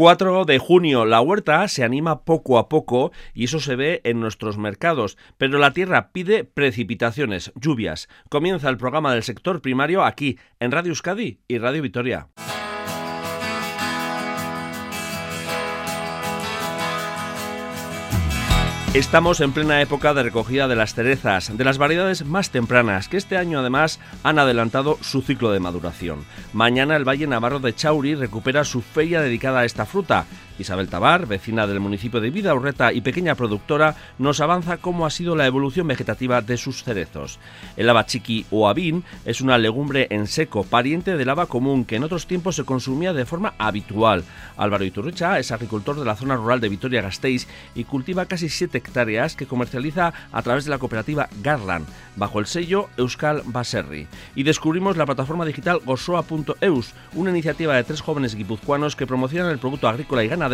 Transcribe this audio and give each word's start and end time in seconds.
4 0.00 0.46
de 0.46 0.58
junio, 0.58 1.04
la 1.04 1.20
huerta 1.20 1.68
se 1.68 1.84
anima 1.84 2.24
poco 2.24 2.56
a 2.56 2.70
poco 2.70 3.12
y 3.34 3.44
eso 3.44 3.60
se 3.60 3.76
ve 3.76 4.00
en 4.04 4.18
nuestros 4.18 4.56
mercados, 4.56 5.18
pero 5.36 5.58
la 5.58 5.74
tierra 5.74 6.10
pide 6.10 6.44
precipitaciones, 6.44 7.52
lluvias. 7.54 8.08
Comienza 8.30 8.70
el 8.70 8.78
programa 8.78 9.12
del 9.12 9.24
sector 9.24 9.60
primario 9.60 10.02
aquí 10.02 10.38
en 10.58 10.70
Radio 10.70 10.92
Euskadi 10.92 11.40
y 11.48 11.58
Radio 11.58 11.82
Vitoria. 11.82 12.28
Estamos 18.92 19.40
en 19.40 19.52
plena 19.52 19.80
época 19.80 20.14
de 20.14 20.24
recogida 20.24 20.66
de 20.66 20.74
las 20.74 20.94
cerezas, 20.94 21.56
de 21.56 21.62
las 21.62 21.78
variedades 21.78 22.26
más 22.26 22.50
tempranas, 22.50 23.08
que 23.08 23.18
este 23.18 23.36
año 23.36 23.60
además 23.60 24.00
han 24.24 24.40
adelantado 24.40 24.98
su 25.00 25.22
ciclo 25.22 25.52
de 25.52 25.60
maduración. 25.60 26.24
Mañana 26.52 26.96
el 26.96 27.06
Valle 27.06 27.28
Navarro 27.28 27.60
de 27.60 27.72
Chauri 27.72 28.16
recupera 28.16 28.64
su 28.64 28.82
feria 28.82 29.20
dedicada 29.20 29.60
a 29.60 29.64
esta 29.64 29.86
fruta 29.86 30.26
Isabel 30.60 30.88
Tabar, 30.88 31.26
vecina 31.26 31.66
del 31.66 31.80
municipio 31.80 32.20
de 32.20 32.30
Vidaurreta 32.30 32.92
y 32.92 33.00
pequeña 33.00 33.34
productora, 33.34 33.96
nos 34.18 34.40
avanza 34.40 34.76
cómo 34.76 35.06
ha 35.06 35.10
sido 35.10 35.34
la 35.34 35.46
evolución 35.46 35.88
vegetativa 35.88 36.42
de 36.42 36.56
sus 36.56 36.84
cerezos. 36.84 37.38
El 37.76 37.88
haba 37.88 38.04
chiqui 38.04 38.44
o 38.50 38.68
avín 38.68 39.02
es 39.24 39.40
una 39.40 39.58
legumbre 39.58 40.06
en 40.10 40.26
seco, 40.26 40.64
pariente 40.64 41.16
del 41.16 41.30
haba 41.30 41.46
común, 41.46 41.84
que 41.84 41.96
en 41.96 42.04
otros 42.04 42.26
tiempos 42.26 42.56
se 42.56 42.64
consumía 42.64 43.12
de 43.12 43.24
forma 43.24 43.54
habitual. 43.58 44.24
Álvaro 44.56 44.84
Iturricha 44.84 45.38
es 45.38 45.50
agricultor 45.50 45.98
de 45.98 46.04
la 46.04 46.16
zona 46.16 46.36
rural 46.36 46.60
de 46.60 46.68
Vitoria-Gasteiz 46.68 47.48
y 47.74 47.84
cultiva 47.84 48.26
casi 48.26 48.50
7 48.50 48.76
hectáreas 48.76 49.36
que 49.36 49.46
comercializa 49.46 50.12
a 50.30 50.42
través 50.42 50.64
de 50.64 50.70
la 50.70 50.78
cooperativa 50.78 51.28
Garland, 51.42 51.86
bajo 52.16 52.38
el 52.38 52.46
sello 52.46 52.90
Euskal 52.98 53.42
Baserri. 53.46 54.06
Y 54.34 54.42
descubrimos 54.42 54.98
la 54.98 55.06
plataforma 55.06 55.46
digital 55.46 55.80
gosoa.eus, 55.84 56.92
una 57.14 57.30
iniciativa 57.30 57.74
de 57.74 57.84
tres 57.84 58.02
jóvenes 58.02 58.34
guipuzcoanos 58.34 58.94
que 58.96 59.06
promocionan 59.06 59.50
el 59.50 59.58
producto 59.58 59.88
agrícola 59.88 60.22
y 60.22 60.28
ganadero 60.28 60.49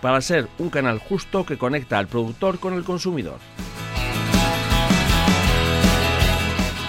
para 0.00 0.20
ser 0.20 0.48
un 0.58 0.70
canal 0.70 0.98
justo 0.98 1.46
que 1.46 1.58
conecta 1.58 1.98
al 1.98 2.08
productor 2.08 2.58
con 2.58 2.74
el 2.74 2.84
consumidor. 2.84 3.38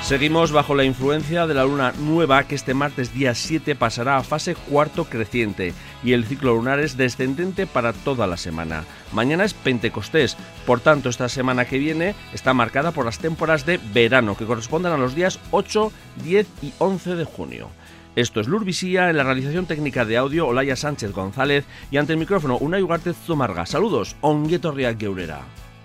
Seguimos 0.07 0.53
bajo 0.53 0.73
la 0.73 0.85
influencia 0.85 1.47
de 1.47 1.53
la 1.53 1.65
luna 1.65 1.91
nueva 1.99 2.45
que 2.45 2.55
este 2.55 2.73
martes 2.73 3.13
día 3.13 3.35
7 3.35 3.75
pasará 3.75 4.15
a 4.15 4.23
fase 4.23 4.55
cuarto 4.55 5.03
creciente 5.03 5.73
y 6.01 6.13
el 6.13 6.23
ciclo 6.23 6.55
lunar 6.55 6.79
es 6.79 6.95
descendente 6.95 7.67
para 7.67 7.91
toda 7.91 8.25
la 8.25 8.37
semana. 8.37 8.85
Mañana 9.11 9.43
es 9.43 9.53
Pentecostés, 9.53 10.37
por 10.65 10.79
tanto 10.79 11.09
esta 11.09 11.27
semana 11.27 11.65
que 11.65 11.77
viene 11.77 12.15
está 12.31 12.53
marcada 12.53 12.91
por 12.91 13.03
las 13.03 13.19
temporadas 13.19 13.65
de 13.65 13.81
verano 13.93 14.37
que 14.37 14.45
corresponden 14.45 14.93
a 14.93 14.97
los 14.97 15.13
días 15.13 15.41
8, 15.51 15.91
10 16.23 16.47
y 16.61 16.73
11 16.77 17.15
de 17.15 17.25
junio. 17.25 17.69
Esto 18.17 18.41
es 18.41 18.47
Lurvisía, 18.47 19.11
en 19.11 19.17
la 19.17 19.23
realización 19.23 19.67
técnica 19.67 20.03
de 20.03 20.17
audio 20.17 20.47
Olaya 20.47 20.75
Sánchez 20.75 21.11
González 21.11 21.65
y 21.91 21.97
ante 21.97 22.13
el 22.13 22.17
micrófono 22.19 22.57
una 22.57 22.79
Ugarte 22.79 23.13
Zumarga. 23.13 23.67
Saludos, 23.67 24.15
onguetorriak 24.21 24.99
geurera. 24.99 25.41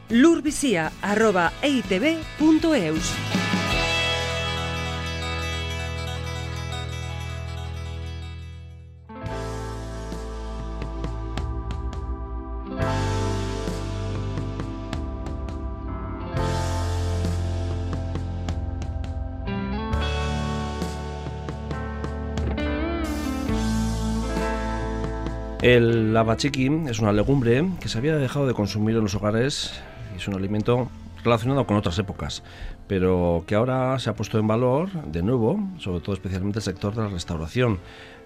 Lurvisía, 0.08 0.90
El 25.62 26.12
lavachiqui 26.12 26.88
es 26.88 26.98
una 26.98 27.12
legumbre 27.12 27.64
que 27.78 27.88
se 27.88 27.96
había 27.96 28.16
dejado 28.16 28.48
de 28.48 28.52
consumir 28.52 28.96
en 28.96 29.02
los 29.02 29.14
hogares 29.14 29.72
y 30.12 30.16
es 30.16 30.26
un 30.26 30.34
alimento 30.34 30.90
relacionado 31.22 31.68
con 31.68 31.76
otras 31.76 31.96
épocas, 32.00 32.42
pero 32.88 33.44
que 33.46 33.54
ahora 33.54 33.96
se 34.00 34.10
ha 34.10 34.16
puesto 34.16 34.40
en 34.40 34.48
valor 34.48 34.90
de 34.90 35.22
nuevo, 35.22 35.60
sobre 35.78 36.00
todo 36.00 36.16
especialmente 36.16 36.58
el 36.58 36.64
sector 36.64 36.96
de 36.96 37.02
la 37.02 37.08
restauración. 37.10 37.78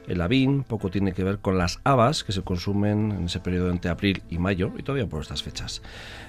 El 0.06 0.20
avín 0.20 0.62
poco 0.62 0.90
tiene 0.90 1.12
que 1.12 1.24
ver 1.24 1.38
con 1.38 1.58
las 1.58 1.80
habas 1.84 2.24
que 2.24 2.32
se 2.32 2.42
consumen 2.42 3.12
en 3.12 3.24
ese 3.24 3.40
periodo 3.40 3.70
entre 3.70 3.90
abril 3.90 4.22
y 4.30 4.38
mayo 4.38 4.72
y 4.78 4.82
todavía 4.82 5.08
por 5.08 5.22
estas 5.22 5.42
fechas. 5.42 5.82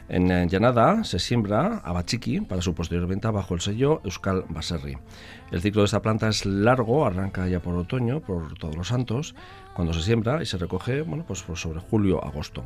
En 0.09 0.49
Llanada 0.49 1.03
se 1.03 1.19
siembra 1.19 1.79
abachiqui 1.83 2.41
para 2.41 2.61
su 2.61 2.73
posterior 2.73 3.07
venta 3.07 3.29
bajo 3.29 3.53
el 3.53 3.61
sello 3.61 4.01
Euskal 4.03 4.45
Baserri. 4.49 4.97
El 5.51 5.61
ciclo 5.61 5.81
de 5.81 5.85
esta 5.85 6.01
planta 6.01 6.27
es 6.27 6.45
largo, 6.45 7.05
arranca 7.05 7.47
ya 7.47 7.59
por 7.59 7.75
otoño, 7.75 8.21
por 8.21 8.57
todos 8.57 8.75
los 8.75 8.88
santos, 8.88 9.35
cuando 9.73 9.94
se 9.94 10.01
siembra 10.01 10.41
y 10.41 10.45
se 10.45 10.57
recoge 10.57 11.01
bueno, 11.01 11.23
pues 11.27 11.44
sobre 11.55 11.79
julio-agosto. 11.79 12.63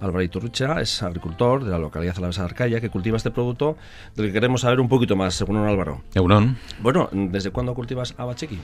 Álvaro 0.00 0.22
Iturricha 0.22 0.80
es 0.80 1.02
agricultor 1.02 1.64
de 1.64 1.70
la 1.70 1.78
localidad 1.78 2.16
alavesa 2.18 2.42
de 2.42 2.48
Arcaya 2.48 2.80
que 2.80 2.88
cultiva 2.88 3.16
este 3.16 3.30
producto 3.30 3.76
del 4.14 4.26
que 4.26 4.32
queremos 4.32 4.60
saber 4.60 4.80
un 4.80 4.88
poquito 4.88 5.16
más, 5.16 5.34
según 5.34 5.56
Álvaro. 5.56 6.02
Eunón. 6.14 6.56
Bueno, 6.80 7.08
¿desde 7.12 7.50
cuándo 7.50 7.74
cultivas 7.74 8.14
abachiqui? 8.16 8.58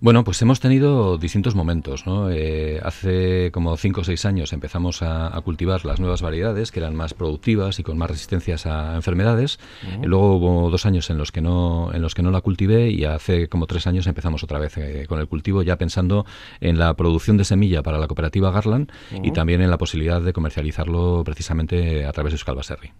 Bueno, 0.00 0.24
pues 0.24 0.40
hemos 0.42 0.60
tenido 0.60 1.18
distintos 1.18 1.54
momentos. 1.54 2.06
¿no? 2.06 2.30
Eh, 2.30 2.80
hace 2.82 3.50
como 3.52 3.76
cinco 3.76 4.00
o 4.02 4.04
seis 4.04 4.24
años 4.24 4.52
empezamos 4.52 5.02
a, 5.02 5.40
cultivar 5.44 5.84
las 5.84 6.00
nuevas 6.00 6.22
variedades 6.22 6.72
que 6.72 6.80
eran 6.80 6.94
más 6.94 7.12
productivas 7.12 7.78
y 7.78 7.82
con 7.82 7.98
más 7.98 8.10
resistencias 8.10 8.66
a 8.66 8.94
enfermedades. 8.94 9.58
luego 10.02 10.36
hubo 10.36 10.70
dos 10.70 10.86
años 10.86 11.10
en 11.10 11.18
los 11.18 11.32
que 11.32 11.42
no 11.42 11.92
en 11.92 12.00
los 12.00 12.14
que 12.14 12.22
no 12.22 12.30
la 12.30 12.40
cultivé 12.40 12.90
y 12.90 13.04
hace 13.04 13.48
como 13.48 13.66
tres 13.66 13.86
años 13.86 14.06
empezamos 14.06 14.42
otra 14.42 14.58
vez 14.58 14.78
eh, 14.78 15.04
con 15.06 15.18
el 15.18 15.28
cultivo 15.28 15.62
ya 15.62 15.76
pensando 15.76 16.24
en 16.60 16.78
la 16.78 16.94
producción 16.94 17.36
de 17.36 17.44
semilla 17.44 17.82
para 17.82 17.98
la 17.98 18.06
cooperativa 18.06 18.50
Garland 18.50 18.90
y 19.22 19.32
también 19.32 19.60
en 19.60 19.70
la 19.70 19.76
posibilidad 19.76 20.22
de 20.22 20.32
comercializarlo 20.32 21.22
precisamente 21.24 22.06
a 22.06 22.12
través 22.12 22.32
de 22.32 22.36
Euskal 22.36 22.56
Baserri. 22.56 22.90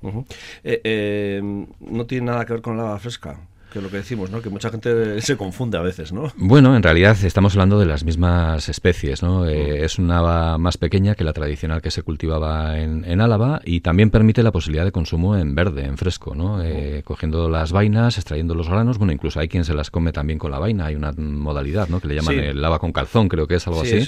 Eh, 0.65 1.41
no 1.81 2.06
tiene 2.06 2.26
nada 2.26 2.44
que 2.44 2.53
ver 2.53 2.62
con 2.62 2.76
la 2.76 2.99
fresca 2.99 3.38
que 3.74 3.80
lo 3.80 3.90
que 3.90 3.96
decimos, 3.98 4.30
¿no? 4.30 4.40
Que 4.40 4.48
mucha 4.48 4.70
gente 4.70 5.20
se 5.20 5.36
confunde 5.36 5.76
a 5.76 5.82
veces, 5.82 6.12
¿no? 6.12 6.32
Bueno, 6.36 6.76
en 6.76 6.82
realidad 6.82 7.16
estamos 7.24 7.54
hablando 7.54 7.78
de 7.80 7.86
las 7.86 8.04
mismas 8.04 8.68
especies, 8.68 9.22
¿no? 9.22 9.46
Eh, 9.46 9.84
es 9.84 9.98
una 9.98 10.18
haba 10.18 10.58
más 10.58 10.78
pequeña 10.78 11.16
que 11.16 11.24
la 11.24 11.32
tradicional 11.32 11.82
que 11.82 11.90
se 11.90 12.02
cultivaba 12.02 12.78
en, 12.78 13.04
en, 13.04 13.20
Álava 13.20 13.60
y 13.64 13.80
también 13.80 14.10
permite 14.10 14.44
la 14.44 14.52
posibilidad 14.52 14.84
de 14.84 14.92
consumo 14.92 15.36
en 15.36 15.56
verde, 15.56 15.84
en 15.86 15.98
fresco, 15.98 16.36
¿no? 16.36 16.62
Eh, 16.62 17.02
cogiendo 17.04 17.48
las 17.48 17.72
vainas, 17.72 18.16
extrayendo 18.16 18.54
los 18.54 18.68
granos, 18.68 18.98
bueno, 18.98 19.12
incluso 19.12 19.40
hay 19.40 19.48
quien 19.48 19.64
se 19.64 19.74
las 19.74 19.90
come 19.90 20.12
también 20.12 20.38
con 20.38 20.52
la 20.52 20.60
vaina, 20.60 20.86
hay 20.86 20.94
una 20.94 21.10
modalidad, 21.12 21.88
¿no? 21.88 21.98
Que 21.98 22.06
le 22.06 22.14
llaman 22.14 22.38
el 22.38 22.64
haba 22.64 22.78
con 22.78 22.92
calzón, 22.92 23.28
creo 23.28 23.48
que 23.48 23.56
es 23.56 23.66
algo 23.66 23.82
así, 23.82 24.06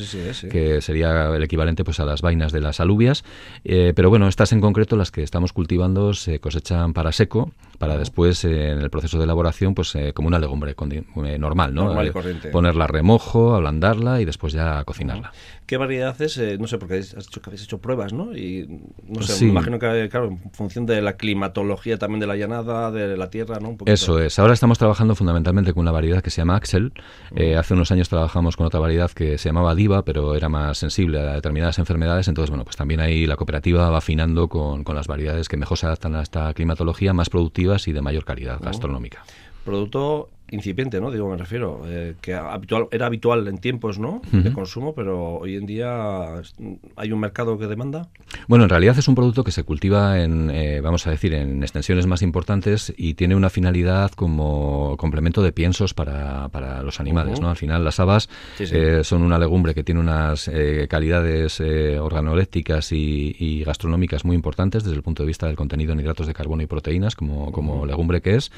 que 0.49 0.81
sería 0.81 1.35
el 1.35 1.43
equivalente 1.43 1.83
pues 1.83 1.99
a 1.99 2.05
las 2.05 2.23
vainas 2.23 2.53
de 2.53 2.61
las 2.61 2.79
alubias, 2.79 3.25
eh, 3.65 3.93
pero 3.97 4.11
bueno, 4.11 4.29
estas 4.29 4.53
en 4.53 4.61
concreto, 4.61 4.97
las 4.97 5.11
que 5.11 5.25
estamos 5.25 5.53
cultivando, 5.53 6.15
se 6.15 6.39
cosechan 6.39 6.93
para 6.93 7.11
seco, 7.11 7.51
para 7.79 7.97
después 7.99 8.45
en 8.45 8.81
el 8.81 8.91
proceso 8.91 9.19
de 9.19 9.25
elaboración 9.25 9.75
pues 9.75 9.95
eh, 9.95 10.13
como 10.13 10.29
una 10.29 10.39
legumbre 10.39 10.75
eh, 10.75 11.39
normal, 11.39 11.75
¿no? 11.75 11.85
Normal 11.85 12.07
y 12.07 12.09
eh, 12.09 12.13
corriente. 12.13 12.49
Ponerla 12.49 12.85
a 12.85 12.87
remojo, 12.87 13.55
ablandarla 13.55 14.21
y 14.21 14.25
después 14.25 14.53
ya 14.53 14.83
cocinarla. 14.85 15.33
¿Qué 15.67 15.77
variedades? 15.77 16.39
no 16.59 16.67
sé, 16.67 16.79
porque 16.79 16.99
has 16.99 17.29
que 17.29 17.41
habéis 17.45 17.65
hecho 17.65 17.79
pruebas, 17.79 18.13
¿no? 18.13 18.37
Y 18.37 18.81
no 19.07 19.23
sé, 19.23 19.45
me 19.45 19.51
imagino 19.51 19.79
que, 19.79 20.09
claro, 20.09 20.29
en 20.29 20.51
función 20.53 20.87
de 20.87 21.03
la 21.03 21.17
climatología 21.17 21.99
también 21.99 22.21
de 22.21 22.27
la 22.27 22.37
llanada, 22.37 22.91
de 22.91 23.17
la 23.17 23.31
tierra, 23.31 23.59
¿no? 23.61 23.77
Eso 23.87 24.21
es. 24.21 24.39
Ahora 24.39 24.55
estamos 24.55 24.79
trabajando 24.79 25.15
fundamentalmente 25.15 25.73
con 25.73 25.83
una 25.83 25.93
variedad 25.93 26.23
que 26.23 26.31
se 26.31 26.41
llama 26.41 26.57
Axel. 26.57 26.93
hace 27.59 27.75
unos 27.75 27.91
años 27.91 28.09
trabajamos 28.09 28.57
con 28.57 28.67
otra 28.67 28.81
variedad 28.81 29.11
que 29.11 29.39
se 29.39 29.49
llamaba 29.49 29.75
Diva, 29.75 30.05
pero 30.05 30.35
era 30.35 30.49
más 30.49 30.79
sensible 30.79 31.19
a 31.19 31.35
determinadas 31.35 31.79
enfermedades. 31.79 32.29
Entonces, 32.29 32.51
bueno, 32.51 32.65
pues 32.65 32.77
también 32.77 33.01
ahí 33.01 33.27
la 33.27 33.37
cooperativa 33.37 33.91
va 33.91 33.99
afinando 33.99 34.49
con, 34.49 34.85
con 34.85 34.95
las 34.95 35.09
variedades 35.09 35.49
que 35.49 35.57
mejor 35.57 35.79
se 35.79 35.87
adaptan 35.87 36.15
a 36.15 36.23
esta 36.23 36.55
climatología, 36.55 37.13
más 37.13 37.29
productivas 37.29 37.66
y 37.87 37.93
de 37.93 38.01
mayor 38.01 38.25
calidad 38.25 38.61
gastronómica. 38.61 39.25
Producto 39.65 40.31
incipiente, 40.51 41.01
¿no? 41.01 41.11
Digo, 41.11 41.29
me 41.29 41.37
refiero, 41.37 41.83
eh, 41.87 42.15
que 42.21 42.35
habitual, 42.35 42.87
era 42.91 43.07
habitual 43.07 43.49
en 43.49 43.59
tiempos, 43.59 43.99
¿no? 43.99 44.21
De 44.31 44.53
consumo, 44.53 44.95
pero 44.95 45.39
hoy 45.39 45.57
en 45.57 45.67
día 45.67 46.43
hay 46.97 47.13
un 47.13 47.19
mercado 47.19 47.59
que 47.59 47.67
demanda. 47.67 48.09
Bueno, 48.47 48.65
en 48.65 48.71
realidad 48.71 48.97
es 48.99 49.09
un 49.09 49.15
producto 49.15 49.43
que 49.43 49.51
se 49.51 49.65
cultiva 49.65 50.21
en, 50.23 50.51
eh, 50.51 50.81
vamos 50.81 51.07
a 51.07 51.11
decir, 51.11 51.35
en 51.35 51.63
extensiones 51.63 52.07
más 52.07 52.23
importantes 52.23 52.93
y 52.97 53.15
tiene 53.15 53.35
una 53.35 53.51
finalidad 53.51 54.13
como 54.13 54.97
complemento 54.99 55.43
de 55.43 55.53
piensos 55.53 55.95
para, 55.95 56.49
para 56.49 56.83
los 56.83 57.01
animales, 57.01 57.41
¿no? 57.41 57.51
Al 57.51 57.57
final 57.57 57.83
las 57.83 57.99
habas 57.99 58.29
eh, 58.59 59.01
son 59.03 59.23
una 59.23 59.39
legumbre 59.39 59.75
que 59.75 59.83
tiene 59.83 60.01
unas 60.01 60.51
calidades 60.89 61.61
organolépticas 61.61 62.93
y, 62.93 63.65
gastronómicas 63.67 64.25
muy 64.25 64.37
importantes 64.37 64.85
desde 64.85 64.97
el 64.97 65.03
punto 65.03 65.23
de 65.23 65.27
vista 65.27 65.47
del 65.47 65.57
contenido 65.57 65.93
en 65.93 66.01
hidratos 66.01 66.27
de 66.27 66.35
carbono 66.35 66.63
y 66.63 66.67
proteínas, 66.67 67.17
como, 67.17 67.51
como 67.51 67.85
legumbre 67.85 68.21
que 68.21 68.37
es. 68.37 68.53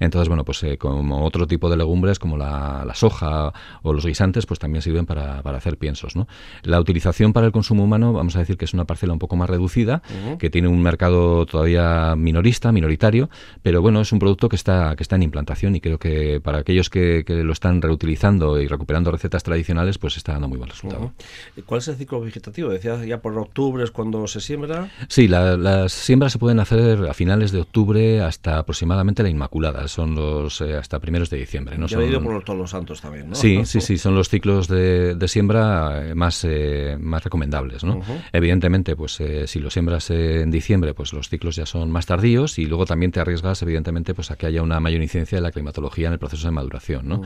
Entonces, 0.00 0.28
bueno, 0.28 0.44
pues 0.44 0.64
como 0.78 1.30
otro 1.34 1.46
tipo 1.46 1.68
de 1.68 1.76
legumbres 1.76 2.18
como 2.18 2.36
la, 2.36 2.90
soja 2.94 3.52
o 3.82 3.92
los 3.92 4.06
guisantes, 4.06 4.46
pues 4.46 4.60
también 4.60 4.82
sirven 4.82 5.06
para, 5.06 5.42
para, 5.42 5.58
hacer 5.58 5.76
piensos. 5.76 6.14
¿no? 6.14 6.28
La 6.62 6.78
utilización 6.80 7.32
para 7.32 7.46
el 7.46 7.52
consumo 7.52 7.84
humano, 7.84 8.12
vamos 8.12 8.36
a 8.36 8.38
decir 8.38 8.56
que 8.56 8.64
es 8.64 8.74
una 8.74 8.84
parcela 8.84 9.12
un 9.12 9.18
poco 9.18 9.36
más 9.36 9.50
reducida, 9.50 10.02
que 10.38 10.50
tiene 10.50 10.68
un 10.68 10.80
mercado 10.82 11.46
todavía 11.46 12.14
minorista, 12.16 12.70
minoritario, 12.72 13.28
pero 13.62 13.82
bueno, 13.82 14.00
es 14.00 14.12
un 14.12 14.18
producto 14.18 14.48
que 14.48 14.56
está, 14.56 14.94
que 14.96 15.02
está 15.02 15.16
en 15.16 15.24
implantación 15.24 15.74
y 15.74 15.80
creo 15.80 15.98
que 15.98 16.40
para 16.40 16.58
aquellos 16.58 16.90
que, 16.90 17.24
lo 17.26 17.52
están 17.52 17.82
reutilizando 17.82 18.60
y 18.60 18.68
recuperando 18.68 19.10
recetas 19.10 19.42
tradicionales, 19.42 19.98
pues 19.98 20.16
está 20.16 20.32
dando 20.32 20.48
muy 20.48 20.58
buen 20.58 20.70
resultado. 20.70 21.12
¿Cuál 21.66 21.78
es 21.78 21.88
el 21.88 21.96
ciclo 21.96 22.20
vegetativo? 22.20 22.70
Decías 22.70 23.04
ya 23.04 23.20
por 23.20 23.36
octubre 23.36 23.82
es 23.82 23.90
cuando 23.90 24.26
se 24.26 24.40
siembra. 24.40 24.90
Sí, 25.08 25.26
las 25.26 25.92
siembras 25.92 26.32
se 26.32 26.38
pueden 26.38 26.60
hacer 26.60 27.06
a 27.08 27.14
finales 27.14 27.50
de 27.50 27.60
octubre 27.60 28.22
hasta 28.22 28.58
aproximadamente 28.58 29.22
la 29.22 29.28
Inmaculada, 29.28 29.88
son 29.88 30.14
los 30.14 30.60
eh, 30.60 30.76
hasta 30.76 31.00
primeros 31.00 31.23
de 31.30 31.38
diciembre. 31.38 31.78
¿no? 31.78 31.86
Ya 31.86 31.98
son... 31.98 32.08
ido 32.08 32.22
por 32.22 32.42
todos 32.44 32.58
los 32.58 32.70
santos 32.70 33.00
también, 33.00 33.30
¿no? 33.30 33.34
Sí, 33.34 33.64
sí, 33.64 33.80
sí, 33.80 33.98
son 33.98 34.14
los 34.14 34.28
ciclos 34.28 34.68
de, 34.68 35.16
siembra 35.28 36.08
eh, 36.10 36.14
más, 36.14 36.44
eh, 36.44 36.96
más 37.00 37.24
recomendables, 37.24 37.84
¿no? 37.84 38.00
Evidentemente, 38.32 38.96
pues 38.96 39.20
si 39.46 39.58
lo 39.58 39.70
siembras 39.70 40.10
en 40.10 40.50
diciembre, 40.50 40.94
pues 40.94 41.12
los 41.12 41.28
ciclos 41.28 41.56
ya 41.56 41.66
son 41.66 41.90
más 41.90 42.06
tardíos 42.06 42.58
y 42.58 42.66
luego 42.66 42.86
también 42.86 43.12
te 43.12 43.20
arriesgas, 43.20 43.62
evidentemente, 43.62 44.14
pues 44.14 44.30
a 44.30 44.36
que 44.36 44.46
haya 44.46 44.62
una 44.62 44.80
mayor 44.80 45.02
incidencia 45.02 45.38
de 45.38 45.42
la 45.42 45.50
climatología 45.50 46.08
en 46.08 46.14
el 46.14 46.18
proceso 46.18 46.46
de 46.46 46.52
maduración, 46.52 47.08
¿no? 47.08 47.22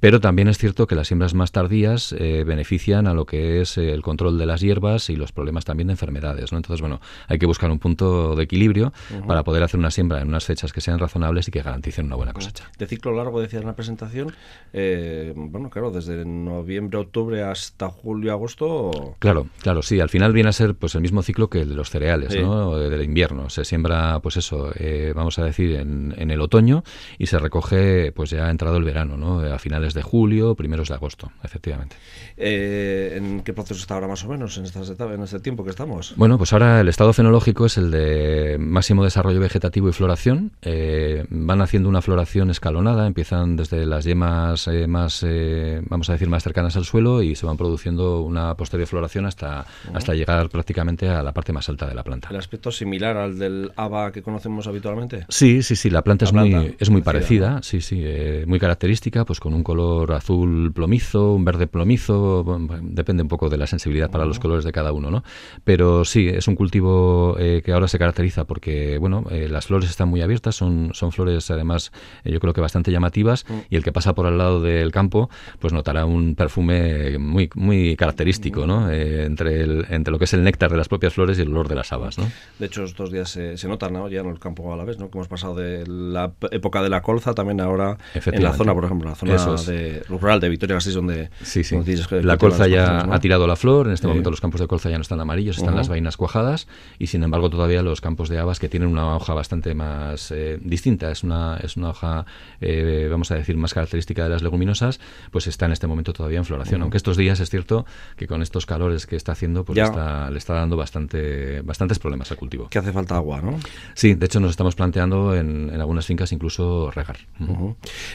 Pero 0.00 0.20
también 0.20 0.48
es 0.48 0.58
cierto 0.58 0.86
que 0.86 0.94
las 0.94 1.08
siembras 1.08 1.34
más 1.34 1.52
tardías 1.52 2.14
benefician 2.18 3.06
a 3.06 3.14
lo 3.14 3.26
que 3.26 3.60
es 3.60 3.78
el 3.78 4.02
control 4.02 4.38
de 4.38 4.46
las 4.46 4.60
hierbas 4.60 5.10
y 5.10 5.16
los 5.16 5.32
problemas 5.32 5.64
también 5.64 5.88
de 5.88 5.92
enfermedades, 5.94 6.52
¿no? 6.52 6.58
Entonces, 6.58 6.80
bueno, 6.80 7.00
hay 7.28 7.38
que 7.38 7.46
buscar 7.46 7.70
un 7.70 7.78
punto 7.78 8.34
de 8.34 8.44
equilibrio 8.44 8.92
para 9.26 9.44
poder 9.44 9.62
hacer 9.62 9.78
una 9.78 9.90
siembra 9.90 10.20
en 10.20 10.28
unas 10.28 10.44
fechas 10.44 10.72
que 10.72 10.80
sean 10.80 10.98
razonables 10.98 11.48
y 11.48 11.50
que 11.50 11.62
garanticen 11.62 12.06
una 12.06 12.16
buena 12.16 12.32
cosecha. 12.32 12.70
De 12.78 12.86
ciclo 12.86 13.12
largo, 13.12 13.35
decías 13.40 13.62
en 13.62 13.68
la 13.68 13.76
presentación, 13.76 14.32
eh, 14.72 15.32
bueno, 15.36 15.70
claro, 15.70 15.90
desde 15.90 16.24
noviembre, 16.24 16.98
octubre 16.98 17.42
hasta 17.42 17.88
julio, 17.88 18.32
agosto. 18.32 19.16
Claro, 19.18 19.46
claro, 19.60 19.82
sí. 19.82 20.00
Al 20.00 20.08
final 20.08 20.32
viene 20.32 20.48
a 20.48 20.52
ser 20.52 20.74
pues 20.74 20.94
el 20.94 21.02
mismo 21.02 21.22
ciclo 21.22 21.48
que 21.48 21.60
el 21.60 21.70
de 21.70 21.74
los 21.74 21.90
cereales, 21.90 22.36
¿no? 22.40 22.78
Del 22.78 23.02
invierno. 23.02 23.50
Se 23.50 23.64
siembra, 23.64 24.20
pues 24.20 24.36
eso, 24.36 24.70
eh, 24.76 25.12
vamos 25.14 25.38
a 25.38 25.44
decir, 25.44 25.76
en, 25.76 26.14
en, 26.16 26.30
el 26.30 26.40
otoño 26.40 26.82
y 27.18 27.26
se 27.26 27.38
recoge, 27.38 28.12
pues 28.12 28.30
ya 28.30 28.46
ha 28.46 28.50
entrado 28.50 28.76
el 28.76 28.84
verano, 28.84 29.16
¿no? 29.16 29.40
A 29.40 29.58
finales 29.58 29.94
de 29.94 30.02
julio, 30.02 30.54
primeros 30.54 30.88
de 30.88 30.94
agosto, 30.94 31.30
efectivamente. 31.42 31.96
Eh, 32.36 33.14
¿En 33.16 33.40
qué 33.40 33.52
proceso 33.52 33.80
está 33.80 33.94
ahora 33.94 34.08
más 34.08 34.24
o 34.24 34.28
menos 34.28 34.58
en, 34.58 34.64
estas 34.64 34.90
etapas, 34.90 35.14
en 35.14 35.22
este 35.22 35.40
tiempo 35.40 35.64
que 35.64 35.70
estamos? 35.70 36.14
Bueno, 36.16 36.38
pues 36.38 36.52
ahora 36.52 36.80
el 36.80 36.88
estado 36.88 37.12
fenológico 37.12 37.66
es 37.66 37.78
el 37.78 37.90
de 37.90 38.56
máximo 38.58 39.04
desarrollo 39.04 39.40
vegetativo 39.40 39.88
y 39.88 39.92
floración. 39.92 40.52
Eh, 40.62 41.24
van 41.30 41.62
haciendo 41.62 41.88
una 41.88 42.02
floración 42.02 42.50
escalonada, 42.50 43.06
empiezan 43.26 43.56
desde 43.56 43.84
las 43.86 44.04
yemas 44.04 44.68
eh, 44.68 44.86
más, 44.86 45.24
eh, 45.26 45.82
vamos 45.88 46.08
a 46.08 46.12
decir, 46.12 46.28
más 46.28 46.44
cercanas 46.44 46.76
al 46.76 46.84
suelo 46.84 47.22
y 47.22 47.34
se 47.34 47.44
van 47.44 47.56
produciendo 47.56 48.20
una 48.20 48.54
posterior 48.54 48.86
floración 48.86 49.26
hasta, 49.26 49.66
hasta 49.92 50.14
llegar 50.14 50.48
prácticamente 50.48 51.08
a 51.08 51.24
la 51.24 51.32
parte 51.32 51.52
más 51.52 51.68
alta 51.68 51.88
de 51.88 51.94
la 51.94 52.04
planta. 52.04 52.28
¿El 52.30 52.36
aspecto 52.36 52.70
similar 52.70 53.16
al 53.16 53.36
del 53.36 53.72
haba 53.74 54.12
que 54.12 54.22
conocemos 54.22 54.68
habitualmente? 54.68 55.26
Sí, 55.28 55.62
sí, 55.62 55.74
sí, 55.74 55.90
la 55.90 56.02
planta, 56.02 56.24
es, 56.24 56.32
muy, 56.32 56.76
es 56.78 56.88
muy 56.88 57.02
parecida, 57.02 57.60
sí, 57.62 57.80
sí, 57.80 58.04
muy 58.46 58.60
característica, 58.60 59.24
pues 59.24 59.40
con 59.40 59.54
un 59.54 59.64
color 59.64 60.12
azul 60.12 60.72
plomizo, 60.72 61.32
un 61.32 61.44
verde 61.44 61.66
plomizo, 61.66 62.44
depende 62.80 63.24
un 63.24 63.28
poco 63.28 63.48
de 63.48 63.56
la 63.56 63.66
sensibilidad 63.66 64.08
para 64.08 64.24
los 64.24 64.38
colores 64.38 64.64
de 64.64 64.70
cada 64.70 64.92
uno, 64.92 65.10
¿no? 65.10 65.24
Pero 65.64 66.04
sí, 66.04 66.28
es 66.28 66.46
un 66.46 66.54
cultivo 66.54 67.34
que 67.36 67.72
ahora 67.72 67.88
se 67.88 67.98
caracteriza 67.98 68.44
porque, 68.44 68.98
bueno, 68.98 69.24
las 69.30 69.66
flores 69.66 69.90
están 69.90 70.08
muy 70.08 70.22
abiertas, 70.22 70.54
son, 70.54 70.90
son 70.92 71.10
flores 71.10 71.50
además 71.50 71.90
eh, 72.24 72.32
yo 72.32 72.40
creo 72.40 72.52
que 72.52 72.60
bastante 72.60 72.92
llamativas 72.92 73.15
mm. 73.24 73.52
y 73.70 73.76
el 73.76 73.84
que 73.84 73.92
pasa 73.92 74.14
por 74.14 74.26
al 74.26 74.38
lado 74.38 74.60
del 74.60 74.92
campo 74.92 75.30
pues 75.58 75.72
notará 75.72 76.04
un 76.04 76.34
perfume 76.34 77.18
muy, 77.18 77.50
muy 77.54 77.96
característico 77.96 78.66
¿no? 78.66 78.90
Eh, 78.90 79.24
entre, 79.24 79.62
el, 79.62 79.86
entre 79.90 80.12
lo 80.12 80.18
que 80.18 80.24
es 80.24 80.34
el 80.34 80.42
néctar 80.42 80.70
de 80.70 80.76
las 80.76 80.88
propias 80.88 81.14
flores 81.14 81.38
y 81.38 81.42
el 81.42 81.48
olor 81.48 81.68
de 81.68 81.74
las 81.74 81.92
habas. 81.92 82.18
¿no? 82.18 82.30
De 82.58 82.66
hecho, 82.66 82.84
estos 82.84 83.10
días 83.10 83.30
se, 83.30 83.56
se 83.56 83.68
nota 83.68 83.88
¿no? 83.90 84.08
ya 84.08 84.20
en 84.20 84.26
el 84.26 84.38
campo 84.38 84.72
a 84.72 84.76
la 84.76 84.84
vez, 84.84 84.98
¿no? 84.98 85.10
que 85.10 85.18
hemos 85.18 85.28
pasado 85.28 85.54
de 85.54 85.86
la 85.86 86.32
época 86.50 86.82
de 86.82 86.88
la 86.88 87.02
colza 87.02 87.34
también 87.34 87.60
ahora 87.60 87.98
en 88.14 88.42
la 88.42 88.52
zona, 88.52 88.74
por 88.74 88.84
ejemplo, 88.84 89.08
la 89.08 89.14
zona 89.14 89.36
de, 89.66 90.02
rural 90.08 90.40
de 90.40 90.48
Vitoria-Gasteiz 90.48 90.94
donde, 90.94 91.30
sí, 91.42 91.64
sí. 91.64 91.76
la 92.22 92.36
colza 92.36 92.66
ya 92.66 93.00
ha 93.00 93.20
tirado 93.20 93.46
la 93.46 93.56
flor, 93.56 93.86
en 93.86 93.92
este 93.92 94.06
momento 94.06 94.30
los 94.30 94.40
campos 94.40 94.60
de 94.60 94.66
colza 94.66 94.90
ya 94.90 94.96
no 94.96 95.02
están 95.02 95.20
amarillos, 95.20 95.58
están 95.58 95.76
las 95.76 95.88
vainas 95.88 96.16
cuajadas 96.16 96.68
y 96.98 97.08
sin 97.08 97.22
embargo 97.22 97.50
todavía 97.50 97.82
los 97.82 98.00
campos 98.00 98.28
de 98.28 98.38
habas 98.38 98.58
que 98.58 98.68
tienen 98.68 98.88
una 98.88 99.16
hoja 99.16 99.34
bastante 99.34 99.74
más 99.74 100.30
eh, 100.30 100.58
distinta, 100.62 101.10
es 101.10 101.22
una, 101.22 101.58
es 101.62 101.76
una 101.76 101.90
hoja, 101.90 102.26
eh, 102.60 103.05
vamos 103.08 103.30
a 103.30 103.34
decir, 103.34 103.56
más 103.56 103.74
característica 103.74 104.24
de 104.24 104.30
las 104.30 104.42
leguminosas, 104.42 105.00
pues 105.30 105.46
está 105.46 105.66
en 105.66 105.72
este 105.72 105.86
momento 105.86 106.12
todavía 106.12 106.38
en 106.38 106.44
floración. 106.44 106.82
Aunque 106.82 106.96
estos 106.96 107.16
días 107.16 107.40
es 107.40 107.50
cierto 107.50 107.86
que 108.16 108.26
con 108.26 108.42
estos 108.42 108.66
calores 108.66 109.06
que 109.06 109.16
está 109.16 109.32
haciendo, 109.32 109.64
pues 109.64 109.78
está, 109.78 110.30
le 110.30 110.38
está 110.38 110.54
dando 110.54 110.76
bastante, 110.76 111.60
bastantes 111.62 111.98
problemas 111.98 112.30
al 112.30 112.36
cultivo. 112.36 112.68
Que 112.68 112.78
hace 112.78 112.92
falta 112.92 113.16
agua, 113.16 113.40
¿no? 113.40 113.58
Sí, 113.94 114.14
de 114.14 114.26
hecho 114.26 114.40
nos 114.40 114.50
estamos 114.50 114.74
planteando 114.74 115.34
en, 115.34 115.70
algunas 115.70 116.06
fincas 116.06 116.32
incluso 116.32 116.90
regar. 116.90 117.18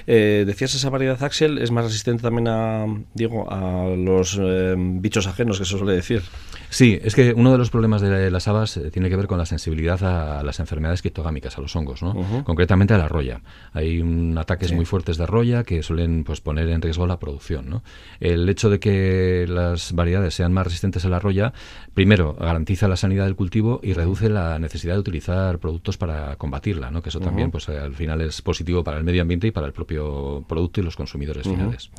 Eh, 0.08 0.44
decías 0.46 0.76
esa 0.76 0.90
variedad 0.90 1.22
Axel 1.24 1.58
es 1.58 1.72
más 1.72 1.86
resistente 1.86 2.24
también 2.24 2.48
a, 2.48 2.86
digo, 3.14 3.52
a 3.52 3.86
los 3.96 4.40
bichos 4.78 5.28
ajenos 5.28 5.60
que 5.60 5.66
se 5.66 5.78
suele 5.78 5.94
decir. 5.94 6.22
Sí, 6.70 7.00
es 7.04 7.16
que 7.16 7.34
uno 7.34 7.52
de 7.52 7.58
los 7.58 7.70
problemas 7.70 8.02
de 8.02 8.32
las 8.32 8.48
habas 8.48 8.80
tiene 8.92 9.10
que 9.10 9.16
ver 9.16 9.28
con 9.28 9.38
la 9.38 9.46
sensibilidad 9.46 10.02
a 10.04 10.44
las 10.44 10.60
enfermedades 10.60 11.02
criptogámicas, 11.02 11.58
a 11.58 11.62
los 11.62 11.76
hongos, 11.76 12.02
¿no? 12.02 12.44
concretamente 12.44 12.94
a 12.94 12.98
la 12.98 13.08
roya. 13.08 13.42
Hay 13.74 14.02
un 14.02 14.38
muy 14.72 14.86
fuertes 14.86 15.18
de 15.18 15.26
roya 15.26 15.64
que 15.64 15.84
suelen 15.84 16.24
pues, 16.24 16.42
poner 16.42 16.70
en 16.70 16.82
riesgo 16.82 17.08
la 17.08 17.20
producción. 17.20 17.70
¿no? 17.70 17.84
El 18.20 18.48
hecho 18.50 18.70
de 18.70 18.80
que 18.80 19.46
las 19.48 19.94
variedades 19.94 20.34
sean 20.34 20.54
más 20.54 20.66
resistentes 20.66 21.06
a 21.06 21.10
la 21.10 21.20
roya, 21.20 21.54
primero, 21.94 22.34
garantiza 22.34 22.88
la 22.88 22.98
sanidad 22.98 23.26
del 23.26 23.36
cultivo 23.36 23.80
y 23.84 23.94
reduce 23.94 24.30
la 24.30 24.60
necesidad 24.60 24.96
de 24.96 25.00
utilizar 25.00 25.60
productos 25.60 25.98
para 25.98 26.36
combatirla, 26.36 26.92
¿no? 26.92 27.02
que 27.02 27.10
eso 27.10 27.20
también 27.20 27.52
pues, 27.52 27.70
al 27.70 27.94
final 27.94 28.22
es 28.22 28.42
positivo 28.42 28.84
para 28.84 28.98
el 28.98 29.04
medio 29.04 29.22
ambiente 29.22 29.48
y 29.48 29.52
para 29.52 29.68
el 29.68 29.74
propio 29.74 30.44
producto 30.48 30.82
y 30.82 30.84
los 30.84 30.96
consumidores 30.96 31.48
finales 31.48 31.92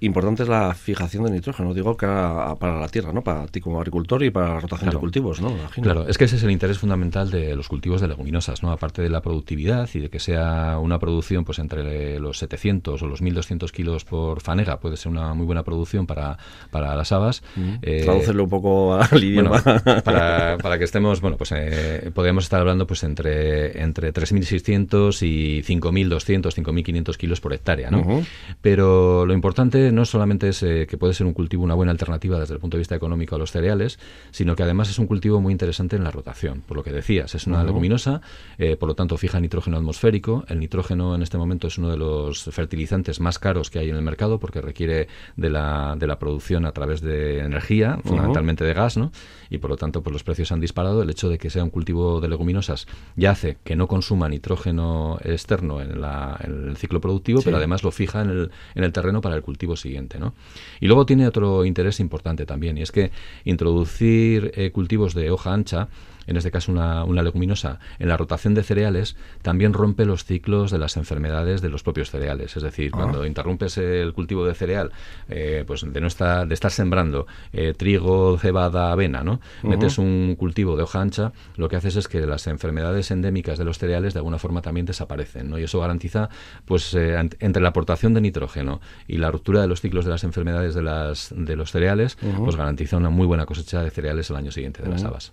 importante 0.00 0.42
es 0.42 0.48
la 0.48 0.74
fijación 0.74 1.24
de 1.24 1.30
nitrógeno, 1.30 1.74
digo 1.74 1.96
que 1.96 2.06
para 2.06 2.80
la 2.80 2.88
tierra, 2.88 3.12
¿no? 3.12 3.22
Para 3.22 3.46
ti 3.46 3.60
como 3.60 3.78
agricultor 3.78 4.22
y 4.22 4.30
para 4.30 4.54
la 4.54 4.60
rotación 4.60 4.90
de 4.90 4.96
cultivos, 4.96 5.40
¿no? 5.40 5.54
Claro, 5.82 6.06
es 6.08 6.18
que 6.18 6.24
ese 6.24 6.36
es 6.36 6.42
el 6.42 6.50
interés 6.50 6.78
fundamental 6.78 7.30
de 7.30 7.54
los 7.54 7.68
cultivos 7.68 8.00
de 8.00 8.08
leguminosas, 8.08 8.62
¿no? 8.62 8.72
Aparte 8.72 9.02
de 9.02 9.10
la 9.10 9.20
productividad 9.20 9.88
y 9.94 10.00
de 10.00 10.08
que 10.08 10.18
sea 10.18 10.78
una 10.78 10.98
producción 10.98 11.44
pues 11.44 11.58
entre 11.58 12.18
los 12.18 12.38
700 12.38 13.02
o 13.02 13.06
los 13.06 13.22
1200 13.22 13.72
kilos 13.72 14.04
por 14.04 14.40
fanega, 14.40 14.80
puede 14.80 14.96
ser 14.96 15.12
una 15.12 15.34
muy 15.34 15.46
buena 15.46 15.62
producción 15.62 16.06
para, 16.06 16.38
para 16.70 16.94
las 16.96 17.12
habas. 17.12 17.42
Mm. 17.56 17.74
Eh, 17.82 18.30
un 18.40 18.48
poco 18.48 18.94
al 18.94 19.24
idioma. 19.24 19.62
para, 20.04 20.56
para, 20.58 20.78
que 20.78 20.84
estemos, 20.84 21.20
bueno, 21.20 21.36
pues 21.36 21.52
eh, 21.54 22.10
podríamos 22.14 22.44
estar 22.44 22.60
hablando 22.60 22.86
pues 22.86 23.02
entre, 23.04 23.82
entre 23.82 24.12
3600 24.12 25.22
y 25.22 25.62
5200, 25.62 26.54
5500 26.54 27.18
kilos 27.18 27.40
por 27.40 27.52
hectárea, 27.52 27.90
¿no? 27.90 28.22
Pero 28.62 29.26
lo 29.26 29.34
importante 29.34 29.89
no 29.92 30.04
solamente 30.04 30.48
es 30.48 30.62
eh, 30.62 30.86
que 30.88 30.96
puede 30.98 31.14
ser 31.14 31.26
un 31.26 31.32
cultivo 31.32 31.64
una 31.64 31.74
buena 31.74 31.92
alternativa 31.92 32.38
desde 32.38 32.54
el 32.54 32.60
punto 32.60 32.76
de 32.76 32.80
vista 32.80 32.94
económico 32.94 33.34
a 33.34 33.38
los 33.38 33.50
cereales, 33.50 33.98
sino 34.30 34.56
que 34.56 34.62
además 34.62 34.90
es 34.90 34.98
un 34.98 35.06
cultivo 35.06 35.40
muy 35.40 35.52
interesante 35.52 35.96
en 35.96 36.04
la 36.04 36.10
rotación. 36.10 36.62
Por 36.62 36.76
lo 36.76 36.82
que 36.82 36.92
decías, 36.92 37.34
es 37.34 37.46
una 37.46 37.64
leguminosa, 37.64 38.20
eh, 38.58 38.76
por 38.76 38.88
lo 38.88 38.94
tanto 38.94 39.16
fija 39.16 39.40
nitrógeno 39.40 39.76
atmosférico. 39.76 40.44
El 40.48 40.60
nitrógeno 40.60 41.14
en 41.14 41.22
este 41.22 41.38
momento 41.38 41.68
es 41.68 41.78
uno 41.78 41.90
de 41.90 41.96
los 41.96 42.44
fertilizantes 42.44 43.20
más 43.20 43.38
caros 43.38 43.70
que 43.70 43.78
hay 43.78 43.90
en 43.90 43.96
el 43.96 44.02
mercado 44.02 44.38
porque 44.38 44.60
requiere 44.60 45.08
de 45.36 45.50
la, 45.50 45.96
de 45.98 46.06
la 46.06 46.18
producción 46.18 46.66
a 46.66 46.72
través 46.72 47.00
de 47.00 47.40
energía, 47.40 47.98
fundamentalmente 48.04 48.64
de 48.64 48.74
gas, 48.74 48.96
¿no? 48.96 49.12
y 49.50 49.58
por 49.58 49.70
lo 49.70 49.76
tanto 49.76 50.02
pues 50.02 50.12
los 50.12 50.22
precios 50.22 50.52
han 50.52 50.60
disparado. 50.60 51.02
El 51.02 51.10
hecho 51.10 51.28
de 51.28 51.36
que 51.36 51.50
sea 51.50 51.64
un 51.64 51.70
cultivo 51.70 52.20
de 52.20 52.28
leguminosas 52.28 52.86
ya 53.16 53.32
hace 53.32 53.58
que 53.64 53.76
no 53.76 53.88
consuma 53.88 54.28
nitrógeno 54.28 55.18
externo 55.22 55.80
en, 55.80 55.90
el 55.90 56.76
ciclo 56.76 57.00
productivo, 57.00 57.42
pero 57.42 57.56
además 57.56 57.82
lo 57.82 57.90
fija 57.90 58.22
en 58.22 58.30
el, 58.30 58.50
en 58.74 58.84
el 58.84 58.92
terreno 58.92 59.20
para 59.20 59.34
el 59.34 59.42
cultivo 59.42 59.76
siguiente. 59.80 60.18
¿no? 60.18 60.34
Y 60.80 60.86
luego 60.86 61.06
tiene 61.06 61.26
otro 61.26 61.64
interés 61.64 62.00
importante 62.00 62.46
también, 62.46 62.78
y 62.78 62.82
es 62.82 62.92
que 62.92 63.10
introducir 63.44 64.52
eh, 64.54 64.70
cultivos 64.70 65.14
de 65.14 65.30
hoja 65.30 65.52
ancha 65.52 65.88
en 66.30 66.36
este 66.36 66.50
caso 66.50 66.72
una, 66.72 67.04
leguminosa, 67.22 67.78
en 67.98 68.08
la 68.08 68.16
rotación 68.16 68.54
de 68.54 68.62
cereales, 68.62 69.16
también 69.42 69.72
rompe 69.72 70.04
los 70.04 70.24
ciclos 70.24 70.70
de 70.70 70.78
las 70.78 70.96
enfermedades 70.96 71.60
de 71.60 71.68
los 71.68 71.82
propios 71.82 72.10
cereales. 72.10 72.56
Es 72.56 72.62
decir, 72.62 72.90
cuando 72.90 73.22
ah. 73.22 73.26
interrumpes 73.26 73.78
el 73.78 74.12
cultivo 74.12 74.44
de 74.44 74.54
cereal, 74.54 74.92
eh, 75.28 75.64
pues 75.66 75.84
de 75.86 76.00
no 76.00 76.06
estar, 76.06 76.46
de 76.46 76.54
estar 76.54 76.70
sembrando 76.70 77.26
eh, 77.52 77.74
trigo, 77.76 78.38
cebada, 78.38 78.92
avena, 78.92 79.22
¿no? 79.22 79.40
Metes 79.62 79.98
un 79.98 80.36
cultivo 80.38 80.76
de 80.76 80.84
hoja 80.84 81.00
ancha, 81.00 81.32
lo 81.56 81.68
que 81.68 81.76
haces 81.76 81.96
es 81.96 82.08
que 82.08 82.20
las 82.20 82.46
enfermedades 82.46 83.10
endémicas 83.10 83.58
de 83.58 83.64
los 83.64 83.78
cereales 83.78 84.14
de 84.14 84.20
alguna 84.20 84.38
forma 84.38 84.62
también 84.62 84.86
desaparecen, 84.86 85.50
¿no? 85.50 85.58
Y 85.58 85.64
eso 85.64 85.80
garantiza, 85.80 86.28
pues, 86.64 86.94
eh, 86.94 87.16
entre 87.40 87.62
la 87.62 87.70
aportación 87.70 88.14
de 88.14 88.20
nitrógeno 88.20 88.80
y 89.06 89.18
la 89.18 89.30
ruptura 89.30 89.60
de 89.60 89.66
los 89.66 89.80
ciclos 89.80 90.04
de 90.04 90.10
las 90.10 90.24
enfermedades 90.24 90.74
de, 90.74 90.82
las, 90.82 91.32
de 91.36 91.56
los 91.56 91.70
cereales, 91.70 92.16
pues 92.38 92.56
garantiza 92.56 92.96
una 92.96 93.10
muy 93.10 93.26
buena 93.26 93.46
cosecha 93.46 93.82
de 93.82 93.90
cereales 93.90 94.30
el 94.30 94.36
año 94.36 94.50
siguiente 94.50 94.82
de 94.82 94.88
las 94.88 95.04
habas. 95.04 95.32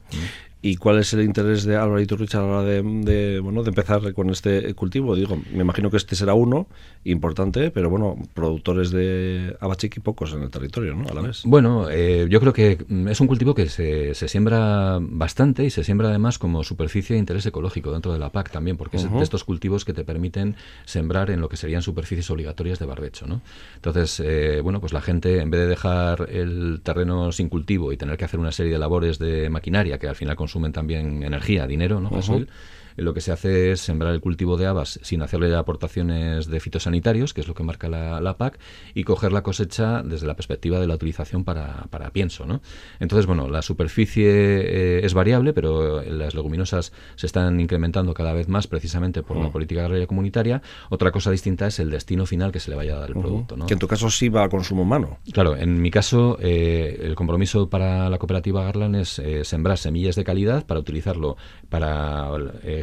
¿Y 0.61 0.77
cuál 0.77 0.97
es 0.99 1.13
el 1.13 1.21
interés 1.21 1.65
de 1.65 1.75
Álvaro 1.75 2.01
Iturrich 2.01 2.33
a 2.33 2.39
la 2.39 2.45
hora 2.45 2.63
de, 2.63 3.39
bueno, 3.39 3.61
de 3.61 3.69
empezar 3.69 4.13
con 4.13 4.29
este 4.31 4.73
cultivo? 4.73 5.15
Digo, 5.15 5.39
me 5.53 5.61
imagino 5.61 5.91
que 5.91 5.97
este 5.97 6.15
será 6.15 6.33
uno 6.33 6.67
importante, 7.03 7.69
pero 7.69 7.89
bueno, 7.89 8.17
productores 8.33 8.89
de 8.89 9.55
abachiqui 9.59 9.99
pocos 9.99 10.33
en 10.33 10.41
el 10.41 10.49
territorio, 10.49 10.95
¿no? 10.95 11.07
A 11.07 11.13
la 11.13 11.21
vez. 11.21 11.43
Bueno, 11.45 11.89
eh, 11.89 12.25
yo 12.29 12.39
creo 12.39 12.53
que 12.53 12.79
es 13.07 13.21
un 13.21 13.27
cultivo 13.27 13.53
que 13.53 13.69
se, 13.69 14.15
se, 14.15 14.27
siembra 14.27 14.97
bastante 14.99 15.63
y 15.63 15.69
se 15.69 15.83
siembra 15.83 16.09
además 16.09 16.39
como 16.39 16.63
superficie 16.63 17.13
de 17.13 17.19
interés 17.19 17.45
ecológico 17.45 17.91
dentro 17.91 18.11
de 18.11 18.19
la 18.19 18.31
PAC 18.31 18.51
también, 18.51 18.77
porque 18.77 18.97
es 18.97 19.11
de 19.11 19.23
estos 19.23 19.43
cultivos 19.43 19.85
que 19.85 19.93
te 19.93 20.03
permiten 20.03 20.55
sembrar 20.85 21.29
en 21.29 21.39
lo 21.39 21.49
que 21.49 21.57
serían 21.57 21.83
superficies 21.83 22.29
obligatorias 22.31 22.79
de 22.79 22.85
barbecho, 22.87 23.27
¿no? 23.27 23.41
Entonces, 23.75 24.19
eh, 24.25 24.61
bueno, 24.61 24.79
pues 24.79 24.91
la 24.91 25.01
gente, 25.01 25.39
en 25.39 25.51
vez 25.51 25.61
de 25.61 25.67
dejar 25.67 26.27
el 26.31 26.81
terreno 26.81 27.31
sin 27.31 27.47
cultivo 27.47 27.93
y 27.93 27.97
tener 27.97 28.17
que 28.17 28.25
hacer 28.25 28.39
una 28.39 28.51
serie 28.51 28.71
de 28.71 28.79
labores 28.79 29.19
de 29.19 29.49
maquinaria 29.49 29.99
que 29.99 30.07
al 30.07 30.15
final 30.15 30.35
consumen 30.47 30.71
también 30.71 31.23
energía, 31.23 31.67
dinero, 31.67 31.99
¿no? 31.99 32.09
Lo 32.97 33.13
que 33.13 33.21
se 33.21 33.31
hace 33.31 33.71
es 33.71 33.81
sembrar 33.81 34.13
el 34.13 34.21
cultivo 34.21 34.57
de 34.57 34.65
habas 34.65 34.99
sin 35.03 35.21
hacerle 35.21 35.55
aportaciones 35.55 36.47
de 36.47 36.59
fitosanitarios, 36.59 37.33
que 37.33 37.41
es 37.41 37.47
lo 37.47 37.53
que 37.53 37.63
marca 37.63 37.87
la, 37.87 38.37
PAC, 38.37 38.59
y 38.93 39.03
coger 39.03 39.31
la 39.31 39.43
cosecha 39.43 40.03
desde 40.03 40.27
la 40.27 40.35
perspectiva 40.35 40.79
de 40.79 40.87
la 40.87 40.95
utilización 40.95 41.43
para, 41.43 41.85
para 41.89 42.09
pienso. 42.11 42.45
¿no? 42.45 42.61
Entonces, 42.99 43.25
bueno, 43.25 43.47
la 43.49 43.61
superficie 43.61 44.27
eh, 44.27 45.05
es 45.05 45.13
variable, 45.13 45.53
pero 45.53 46.01
las 46.01 46.33
leguminosas 46.33 46.91
se 47.15 47.25
están 47.27 47.59
incrementando 47.59 48.13
cada 48.13 48.33
vez 48.33 48.47
más 48.47 48.67
precisamente 48.67 49.23
por 49.23 49.37
la 49.37 49.51
política 49.51 49.85
agraria 49.85 50.07
comunitaria. 50.07 50.61
Otra 50.89 51.11
cosa 51.11 51.31
distinta 51.31 51.67
es 51.67 51.79
el 51.79 51.89
destino 51.89 52.25
final 52.25 52.51
que 52.51 52.59
se 52.59 52.71
le 52.71 52.77
vaya 52.77 52.95
a 52.95 52.99
dar 52.99 53.09
el 53.09 53.15
producto. 53.15 53.55
¿no? 53.55 53.67
Que 53.67 53.73
en 53.73 53.79
tu 53.79 53.87
caso 53.87 54.09
sí 54.09 54.29
va 54.29 54.43
a 54.43 54.49
consumo 54.49 54.81
humano. 54.83 55.19
Claro, 55.31 55.55
en 55.55 55.81
mi 55.81 55.91
caso, 55.91 56.37
eh, 56.41 56.99
el 57.03 57.15
compromiso 57.15 57.69
para 57.69 58.09
la 58.09 58.17
cooperativa 58.17 58.63
Garland 58.63 58.95
es 58.95 59.19
eh, 59.19 59.43
sembrar 59.43 59.77
semillas 59.77 60.15
de 60.15 60.23
calidad 60.23 60.65
para 60.65 60.79
utilizarlo 60.79 61.37
para 61.69 62.29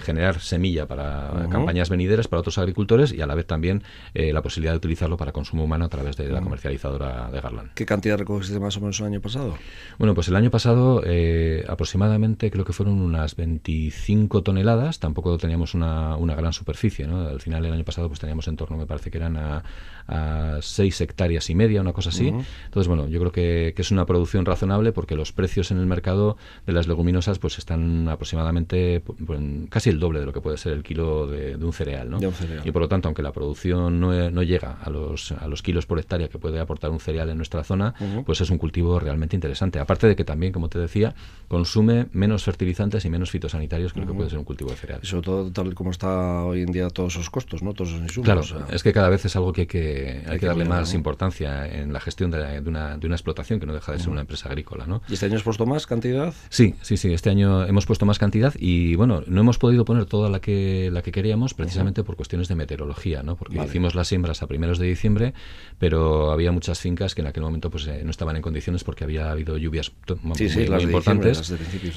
generar 0.05 0.41
semilla 0.41 0.87
para 0.87 1.49
campañas 1.51 1.91
venideras 1.91 2.29
para 2.29 2.41
otros 2.41 2.59
agricultores 2.59 3.13
y 3.13 3.21
a 3.21 3.27
la 3.27 3.35
vez 3.35 3.47
también 3.47 3.83
eh, 4.15 4.33
la 4.33 4.43
posibilidad 4.43 4.73
de 4.73 4.79
utilizarlo 4.79 5.17
para 5.17 5.33
consumo 5.33 5.65
humano 5.65 5.85
a 5.87 5.89
través 5.89 6.17
de 6.17 6.29
la 6.29 6.41
comercializadora 6.41 7.31
de 7.31 7.41
Garland. 7.41 7.71
¿Qué 7.75 7.87
cantidad 7.87 8.19
recogiste 8.19 8.61
más 8.61 8.77
o 8.77 8.81
menos 8.81 9.01
el 9.01 9.07
año 9.07 9.21
pasado? 9.21 9.57
Bueno, 9.99 10.15
pues 10.15 10.29
el 10.29 10.37
año 10.37 10.51
pasado 10.51 11.03
eh, 11.05 11.65
aproximadamente 11.69 12.51
creo 12.51 12.65
que 12.65 12.73
fueron 12.73 13.01
unas 13.01 13.37
25 13.37 14.43
toneladas, 14.43 15.01
tampoco 15.01 15.37
teníamos 15.39 15.75
una, 15.75 16.17
una 16.17 16.35
gran 16.35 16.53
superficie, 16.53 17.07
¿no? 17.07 17.27
Al 17.27 17.41
final 17.41 17.65
el 17.65 17.73
año 17.73 17.85
pasado 17.85 18.09
pues 18.09 18.21
teníamos 18.21 18.47
en 18.49 18.57
torno, 18.57 18.77
me 18.77 18.87
parece 18.87 19.11
que 19.11 19.19
eran 19.19 19.37
a, 19.37 19.65
a 20.07 20.59
6 20.61 21.01
hectáreas 21.01 21.49
y 21.51 21.55
media, 21.55 21.81
una 21.81 21.93
cosa 21.93 22.11
así. 22.11 22.29
Entonces, 22.29 22.89
bueno, 22.89 23.09
yo 23.09 23.19
creo 23.21 23.33
que, 23.33 23.73
que, 23.75 23.83
es 23.83 23.91
una 23.91 24.07
producción 24.07 24.45
razonable 24.45 24.93
porque 24.93 25.17
los 25.17 25.33
precios 25.33 25.71
en 25.71 25.79
el 25.79 25.87
mercado 25.87 26.37
de 26.67 26.73
las 26.73 26.87
leguminosas 26.87 27.39
pues 27.39 27.59
están 27.59 28.09
aproximadamente 28.09 29.01
pues, 29.01 29.41
casi 29.71 29.91
el 29.95 30.01
doble 30.01 30.21
de 30.21 30.27
lo 30.27 30.33
que 30.33 30.41
puede 30.41 30.57
ser 30.57 30.73
el 30.73 30.83
kilo 30.83 31.27
de, 31.27 31.57
un 31.57 31.73
cereal, 31.73 32.11
¿no? 32.11 32.19
Y 32.65 32.71
por 32.71 32.83
lo 32.83 32.89
tanto, 32.89 33.09
aunque 33.09 33.23
la 33.23 33.33
producción 33.33 34.01
no, 34.01 34.31
no, 34.31 34.43
llega 34.43 34.79
a 34.83 34.91
los, 34.91 35.33
a 35.33 35.49
los 35.49 35.63
kilos 35.63 35.87
por 35.87 35.99
hectárea 35.99 36.29
que 36.29 36.39
puede 36.39 36.61
aportar 36.61 36.91
un 36.91 37.01
cereal 37.01 37.31
en 37.31 37.37
nuestra 37.37 37.65
zona, 37.65 37.95
pues 38.27 38.41
es 38.41 38.51
un 38.51 38.59
cultivo 38.59 38.99
realmente 39.01 39.37
interesante. 39.37 39.79
Aparte 39.79 40.07
de 40.07 40.17
que 40.17 40.25
también, 40.25 40.53
como 40.53 40.69
te 40.69 40.79
decía, 40.79 41.15
consume 41.49 42.07
menos 42.13 42.45
fertilizantes 42.45 43.05
y 43.05 43.11
menos 43.11 43.31
fitosanitarios 43.31 43.93
que 43.93 44.01
lo 44.01 44.07
que 44.07 44.13
puede 44.13 44.31
ser 44.31 44.39
un 44.39 44.45
cultivo 44.45 44.71
de 44.71 44.77
cereal. 44.77 45.01
Y 45.03 45.07
sobre 45.07 45.23
todo 45.23 45.51
tal 45.51 45.75
como 45.75 45.91
está 45.91 46.45
hoy 46.45 46.63
en 46.63 46.73
día 46.73 46.89
todos 46.91 47.15
esos 47.15 47.31
costos, 47.31 47.63
¿no? 47.63 47.75
Todos 47.75 47.91
esos 47.91 48.03
insumos. 48.03 48.25
Claro, 48.25 48.67
es 48.71 48.83
que 48.83 48.93
cada 48.93 49.09
vez 49.09 49.25
es 49.25 49.37
algo 49.37 49.53
que 49.53 49.63
hay 49.63 49.67
que 49.67 50.25
hay, 50.27 50.39
que, 50.39 50.47
darle 50.47 50.65
más 50.65 50.95
importancia 50.95 51.67
en 51.67 51.93
la 51.93 52.01
gestión 52.01 52.31
de, 52.31 52.39
una, 52.67 52.97
de, 52.97 53.07
una, 53.07 53.15
explotación 53.15 53.61
que 53.61 53.67
no 53.67 53.75
deja 53.75 53.93
de 53.93 53.99
ser 53.99 54.11
una 54.11 54.23
empresa 54.23 54.49
agrícola. 54.49 54.87
¿no? 54.87 55.03
¿Y 55.09 55.15
este 55.15 55.27
año 55.27 55.37
has 55.37 55.43
puesto 55.43 55.67
más 55.67 55.87
cantidad? 55.87 56.33
Sí, 56.49 56.75
sí, 56.83 56.97
sí. 56.97 57.13
Este 57.13 57.31
año 57.31 57.65
hemos 57.65 57.87
puesto 57.87 58.07
más 58.07 58.19
cantidad 58.19 58.55
y 58.59 58.95
bueno, 58.97 59.23
no 59.27 59.41
hemos 59.41 59.59
podido 59.59 59.84
poner 59.85 60.07
toda 60.07 60.31
la 60.31 60.41
que, 60.41 60.91
la 60.93 61.03
que 61.03 61.13
queríamos 61.13 61.55
precisamente 61.55 62.05
por 62.05 62.17
cuestiones 62.17 62.49
de 62.49 62.55
meteorología, 62.55 63.23
¿no? 63.23 63.37
porque 63.37 63.63
hicimos 63.63 63.95
las 63.95 64.09
siembras 64.09 64.43
a 64.43 64.47
primeros 64.47 64.79
de 64.79 64.87
diciembre, 64.87 65.35
pero 65.79 66.31
había 66.31 66.53
muchas 66.53 66.81
fincas 66.81 67.15
que 67.15 67.21
en 67.21 67.27
aquel 67.27 67.43
momento 67.43 67.71
pues 67.71 67.87
eh, 67.87 68.03
no 68.05 68.11
estaban 68.11 68.37
en 68.37 68.43
condiciones 68.43 68.85
porque 68.85 69.05
había 69.05 69.31
habido 69.31 69.57
lluvias 69.57 69.93
muy, 70.23 70.37
importantes. 70.83 71.55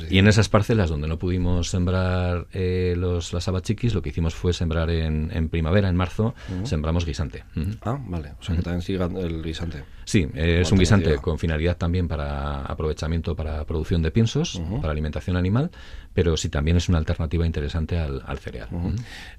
y 0.09 0.17
en 0.17 0.27
esas 0.27 0.49
parcelas 0.49 0.89
donde 0.89 1.07
no 1.07 1.17
pudimos 1.17 1.69
sembrar 1.69 2.47
eh, 2.53 2.95
los, 2.97 3.33
las 3.33 3.47
abachiquis, 3.47 3.93
lo 3.93 4.01
que 4.01 4.09
hicimos 4.09 4.35
fue 4.35 4.53
sembrar 4.53 4.89
en, 4.89 5.31
en 5.33 5.49
primavera, 5.49 5.89
en 5.89 5.95
marzo, 5.95 6.33
sembramos 6.63 7.05
guisante. 7.05 7.43
Ah, 7.81 7.99
vale. 8.07 8.33
O 8.39 8.43
sea, 8.43 8.55
que 8.55 8.61
también 8.61 8.81
sigue 8.81 9.03
el 9.03 9.43
guisante. 9.43 9.83
Sí, 10.05 10.25
es 10.35 10.71
un 10.71 10.79
guisante 10.79 11.17
con 11.17 11.37
finalidad 11.37 11.75
también 11.75 12.07
para 12.07 12.61
aprovechamiento 12.61 13.35
para 13.35 13.65
producción 13.65 14.01
de 14.01 14.11
piensos, 14.11 14.61
para 14.81 14.91
alimentación 14.91 15.35
animal, 15.35 15.71
pero 16.17 16.35
sí 16.35 16.49
también 16.49 16.77
es 16.77 16.89
una 16.89 16.97
alternativa 16.97 17.45
interesante 17.45 17.95
al, 17.99 18.39
cereal. 18.39 18.69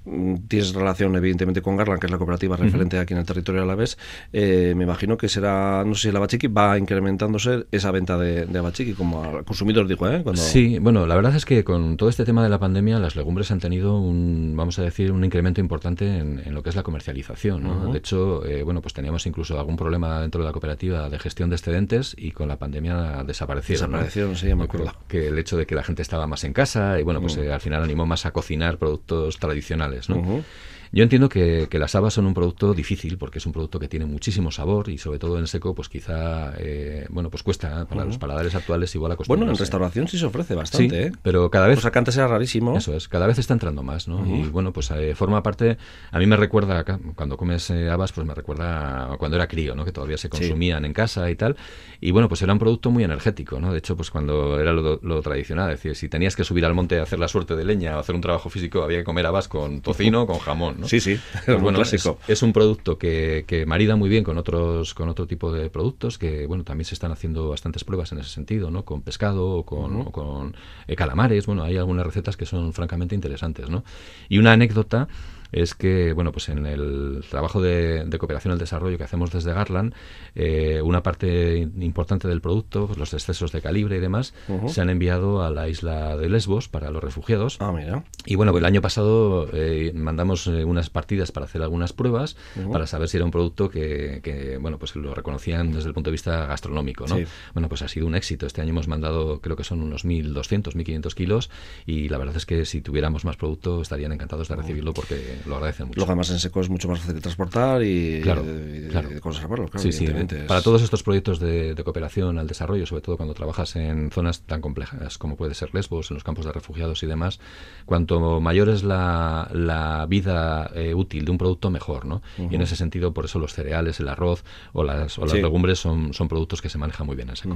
Mm, 0.05 0.35
tienes 0.47 0.73
relación, 0.73 1.13
evidentemente, 1.13 1.61
con 1.61 1.75
Garland, 1.75 1.99
que 1.99 2.07
es 2.07 2.11
la 2.11 2.17
cooperativa 2.17 2.55
referente 2.55 2.97
aquí 2.97 3.13
en 3.13 3.19
el 3.19 3.25
territorio 3.25 3.63
Alavés. 3.63 3.97
Eh, 4.31 4.73
me 4.77 4.85
imagino 4.85 5.17
que 5.17 5.27
será, 5.27 5.83
no 5.85 5.93
sé 5.93 6.03
si 6.03 6.07
el 6.07 6.15
abachiqui 6.15 6.47
va 6.47 6.77
incrementándose 6.77 7.65
esa 7.73 7.91
venta 7.91 8.17
de, 8.17 8.45
de 8.45 8.59
abachiqui, 8.59 8.93
como 8.93 9.21
al 9.25 9.43
consumidor 9.43 9.89
dijo, 9.89 10.09
¿eh? 10.09 10.23
Sí, 10.35 10.79
bueno, 10.79 11.05
la 11.05 11.15
verdad 11.15 11.35
es 11.35 11.43
que 11.43 11.65
con 11.65 11.97
todo 11.97 12.07
este 12.07 12.23
tema 12.23 12.43
de 12.43 12.49
la 12.49 12.59
pandemia, 12.59 12.97
las 12.97 13.17
legumbres 13.17 13.51
han 13.51 13.59
tenido 13.59 13.99
un, 13.99 14.53
vamos 14.55 14.79
a 14.79 14.83
decir, 14.83 15.11
un 15.11 15.25
incremento 15.25 15.59
importante 15.59 16.07
en, 16.07 16.53
lo 16.53 16.63
que 16.63 16.69
es 16.69 16.77
la 16.77 16.83
comercialización. 16.83 17.91
De 17.91 17.97
hecho, 17.97 18.45
eh, 18.45 18.63
bueno, 18.63 18.81
pues 18.81 18.93
teníamos 18.93 19.25
incluso 19.25 19.59
algún 19.59 19.75
problema 19.75 20.21
dentro 20.21 20.39
de 20.39 20.47
la 20.47 20.53
cooperativa 20.53 21.09
de 21.09 21.19
gestión 21.19 21.49
de 21.49 21.57
excedentes 21.57 22.15
y 22.17 22.31
con 22.31 22.47
la 22.47 22.55
pandemia 22.55 23.25
desaparecieron. 23.25 23.91
Desaparecieron, 23.91 24.37
sí, 24.37 24.55
me 24.55 24.63
acuerdo. 24.63 24.93
Que 25.09 25.27
el 25.27 25.37
hecho 25.37 25.57
de 25.57 25.65
que 25.65 25.75
la 25.75 25.83
gente 25.83 26.03
estaba 26.03 26.25
más 26.25 26.45
en 26.45 26.53
casa 26.53 26.68
y 26.75 27.03
bueno, 27.03 27.21
pues 27.21 27.37
eh, 27.37 27.51
al 27.51 27.61
final 27.61 27.83
animó 27.83 28.05
más 28.05 28.25
a 28.25 28.31
cocinar 28.31 28.77
productos 28.77 29.37
tradicionales, 29.37 30.09
¿no? 30.09 30.43
Yo 30.91 31.03
entiendo 31.03 31.29
que, 31.29 31.67
las 31.71 31.95
habas 31.95 32.13
son 32.13 32.25
un 32.25 32.33
producto 32.33 32.73
difícil 32.73 33.17
porque 33.17 33.37
es 33.37 33.45
un 33.45 33.53
producto 33.53 33.79
que 33.79 33.87
tiene 33.87 34.05
muchísimo 34.05 34.51
sabor 34.51 34.89
y 34.89 34.97
sobre 34.97 35.17
todo 35.17 35.39
en 35.39 35.47
seco 35.47 35.73
pues 35.73 35.87
quizá 35.87 36.53
eh, 36.57 37.05
bueno 37.09 37.29
pues 37.29 37.41
cuesta 37.41 37.85
para 37.85 38.03
los 38.03 38.17
paladares 38.17 38.53
actuales 38.53 38.93
igual 38.95 39.15
Bueno, 39.27 39.49
en 39.49 39.55
restauración 39.55 40.07
sí 40.07 40.17
se 40.17 40.25
ofrece 40.25 40.55
bastante, 40.55 41.07
¿eh? 41.07 41.11
pero 41.21 41.49
cada 41.49 41.67
vez... 41.67 41.79
Pues 41.79 41.95
antes 41.95 42.17
era 42.17 42.27
rarísimo. 42.27 42.77
Eso 42.77 42.95
es, 42.95 43.07
cada 43.07 43.27
vez 43.27 43.37
está 43.39 43.53
entrando 43.53 43.83
más, 43.83 44.07
¿no? 44.07 44.25
Y 44.25 44.43
bueno, 44.43 44.73
pues 44.73 44.91
eh, 44.91 45.15
forma 45.15 45.43
parte... 45.43 45.77
A 46.11 46.19
mí 46.19 46.25
me 46.25 46.35
recuerda, 46.35 46.83
cuando 47.15 47.37
comes 47.37 47.69
habas, 47.71 48.11
pues 48.11 48.25
me 48.25 48.33
recuerda 48.33 49.15
cuando 49.17 49.37
era 49.37 49.47
crío, 49.47 49.75
¿no? 49.75 49.85
Que 49.85 49.91
todavía 49.91 50.17
se 50.17 50.29
consumían 50.29 50.85
en 50.85 50.93
casa 50.93 51.29
y 51.29 51.35
tal. 51.35 51.55
Y 52.01 52.11
bueno, 52.11 52.29
pues 52.29 52.41
era 52.41 52.53
un 52.53 52.59
producto 52.59 52.91
muy 52.91 53.03
energético, 53.03 53.59
¿no? 53.59 53.71
De 53.71 53.79
hecho, 53.79 53.95
pues 53.95 54.09
cuando 54.09 54.59
era 54.59 54.73
lo, 54.73 55.21
tradicional, 55.21 55.71
es 55.71 55.77
decir, 55.77 55.95
si 55.95 56.09
tenías 56.09 56.35
que 56.35 56.43
subir 56.43 56.65
al 56.65 56.73
monte 56.73 56.99
a 56.99 57.03
hacer 57.03 57.19
la 57.19 57.27
suerte 57.27 57.55
de 57.55 57.65
leña 57.65 57.97
o 57.97 57.99
hacer 57.99 58.15
un 58.15 58.21
trabajo 58.21 58.49
físico, 58.49 58.83
había 58.83 58.99
que 58.99 59.03
comer 59.03 59.25
habas 59.25 59.47
con 59.47 59.81
tocino, 59.81 60.25
con 60.25 60.39
jamón, 60.39 60.78
¿no? 60.79 60.87
Sí, 60.87 60.99
sí. 60.99 61.19
Bueno, 61.59 61.81
Es, 61.81 62.43
un 62.43 62.53
producto 62.53 62.97
que, 62.97 63.43
que, 63.47 63.65
marida 63.65 63.95
muy 63.95 64.09
bien 64.09 64.23
con 64.23 64.37
otros 64.37 64.93
con 64.93 65.09
otro 65.09 65.27
tipo 65.27 65.51
de 65.51 65.69
productos 65.69 66.17
que 66.17 66.45
bueno 66.45 66.63
también 66.63 66.85
se 66.85 66.93
están 66.93 67.11
haciendo 67.11 67.49
bastantes 67.49 67.83
pruebas 67.83 68.11
en 68.11 68.19
ese 68.19 68.29
sentido, 68.29 68.71
¿no? 68.71 68.85
Con 68.85 69.01
pescado 69.01 69.49
o 69.49 69.65
con, 69.65 70.05
con 70.05 70.55
eh, 70.87 70.95
calamares. 70.95 71.45
Bueno, 71.45 71.63
hay 71.63 71.77
algunas 71.77 72.05
recetas 72.05 72.37
que 72.37 72.45
son 72.45 72.73
francamente 72.73 73.15
interesantes, 73.15 73.69
¿no? 73.69 73.83
Y 74.29 74.37
una 74.37 74.53
anécdota 74.53 75.07
es 75.51 75.73
que, 75.75 76.13
bueno, 76.13 76.31
pues 76.31 76.49
en 76.49 76.65
el 76.65 77.23
trabajo 77.29 77.61
de, 77.61 78.07
cooperación 78.19 78.51
al 78.51 78.59
desarrollo 78.59 78.97
que 78.97 79.03
hacemos 79.03 79.31
desde 79.31 79.53
Garland, 79.53 79.93
eh, 80.35 80.81
una 80.83 81.03
parte 81.03 81.59
importante 81.79 82.27
del 82.27 82.41
producto, 82.41 82.87
pues 82.87 82.97
los 82.97 83.13
excesos 83.13 83.51
de 83.51 83.61
calibre 83.61 83.97
y 83.97 83.99
demás, 83.99 84.33
se 84.67 84.81
han 84.81 84.89
enviado 84.89 85.43
a 85.43 85.49
la 85.49 85.69
isla 85.69 86.17
de 86.17 86.29
Lesbos 86.29 86.67
para 86.67 86.91
los 86.91 87.03
refugiados. 87.03 87.57
Ah, 87.59 87.71
mira. 87.71 88.03
Y 88.25 88.35
bueno, 88.35 88.55
el 88.57 88.65
año 88.65 88.81
pasado 88.81 89.47
eh, 89.53 89.91
mandamos 89.95 90.47
eh, 90.47 90.63
unas 90.63 90.89
partidas 90.89 91.31
para 91.31 91.45
hacer 91.45 91.61
algunas 91.61 91.93
pruebas, 91.93 92.35
para 92.71 92.87
saber 92.87 93.09
si 93.09 93.17
era 93.17 93.25
un 93.25 93.31
producto 93.31 93.69
que, 93.69 94.57
bueno, 94.61 94.77
pues 94.77 94.95
lo 94.95 95.15
reconocían 95.15 95.71
desde 95.71 95.87
el 95.87 95.93
punto 95.93 96.09
de 96.09 96.13
vista 96.13 96.45
gastronómico, 96.45 97.05
¿no? 97.07 97.17
Bueno, 97.53 97.69
pues 97.69 97.81
ha 97.81 97.87
sido 97.87 98.05
un 98.07 98.15
éxito. 98.15 98.45
Este 98.45 98.61
año 98.61 98.71
hemos 98.71 98.87
mandado, 98.87 99.39
creo 99.41 99.55
que 99.55 99.63
son 99.63 99.81
unos 99.81 100.05
1.200, 100.05 100.73
1.500 100.73 101.13
kilos, 101.13 101.49
y 101.85 102.09
la 102.09 102.17
verdad 102.17 102.35
es 102.37 102.45
que 102.45 102.65
si 102.65 102.81
tuviéramos 102.81 103.25
más 103.25 103.37
producto 103.37 103.81
estarían 103.81 104.11
encantados 104.11 104.47
de 104.47 104.55
recibirlo 104.55 104.93
porque 104.93 105.38
lo 105.45 105.55
agradecen 105.55 105.87
mucho. 105.87 105.97
Luego 105.97 106.11
además 106.11 106.29
en 106.31 106.39
seco 106.39 106.61
es 106.61 106.69
mucho 106.69 106.87
más 106.87 106.99
fácil 106.99 107.15
de 107.15 107.21
transportar 107.21 107.83
y, 107.83 108.21
claro, 108.21 108.43
de, 108.43 109.19
conservarlo, 109.21 109.67
claro, 109.67 109.83
sí, 109.83 109.91
sí. 109.91 110.07
Para 110.47 110.61
todos 110.61 110.81
estos 110.81 111.03
proyectos 111.03 111.39
de, 111.39 111.75
cooperación 111.83 112.37
al 112.37 112.47
desarrollo, 112.47 112.85
sobre 112.85 113.01
todo 113.01 113.17
cuando 113.17 113.33
trabajas 113.33 113.75
en 113.75 114.11
zonas 114.11 114.41
tan 114.41 114.61
complejas 114.61 115.17
como 115.17 115.35
puede 115.35 115.53
ser 115.53 115.73
Lesbos, 115.73 116.11
en 116.11 116.15
los 116.15 116.23
campos 116.23 116.45
de 116.45 116.51
refugiados 116.51 117.03
y 117.03 117.07
demás, 117.07 117.39
cuanto 117.85 118.39
mayor 118.41 118.69
es 118.69 118.83
la, 118.83 119.49
la 119.53 120.05
vida 120.07 120.69
eh, 120.75 120.93
útil 120.93 121.25
de 121.25 121.31
un 121.31 121.37
producto, 121.37 121.69
mejor, 121.69 122.05
¿no? 122.05 122.21
Y 122.37 122.55
en 122.55 122.61
ese 122.61 122.75
sentido, 122.75 123.13
por 123.13 123.25
eso 123.25 123.39
los 123.39 123.53
cereales, 123.53 123.99
el 123.99 124.07
arroz 124.07 124.43
o 124.73 124.83
las, 124.83 125.17
o 125.17 125.25
las 125.25 125.33
legumbres 125.33 125.79
son, 125.79 126.13
son 126.13 126.27
productos 126.27 126.61
que 126.61 126.69
se 126.69 126.77
manejan 126.77 127.05
muy 127.05 127.15
bien 127.15 127.29
en 127.29 127.35
seco. 127.35 127.55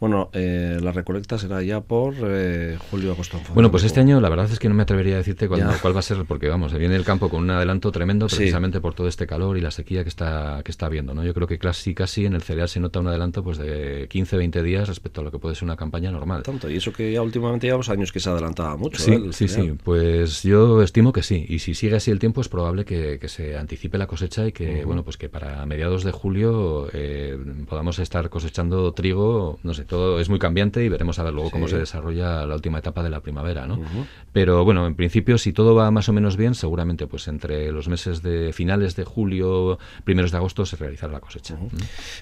Bueno, 0.00 0.30
eh, 0.32 0.78
la 0.82 0.92
recolecta 0.92 1.38
será 1.38 1.62
ya 1.62 1.80
por 1.80 2.14
eh, 2.22 2.78
julio, 2.90 3.12
agosto. 3.12 3.40
Bueno, 3.54 3.70
pues 3.70 3.84
este 3.84 4.00
año 4.00 4.20
la 4.20 4.28
verdad 4.28 4.50
es 4.50 4.58
que 4.58 4.68
no 4.68 4.74
me 4.74 4.82
atrevería 4.82 5.14
a 5.14 5.18
decirte 5.18 5.48
cuál, 5.48 5.66
cuál 5.80 5.94
va 5.94 6.00
a 6.00 6.02
ser, 6.02 6.24
porque 6.26 6.48
vamos, 6.48 6.72
viene 6.74 6.96
el 6.96 7.04
campo 7.04 7.15
campo 7.16 7.30
con 7.30 7.42
un 7.42 7.50
adelanto 7.50 7.90
tremendo 7.90 8.26
precisamente 8.26 8.80
por 8.80 8.94
todo 8.94 9.08
este 9.08 9.26
calor 9.26 9.56
y 9.56 9.60
la 9.60 9.70
sequía 9.70 10.02
que 10.02 10.08
está 10.08 10.60
que 10.64 10.70
está 10.70 10.86
habiendo, 10.86 11.14
¿no? 11.14 11.24
Yo 11.24 11.32
creo 11.32 11.46
que 11.46 11.58
casi 11.58 11.94
casi 11.94 12.26
en 12.26 12.34
el 12.34 12.42
cereal 12.42 12.68
se 12.68 12.78
nota 12.78 13.00
un 13.00 13.08
adelanto 13.08 13.42
pues 13.42 13.58
de 13.58 14.06
15, 14.10 14.36
20 14.36 14.62
días 14.62 14.88
respecto 14.88 15.22
a 15.22 15.24
lo 15.24 15.30
que 15.30 15.38
puede 15.38 15.54
ser 15.54 15.64
una 15.64 15.76
campaña 15.76 16.10
normal. 16.10 16.42
Tanto, 16.42 16.70
y 16.70 16.76
eso 16.76 16.92
que 16.92 17.12
ya 17.12 17.22
últimamente 17.22 17.66
llevamos 17.66 17.88
años 17.88 18.12
que 18.12 18.20
se 18.20 18.28
adelantaba 18.28 18.76
mucho. 18.76 19.02
Sí, 19.02 19.12
¿eh? 19.12 19.22
sí, 19.32 19.48
sí, 19.48 19.72
pues 19.82 20.42
yo 20.42 20.82
estimo 20.82 21.12
que 21.12 21.22
sí, 21.22 21.46
y 21.48 21.60
si 21.60 21.74
sigue 21.74 21.96
así 21.96 22.10
el 22.10 22.18
tiempo 22.18 22.40
es 22.40 22.48
probable 22.48 22.84
que, 22.84 23.26
se 23.26 23.56
anticipe 23.56 23.98
la 23.98 24.06
cosecha 24.06 24.46
y 24.46 24.52
que, 24.52 24.84
bueno, 24.84 25.02
pues 25.02 25.16
que 25.16 25.28
para 25.28 25.66
mediados 25.66 26.04
de 26.04 26.12
julio 26.12 26.88
eh, 26.92 27.36
podamos 27.68 27.98
estar 27.98 28.30
cosechando 28.30 28.92
trigo, 28.92 29.58
no 29.64 29.74
sé, 29.74 29.84
todo 29.84 30.20
es 30.20 30.28
muy 30.28 30.38
cambiante 30.38 30.84
y 30.84 30.88
veremos 30.88 31.18
a 31.18 31.24
ver 31.24 31.32
luego 31.32 31.50
cómo 31.50 31.66
se 31.66 31.76
desarrolla 31.76 32.46
la 32.46 32.54
última 32.54 32.78
etapa 32.78 33.02
de 33.02 33.10
la 33.10 33.20
primavera, 33.20 33.66
¿no? 33.66 33.80
Pero 34.32 34.64
bueno, 34.64 34.86
en 34.86 34.94
principio 34.94 35.38
si 35.38 35.52
todo 35.52 35.74
va 35.74 35.90
más 35.90 36.08
o 36.08 36.12
menos 36.12 36.36
bien, 36.36 36.54
seguramente 36.54 37.05
pues 37.06 37.28
entre 37.28 37.70
los 37.72 37.88
meses 37.88 38.22
de 38.22 38.52
finales 38.52 38.96
de 38.96 39.04
julio, 39.04 39.78
primeros 40.04 40.30
de 40.30 40.38
agosto 40.38 40.66
se 40.66 40.76
realizará 40.76 41.12
la 41.12 41.20
cosecha. 41.20 41.56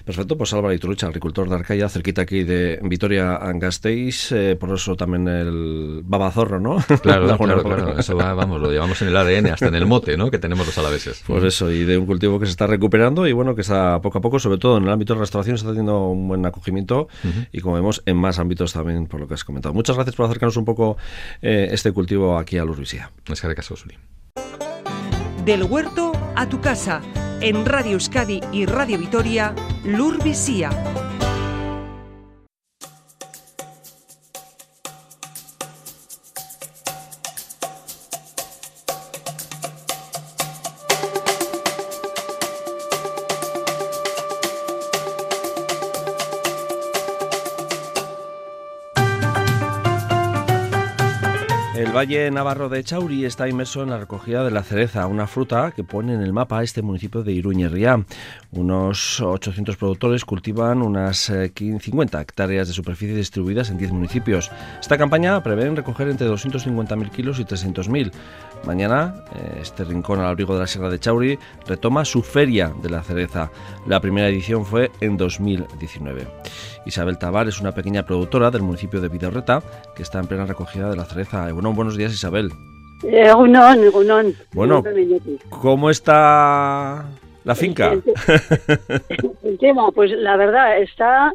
Perfecto, 0.03 0.37
pues 0.37 0.53
Álvaro 0.53 0.73
Iturucha, 0.73 1.07
agricultor 1.07 1.49
de 1.49 1.55
Arcaya, 1.55 1.89
cerquita 1.89 2.21
aquí 2.21 2.43
de 2.43 2.79
Vitoria 2.83 3.39
Gasteiz, 3.55 4.31
eh, 4.31 4.55
por 4.55 4.73
eso 4.73 4.95
también 4.95 5.27
el 5.27 6.01
babazorro, 6.03 6.59
¿no? 6.59 6.77
Claro, 7.01 7.37
claro, 7.37 7.63
claro, 7.63 7.99
eso 7.99 8.15
va, 8.15 8.33
vamos, 8.33 8.61
lo 8.61 8.71
llevamos 8.71 9.01
en 9.01 9.09
el 9.09 9.17
ADN, 9.17 9.47
hasta 9.47 9.67
en 9.67 9.75
el 9.75 9.85
mote, 9.85 10.17
¿no? 10.17 10.31
Que 10.31 10.39
tenemos 10.39 10.65
los 10.65 10.77
alaveses. 10.77 11.23
Pues 11.25 11.43
eso, 11.43 11.71
y 11.71 11.83
de 11.83 11.97
un 11.97 12.05
cultivo 12.05 12.39
que 12.39 12.45
se 12.45 12.51
está 12.51 12.67
recuperando 12.67 13.27
y 13.27 13.33
bueno, 13.33 13.55
que 13.55 13.61
está 13.61 14.01
poco 14.01 14.19
a 14.19 14.21
poco, 14.21 14.39
sobre 14.39 14.57
todo 14.57 14.77
en 14.77 14.83
el 14.83 14.89
ámbito 14.89 15.13
de 15.13 15.19
restauración, 15.19 15.55
está 15.55 15.69
teniendo 15.69 16.07
un 16.07 16.27
buen 16.27 16.45
acogimiento 16.45 17.07
y 17.51 17.61
como 17.61 17.75
vemos 17.75 18.01
en 18.05 18.17
más 18.17 18.39
ámbitos 18.39 18.73
también, 18.73 19.07
por 19.07 19.19
lo 19.19 19.27
que 19.27 19.33
has 19.33 19.43
comentado. 19.43 19.73
Muchas 19.73 19.95
gracias 19.95 20.15
por 20.15 20.25
acercarnos 20.25 20.57
un 20.57 20.65
poco 20.65 20.97
eh, 21.41 21.69
este 21.71 21.91
cultivo 21.91 22.37
aquí 22.37 22.57
a 22.57 22.65
Lurbisía. 22.65 23.11
Es 23.27 23.41
que 23.41 23.47
de 23.47 23.55
caso, 23.55 23.75
Suli. 23.75 23.95
Del 25.45 25.63
huerto 25.63 26.11
a 26.35 26.49
tu 26.49 26.59
casa, 26.59 27.03
en 27.39 27.67
Radio 27.67 27.91
Euskadi 27.91 28.41
y 28.51 28.65
Radio 28.65 28.97
Vitoria, 28.97 29.53
Lurbisía. 29.83 30.71
Valle 51.95 52.29
Navarro 52.29 52.67
de 52.67 52.83
Chauri 52.83 53.23
está 53.23 53.47
inmerso 53.47 53.81
en 53.81 53.89
la 53.89 53.97
recogida 53.97 54.43
de 54.43 54.51
la 54.51 54.63
cereza, 54.63 55.07
una 55.07 55.27
fruta 55.27 55.71
que 55.71 55.85
pone 55.85 56.13
en 56.13 56.19
el 56.19 56.33
mapa 56.33 56.61
este 56.61 56.81
municipio 56.81 57.23
de 57.23 57.31
Iruñerría. 57.31 58.03
Unos 58.51 59.21
800 59.21 59.77
productores 59.77 60.25
cultivan 60.25 60.81
unas 60.81 61.31
50 61.55 62.17
eh, 62.17 62.21
hectáreas 62.21 62.67
de 62.67 62.73
superficie 62.73 63.15
distribuidas 63.15 63.69
en 63.69 63.77
10 63.77 63.93
municipios. 63.93 64.51
Esta 64.81 64.97
campaña 64.97 65.41
prevé 65.41 65.69
recoger 65.69 66.09
entre 66.09 66.27
250.000 66.27 67.09
kilos 67.11 67.39
y 67.39 67.45
300.000. 67.45 68.11
Mañana, 68.65 69.23
eh, 69.33 69.59
este 69.61 69.85
rincón 69.85 70.19
al 70.19 70.25
abrigo 70.25 70.53
de 70.53 70.59
la 70.59 70.67
Sierra 70.67 70.89
de 70.89 70.99
Chauri 70.99 71.39
retoma 71.65 72.03
su 72.03 72.23
feria 72.23 72.73
de 72.83 72.89
la 72.89 73.03
cereza. 73.03 73.51
La 73.87 74.01
primera 74.01 74.27
edición 74.27 74.65
fue 74.65 74.91
en 74.99 75.15
2019. 75.15 76.27
Isabel 76.85 77.17
Tabar 77.17 77.47
es 77.47 77.59
una 77.59 77.71
pequeña 77.73 78.05
productora 78.05 78.51
del 78.51 78.61
municipio 78.61 79.01
de 79.01 79.09
Vidorreta 79.09 79.61
que 79.95 80.03
está 80.03 80.19
en 80.19 80.27
plena 80.27 80.45
recogida 80.45 80.89
de 80.89 80.95
la 80.95 81.05
cereza. 81.05 81.51
Bueno, 81.51 81.73
buenos 81.73 81.97
días 81.97 82.13
Isabel. 82.13 82.51
Eh, 83.03 83.31
bueno, 84.53 84.83
¿cómo 85.49 85.89
está 85.89 87.05
la 87.43 87.55
finca? 87.55 87.93
El, 89.43 89.57
tema, 89.59 89.91
pues 89.91 90.11
la 90.11 90.37
verdad, 90.37 90.79
está 90.79 91.33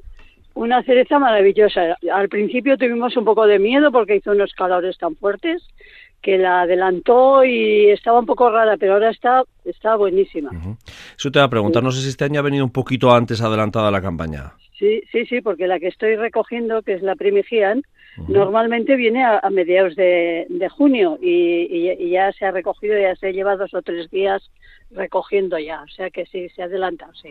una 0.54 0.82
cereza 0.82 1.18
maravillosa. 1.18 1.96
Al 2.12 2.28
principio 2.28 2.76
tuvimos 2.76 3.16
un 3.16 3.24
poco 3.24 3.46
de 3.46 3.58
miedo 3.58 3.92
porque 3.92 4.16
hizo 4.16 4.32
unos 4.32 4.52
calores 4.54 4.98
tan 4.98 5.16
fuertes 5.16 5.62
que 6.22 6.38
la 6.38 6.62
adelantó 6.62 7.44
y 7.44 7.90
estaba 7.90 8.18
un 8.18 8.26
poco 8.26 8.50
rara, 8.50 8.76
pero 8.76 8.94
ahora 8.94 9.10
está, 9.10 9.42
está 9.64 9.96
buenísima. 9.96 10.50
Eso 11.16 11.30
te 11.30 11.38
va 11.38 11.46
a 11.46 11.50
preguntar, 11.50 11.82
no 11.82 11.90
sé 11.92 12.02
si 12.02 12.08
este 12.08 12.24
año 12.24 12.40
ha 12.40 12.42
venido 12.42 12.64
un 12.64 12.72
poquito 12.72 13.12
antes 13.12 13.40
adelantada 13.40 13.90
la 13.90 14.02
campaña. 14.02 14.52
Sí, 14.80 15.02
sí, 15.12 15.26
sí, 15.26 15.42
porque 15.42 15.66
la 15.66 15.78
que 15.78 15.88
estoy 15.88 16.16
recogiendo, 16.16 16.80
que 16.80 16.94
es 16.94 17.02
la 17.02 17.14
Primigian, 17.14 17.82
normalmente 18.28 18.96
viene 18.96 19.22
a, 19.22 19.42
mediados 19.50 19.94
de, 19.94 20.46
junio 20.70 21.18
y, 21.20 22.10
ya 22.10 22.32
se 22.32 22.46
ha 22.46 22.50
recogido, 22.50 22.98
ya 22.98 23.14
se 23.14 23.34
lleva 23.34 23.56
dos 23.56 23.74
o 23.74 23.82
tres 23.82 24.10
días 24.10 24.50
recogiendo 24.90 25.58
ya, 25.58 25.82
o 25.82 25.88
sea 25.88 26.10
que 26.10 26.24
sí, 26.24 26.48
se 26.48 26.62
adelanta, 26.62 27.10
sí. 27.12 27.28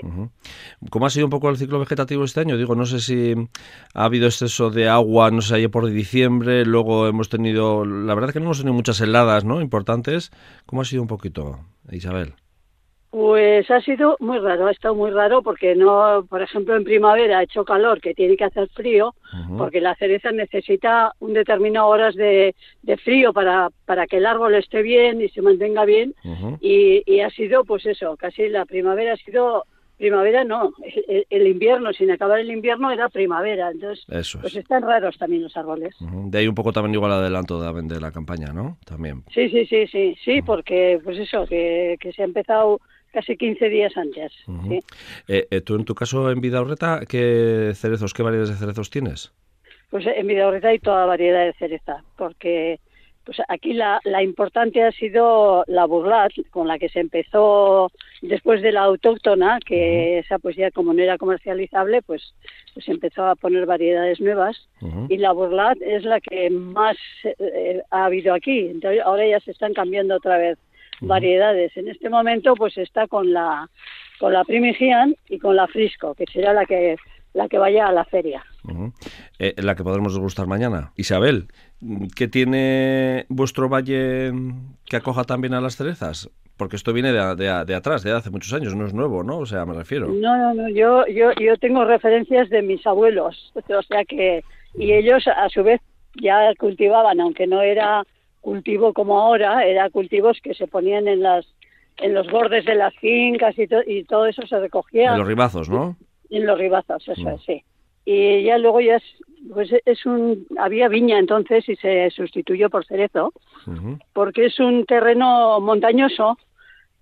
¿Cómo 0.91 1.07
ha 1.07 1.09
sido 1.09 1.25
un 1.25 1.31
poco 1.31 1.49
el 1.49 1.57
ciclo 1.57 1.79
vegetativo 1.79 2.23
este 2.23 2.41
año? 2.41 2.55
Digo, 2.55 2.75
no 2.75 2.85
sé 2.85 2.99
si 2.99 3.33
ha 3.95 4.05
habido 4.05 4.27
exceso 4.27 4.69
de 4.69 4.87
agua, 4.87 5.31
no 5.31 5.41
sé, 5.41 5.55
ayer 5.55 5.71
por 5.71 5.89
diciembre, 5.89 6.65
luego 6.65 7.07
hemos 7.07 7.29
tenido, 7.29 7.83
la 7.83 8.13
verdad 8.13 8.29
es 8.29 8.33
que 8.33 8.39
no 8.39 8.45
hemos 8.45 8.59
tenido 8.59 8.75
muchas 8.75 9.01
heladas, 9.01 9.43
¿no? 9.43 9.59
Importantes. 9.59 10.31
¿Cómo 10.67 10.83
ha 10.83 10.85
sido 10.85 11.01
un 11.01 11.07
poquito, 11.07 11.59
Isabel? 11.91 12.35
Pues 13.11 13.69
ha 13.71 13.81
sido 13.81 14.17
muy 14.19 14.37
raro, 14.37 14.67
ha 14.67 14.71
estado 14.71 14.93
muy 14.93 15.09
raro 15.09 15.41
porque 15.41 15.75
no, 15.75 16.23
por 16.29 16.43
ejemplo, 16.43 16.75
en 16.75 16.83
primavera 16.83 17.39
ha 17.39 17.43
hecho 17.43 17.65
calor, 17.65 17.99
que 18.01 18.13
tiene 18.13 18.37
que 18.37 18.43
hacer 18.43 18.69
frío, 18.69 19.15
porque 19.57 19.81
la 19.81 19.95
cereza 19.95 20.31
necesita 20.31 21.13
un 21.19 21.33
determinado 21.33 21.87
horas 21.87 22.13
de, 22.13 22.53
frío 23.03 23.33
para, 23.33 23.69
para 23.85 24.05
que 24.05 24.17
el 24.17 24.27
árbol 24.27 24.53
esté 24.53 24.83
bien 24.83 25.21
y 25.21 25.29
se 25.29 25.41
mantenga 25.41 25.85
bien. 25.85 26.13
y, 26.61 27.19
ha 27.21 27.31
sido, 27.31 27.63
pues 27.63 27.85
eso, 27.87 28.15
casi 28.15 28.47
la 28.47 28.65
primavera 28.65 29.13
ha 29.13 29.17
sido 29.17 29.63
primavera 29.97 30.45
no, 30.45 30.71
el, 31.29 31.47
invierno, 31.47 31.91
sin 31.91 32.09
acabar 32.09 32.39
el 32.39 32.49
invierno 32.49 32.89
era 32.89 33.09
primavera, 33.09 33.69
entonces 33.69 34.05
pues 34.39 34.55
están 34.55 34.83
raros 34.83 35.17
también 35.17 35.43
los 35.43 35.57
árboles. 35.57 35.93
De 35.99 36.37
ahí 36.37 36.47
un 36.47 36.55
poco 36.55 36.71
también 36.71 36.93
igual 36.93 37.11
adelanto 37.11 37.59
de, 37.59 37.81
de 37.81 37.99
la 37.99 38.11
campaña, 38.11 38.53
¿no? 38.53 38.77
También. 38.85 39.23
Sí, 39.33 39.49
sí, 39.49 39.65
sí, 39.65 39.87
sí, 39.87 40.15
sí, 40.23 40.41
porque 40.41 41.01
pues 41.03 41.17
eso, 41.17 41.45
que, 41.45 41.97
que 41.99 42.13
se 42.13 42.21
ha 42.21 42.25
empezado 42.25 42.79
casi 43.11 43.37
15 43.37 43.69
días 43.69 43.95
antes. 43.97 44.31
Eh, 45.27 45.47
eh, 45.49 45.61
tú 45.61 45.75
en 45.75 45.85
tu 45.85 45.95
caso 45.95 46.31
en 46.31 46.41
Vidaurreta, 46.41 47.01
¿qué 47.07 47.73
cerezos, 47.75 48.13
qué 48.13 48.23
variedades 48.23 48.49
de 48.49 48.55
cerezos 48.55 48.89
tienes? 48.89 49.31
Pues 49.89 50.05
en 50.05 50.27
Vidaurreta 50.27 50.69
hay 50.69 50.79
toda 50.79 51.05
variedad 51.05 51.45
de 51.45 51.53
cereza, 51.53 52.03
porque 52.15 52.79
pues 53.25 53.39
aquí 53.47 53.73
la, 53.73 53.99
la 54.05 54.23
importante 54.23 54.81
ha 54.83 54.91
sido 54.91 55.63
la 55.67 55.85
burlat, 55.85 56.31
con 56.49 56.67
la 56.67 56.79
que 56.79 56.89
se 56.89 56.99
empezó 56.99 57.91
después 58.23 58.61
de 58.63 58.71
la 58.71 58.81
autóctona, 58.81 59.59
que 59.63 60.17
esa 60.17 60.39
pues 60.39 60.55
ya 60.55 60.71
como 60.71 60.93
no 60.93 61.03
era 61.03 61.17
comercializable, 61.19 62.01
pues, 62.01 62.33
pues 62.73 62.87
empezó 62.89 63.25
a 63.25 63.35
poner 63.35 63.67
variedades 63.67 64.19
nuevas. 64.19 64.67
Y 65.09 65.17
la 65.17 65.31
burlat 65.31 65.77
es 65.81 66.05
la 66.05 66.19
que 66.19 66.49
más 66.49 66.97
eh, 67.23 67.83
ha 67.91 68.05
habido 68.05 68.33
aquí. 68.33 68.61
Entonces 68.61 69.01
ahora 69.05 69.27
ya 69.27 69.39
se 69.41 69.51
están 69.51 69.73
cambiando 69.73 70.15
otra 70.15 70.37
vez 70.37 70.57
variedades. 71.01 71.75
En 71.77 71.87
este 71.87 72.09
momento 72.09 72.55
pues 72.55 72.77
está 72.77 73.07
con 73.07 73.31
la 73.33 73.69
con 74.19 74.33
la 74.33 74.43
Primigian 74.43 75.15
y 75.27 75.39
con 75.39 75.55
la 75.55 75.67
Frisco, 75.67 76.13
que 76.13 76.25
será 76.31 76.53
la 76.53 76.65
que 76.65 76.97
la 77.33 77.47
que 77.47 77.57
vaya 77.57 77.87
a 77.87 77.91
la 77.91 78.05
feria. 78.05 78.43
Eh, 79.37 79.53
la 79.57 79.75
que 79.75 79.83
podremos 79.83 80.13
degustar 80.13 80.47
mañana. 80.47 80.91
Isabel, 80.95 81.47
¿qué 82.15 82.27
tiene 82.27 83.25
vuestro 83.29 83.69
valle 83.69 84.31
que 84.85 84.95
acoja 84.95 85.23
también 85.23 85.53
a 85.53 85.61
las 85.61 85.75
cerezas? 85.75 86.29
Porque 86.57 86.75
esto 86.75 86.91
viene 86.91 87.13
de, 87.13 87.65
de, 87.65 87.75
atrás, 87.75 88.03
de 88.03 88.11
hace 88.11 88.31
muchos 88.31 88.53
años, 88.53 88.75
no 88.75 88.85
es 88.85 88.93
nuevo, 88.93 89.23
¿no? 89.23 89.37
O 89.37 89.45
sea, 89.45 89.65
me 89.65 89.73
refiero. 89.73 90.07
No, 90.07 90.37
no, 90.37 90.53
no, 90.53 90.69
yo, 90.69 91.05
yo, 91.07 91.31
yo 91.39 91.55
tengo 91.57 91.85
referencias 91.85 92.49
de 92.49 92.61
mis 92.61 92.85
abuelos, 92.85 93.53
o 93.55 93.83
sea 93.83 94.03
que, 94.03 94.43
y 94.75 94.91
ellos 94.91 95.25
a 95.27 95.47
su 95.49 95.63
vez 95.63 95.79
ya 96.21 96.53
cultivaban, 96.57 97.21
aunque 97.21 97.47
no 97.47 97.61
era 97.61 98.03
cultivo 98.41 98.93
como 98.93 99.19
ahora, 99.19 99.65
era 99.65 99.89
cultivos 99.89 100.39
que 100.41 100.53
se 100.53 100.67
ponían 100.67 101.07
en 101.07 101.21
las 101.21 101.45
en 102.01 102.13
los 102.13 102.27
bordes 102.31 102.65
de 102.65 102.75
las 102.75 102.95
fincas 102.95 103.55
y, 103.57 103.67
y 103.87 104.03
todo 104.05 104.25
eso 104.25 104.45
se 104.47 104.59
recogía. 104.59 105.11
En 105.11 105.19
los 105.19 105.27
ribazos, 105.27 105.69
¿no? 105.69 105.97
En 106.29 106.45
los 106.45 106.57
ribazos, 106.57 107.07
eso 107.07 107.29
mm. 107.29 107.39
sí. 107.45 107.63
Y 108.05 108.43
ya 108.43 108.57
luego 108.57 108.81
ya 108.81 108.95
es, 108.95 109.03
pues 109.53 109.69
es 109.85 110.05
un, 110.05 110.47
había 110.57 110.87
viña 110.87 111.19
entonces 111.19 111.67
y 111.67 111.75
se 111.75 112.09
sustituyó 112.11 112.69
por 112.69 112.85
cerezo, 112.85 113.33
porque 114.13 114.45
es 114.45 114.59
un 114.59 114.85
terreno 114.85 115.59
montañoso 115.59 116.37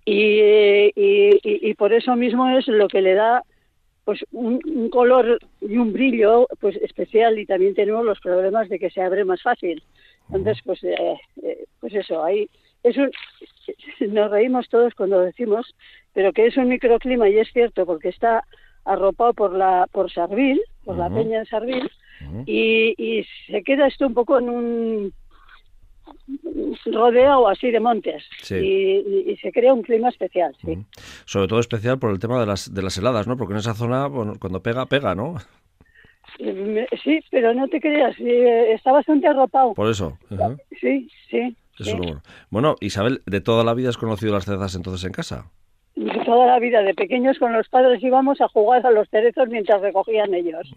y, 0.04 0.90
y, 0.94 1.40
y, 1.42 1.74
por 1.74 1.92
eso 1.92 2.16
mismo 2.16 2.50
es 2.50 2.66
lo 2.68 2.88
que 2.88 3.00
le 3.00 3.14
da 3.14 3.42
pues 4.04 4.24
un, 4.32 4.60
un, 4.64 4.88
color 4.88 5.38
y 5.60 5.76
un 5.76 5.92
brillo 5.92 6.46
pues 6.60 6.76
especial 6.76 7.38
y 7.38 7.46
también 7.46 7.74
tenemos 7.74 8.04
los 8.04 8.18
problemas 8.20 8.68
de 8.68 8.78
que 8.78 8.90
se 8.90 9.02
abre 9.02 9.24
más 9.24 9.42
fácil. 9.42 9.82
Entonces, 10.32 10.62
pues, 10.64 10.82
eh, 10.84 11.18
eh, 11.42 11.64
pues 11.80 11.94
eso, 11.94 12.22
ahí 12.22 12.48
es 12.82 12.96
un, 12.96 13.10
nos 14.12 14.30
reímos 14.30 14.68
todos 14.68 14.94
cuando 14.94 15.20
decimos, 15.20 15.74
pero 16.12 16.32
que 16.32 16.46
es 16.46 16.56
un 16.56 16.68
microclima 16.68 17.28
y 17.28 17.38
es 17.38 17.48
cierto 17.52 17.86
porque 17.86 18.08
está 18.08 18.44
arropado 18.84 19.34
por 19.34 19.54
la 19.54 19.86
por 19.92 20.10
Sarvil, 20.10 20.60
por 20.84 20.96
la 20.96 21.10
peña 21.10 21.40
de 21.40 21.46
Sarvil, 21.46 21.90
y, 22.46 22.94
y 22.96 23.26
se 23.46 23.62
queda 23.62 23.86
esto 23.86 24.06
un 24.06 24.14
poco 24.14 24.38
en 24.38 24.48
un 24.48 25.12
rodeado 26.86 27.48
así 27.48 27.70
de 27.70 27.80
montes 27.80 28.24
y, 28.50 29.36
se 29.40 29.52
crea 29.52 29.72
un 29.72 29.82
clima 29.82 30.08
especial, 30.08 30.56
sí. 30.64 30.78
Sobre 31.24 31.48
todo 31.48 31.60
especial 31.60 31.98
por 31.98 32.10
el 32.10 32.18
tema 32.18 32.40
de 32.40 32.46
las, 32.46 32.72
de 32.72 32.82
las 32.82 32.96
heladas, 32.98 33.26
¿no? 33.26 33.36
Porque 33.36 33.52
en 33.52 33.60
esa 33.60 33.74
zona, 33.74 34.06
bueno, 34.06 34.34
cuando 34.40 34.62
pega, 34.62 34.86
pega, 34.86 35.14
¿no? 35.14 35.36
Sí, 36.36 37.20
pero 37.30 37.54
no 37.54 37.68
te 37.68 37.80
creas, 37.80 38.16
está 38.18 38.92
bastante 38.92 39.26
arropado. 39.26 39.74
Por 39.74 39.90
eso. 39.90 40.18
Sí, 40.80 41.08
sí. 41.30 41.56
Bueno. 42.50 42.76
Isabel, 42.80 43.22
¿de 43.26 43.40
toda 43.40 43.64
la 43.64 43.74
vida 43.74 43.88
has 43.88 43.96
conocido 43.96 44.32
las 44.32 44.44
cerezas 44.44 44.74
entonces 44.74 45.04
en 45.04 45.12
casa? 45.12 45.50
De 45.96 46.24
toda 46.24 46.46
la 46.46 46.58
vida, 46.58 46.82
de 46.82 46.94
pequeños 46.94 47.38
con 47.38 47.52
los 47.52 47.68
padres 47.68 48.02
íbamos 48.02 48.40
a 48.40 48.48
jugar 48.48 48.86
a 48.86 48.90
los 48.90 49.08
cerezos 49.08 49.48
mientras 49.48 49.80
recogían 49.80 50.32
ellos. 50.34 50.72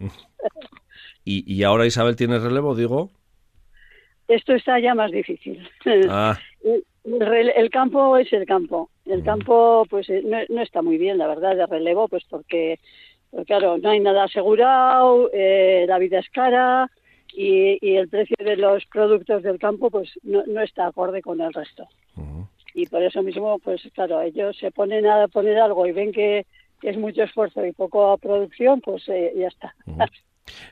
¿Y, 1.24 1.52
y 1.52 1.62
ahora 1.62 1.86
Isabel 1.86 2.16
tiene 2.16 2.38
relevo, 2.38 2.74
digo? 2.74 3.10
Esto 4.28 4.54
está 4.54 4.78
ya 4.80 4.94
más 4.94 5.10
difícil. 5.10 5.66
Ah. 6.08 6.38
El, 7.04 7.70
campo 7.70 8.16
es 8.16 8.32
el 8.32 8.46
campo. 8.46 8.88
El 9.04 9.24
campo, 9.24 9.84
pues 9.90 10.08
eh, 10.08 10.22
no, 10.48 10.62
está 10.62 10.82
muy 10.82 10.96
bien, 10.98 11.18
la 11.18 11.26
verdad, 11.26 11.56
de 11.56 11.66
relevo, 11.66 12.06
pues 12.06 12.22
porque, 12.30 12.78
pues 13.32 13.46
claro, 13.46 13.78
no 13.78 13.88
hay 13.88 13.98
nada 13.98 14.24
asegurado, 14.24 15.30
eh, 15.32 15.86
la 15.88 15.98
vida 15.98 16.18
es 16.18 16.28
cara 16.28 16.90
y, 17.34 17.96
el 17.96 18.06
precio 18.08 18.36
de 18.38 18.56
los 18.56 18.84
productos 18.84 19.42
del 19.42 19.58
campo, 19.58 19.90
pues 19.90 20.10
no, 20.22 20.42
está 20.60 20.86
acorde 20.86 21.22
con 21.22 21.40
el 21.40 21.52
resto. 21.52 21.88
Y 22.74 22.86
por 22.86 23.02
eso 23.02 23.22
mismo, 23.22 23.58
pues 23.58 23.82
claro, 23.94 24.20
ellos 24.20 24.56
se 24.58 24.70
ponen 24.70 25.06
a 25.06 25.28
poner 25.28 25.58
algo 25.58 25.86
y 25.86 25.92
ven 25.92 26.12
que, 26.12 26.46
es 26.82 26.98
mucho 26.98 27.22
esfuerzo 27.22 27.64
y 27.64 27.72
poco 27.72 28.18
producción, 28.18 28.80
pues 28.80 29.08
eh, 29.08 29.32
ya 29.36 29.46
está. 29.46 29.74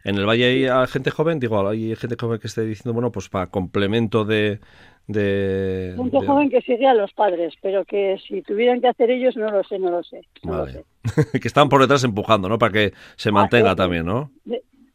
En 0.05 0.17
el 0.17 0.27
valle 0.27 0.71
hay 0.71 0.87
gente 0.89 1.11
joven, 1.11 1.39
digo, 1.39 1.67
hay 1.67 1.95
gente 1.97 2.17
joven 2.21 2.41
que 2.41 2.49
esté 2.49 2.63
diciendo, 2.63 2.93
bueno, 2.93 3.11
pues 3.11 3.29
para 3.29 3.47
complemento 3.47 4.25
de... 4.25 4.61
de 5.07 5.95
joven 6.27 6.51
que 6.51 6.61
sigue 6.63 6.87
a 6.87 6.95
los 6.95 7.13
padres, 7.13 7.55
pero 7.61 7.85
que 7.85 8.19
si 8.27 8.43
tuvieran 8.43 8.81
que 8.81 8.89
hacer 8.89 9.11
ellos, 9.11 9.37
no 9.37 9.51
lo 9.51 9.65
sé, 9.65 9.79
no 9.79 9.91
lo 9.91 10.03
sé. 10.03 10.23
vale. 10.43 10.85
que 11.41 11.49
están 11.49 11.69
por 11.69 11.81
detrás 11.81 12.05
empujando, 12.05 12.49
¿no? 12.49 12.59
Para 12.59 12.73
que 12.73 12.93
se 13.17 13.31
ah, 13.31 13.33
mantenga 13.33 13.75
también, 13.75 14.07
¿no? 14.07 14.31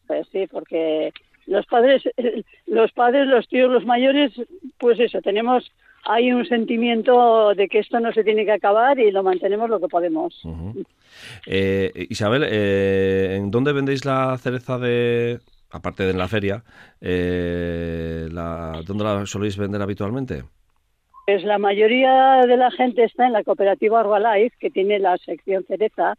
Pues 0.08 0.28
sí, 0.32 0.48
porque 0.52 1.12
los 1.48 1.66
padres, 1.66 2.04
los 2.68 2.92
padres, 2.92 3.28
los 3.28 3.48
tíos, 3.48 3.72
los 3.72 3.86
mayores, 3.86 4.32
pues 4.78 5.00
eso, 5.00 5.22
tenemos 5.22 5.72
hay 6.06 6.32
un 6.32 6.46
sentimiento 6.46 7.56
de 7.56 7.68
que 7.68 7.80
esto 7.80 8.00
no 8.00 8.14
se 8.14 8.24
tiene 8.24 8.46
que 8.46 8.52
acabar 8.52 9.00
y 9.00 9.12
lo 9.12 9.24
mantenemos 9.24 9.70
lo 9.70 9.80
que 9.80 9.88
podemos. 9.88 10.40
Eh, 11.48 12.08
Isabel, 12.10 12.46
eh, 12.48 13.38
¿en 13.38 13.50
dónde 13.50 13.74
vendéis 13.74 14.06
la 14.06 14.38
cereza 14.38 14.78
de, 14.78 15.40
aparte 15.72 16.04
de 16.04 16.12
en 16.12 16.18
la 16.18 16.28
feria, 16.28 16.64
eh, 17.02 18.28
la, 18.32 18.82
dónde 18.86 19.04
la 19.04 19.26
soléis 19.26 19.58
vender 19.58 19.82
habitualmente? 19.82 20.44
Pues 21.26 21.44
la 21.44 21.58
mayoría 21.58 22.46
de 22.46 22.58
la 22.58 22.72
gente 22.72 23.04
está 23.04 23.26
en 23.26 23.34
la 23.34 23.44
cooperativa 23.44 24.00
Arbalife, 24.00 24.56
que 24.60 24.70
tiene 24.70 25.00
la 25.00 25.18
sección 25.18 25.66
cereza, 25.68 26.18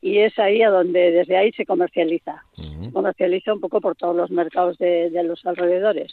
y 0.00 0.18
es 0.18 0.38
ahí 0.38 0.62
a 0.62 0.70
donde 0.70 1.12
desde 1.12 1.36
ahí 1.36 1.52
se 1.52 1.64
comercializa. 1.64 2.42
Comercializa 2.92 3.54
un 3.54 3.60
poco 3.60 3.80
por 3.80 3.96
todos 3.96 4.16
los 4.16 4.30
mercados 4.30 4.78
de, 4.78 5.10
los 5.24 5.44
alrededores. 5.46 6.12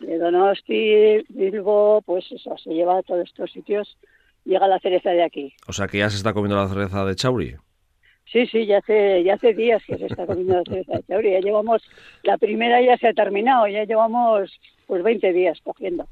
De 0.00 0.18
Donosti, 0.18 1.24
Bilbo, 1.28 2.02
pues 2.02 2.30
eso, 2.32 2.56
se 2.56 2.70
lleva 2.70 2.98
a 2.98 3.02
todos 3.02 3.28
estos 3.28 3.50
sitios 3.50 3.98
llega 4.48 4.66
la 4.66 4.78
cereza 4.80 5.10
de 5.10 5.22
aquí. 5.22 5.52
O 5.66 5.72
sea 5.72 5.86
que 5.86 5.98
ya 5.98 6.10
se 6.10 6.16
está 6.16 6.32
comiendo 6.32 6.56
la 6.56 6.68
cereza 6.68 7.04
de 7.04 7.14
Chauri. 7.14 7.56
Sí, 8.32 8.46
sí, 8.46 8.66
ya 8.66 8.78
hace, 8.78 9.24
ya 9.24 9.34
hace 9.34 9.54
días 9.54 9.82
que 9.86 9.96
se 9.96 10.06
está 10.06 10.26
comiendo 10.26 10.56
la 10.56 10.62
cereza 10.64 10.92
de 10.92 11.02
Chauri. 11.04 11.32
Ya 11.32 11.40
llevamos, 11.40 11.82
la 12.22 12.36
primera 12.36 12.80
ya 12.82 12.96
se 12.98 13.08
ha 13.08 13.12
terminado, 13.14 13.66
ya 13.68 13.84
llevamos 13.84 14.50
pues 14.86 15.02
20 15.02 15.32
días 15.32 15.58
cogiendo. 15.62 16.06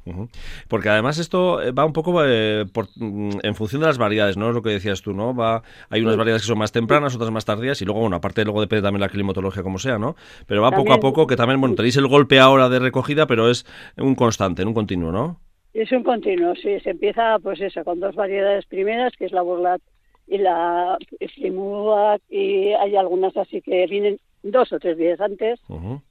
Porque 0.68 0.88
además 0.90 1.18
esto 1.18 1.62
eh, 1.62 1.72
va 1.72 1.84
un 1.84 1.92
poco 1.92 2.22
eh, 2.24 2.64
mm, 2.96 3.30
en 3.42 3.54
función 3.54 3.80
de 3.80 3.86
las 3.86 3.98
variedades, 3.98 4.36
¿no? 4.36 4.50
Es 4.50 4.54
lo 4.54 4.62
que 4.62 4.70
decías 4.70 5.02
tú, 5.02 5.12
¿no? 5.12 5.34
Va, 5.34 5.62
hay 5.90 6.02
unas 6.02 6.16
variedades 6.16 6.42
que 6.42 6.48
son 6.48 6.58
más 6.58 6.72
tempranas, 6.72 7.14
otras 7.14 7.30
más 7.30 7.44
tardías 7.44 7.80
y 7.82 7.84
luego, 7.84 8.00
bueno, 8.00 8.16
aparte 8.16 8.44
luego 8.44 8.60
depende 8.60 8.82
también 8.82 9.00
la 9.00 9.08
climatología 9.08 9.62
como 9.62 9.78
sea, 9.78 9.98
¿no? 9.98 10.14
Pero 10.46 10.62
va 10.62 10.70
poco 10.70 10.92
a 10.92 11.00
poco 11.00 11.26
que 11.26 11.36
también, 11.36 11.60
bueno, 11.60 11.74
tenéis 11.74 11.96
el 11.96 12.06
golpe 12.06 12.38
ahora 12.38 12.68
de 12.68 12.78
recogida, 12.78 13.26
pero 13.26 13.50
es 13.50 13.66
un 13.96 14.14
constante, 14.14 14.64
un 14.64 14.74
continuo, 14.74 15.10
¿no? 15.10 15.40
Es 15.72 15.92
un 15.92 16.02
continuo, 16.02 16.54
sí. 16.54 16.80
Se 16.80 16.90
empieza, 16.90 17.38
pues 17.42 17.60
eso, 17.60 17.84
con 17.84 18.00
dos 18.00 18.14
variedades 18.14 18.64
primeras, 18.66 19.12
que 19.18 19.26
es 19.26 19.32
la 19.32 19.42
burlat 19.42 19.80
y 20.26 20.38
la 20.38 20.98
Flimua, 21.34 22.18
y 22.28 22.72
hay 22.72 22.96
algunas 22.96 23.36
así 23.36 23.62
que 23.62 23.86
vienen 23.86 24.18
dos 24.42 24.72
o 24.72 24.78
tres 24.78 24.96
días 24.96 25.20
antes, 25.20 25.60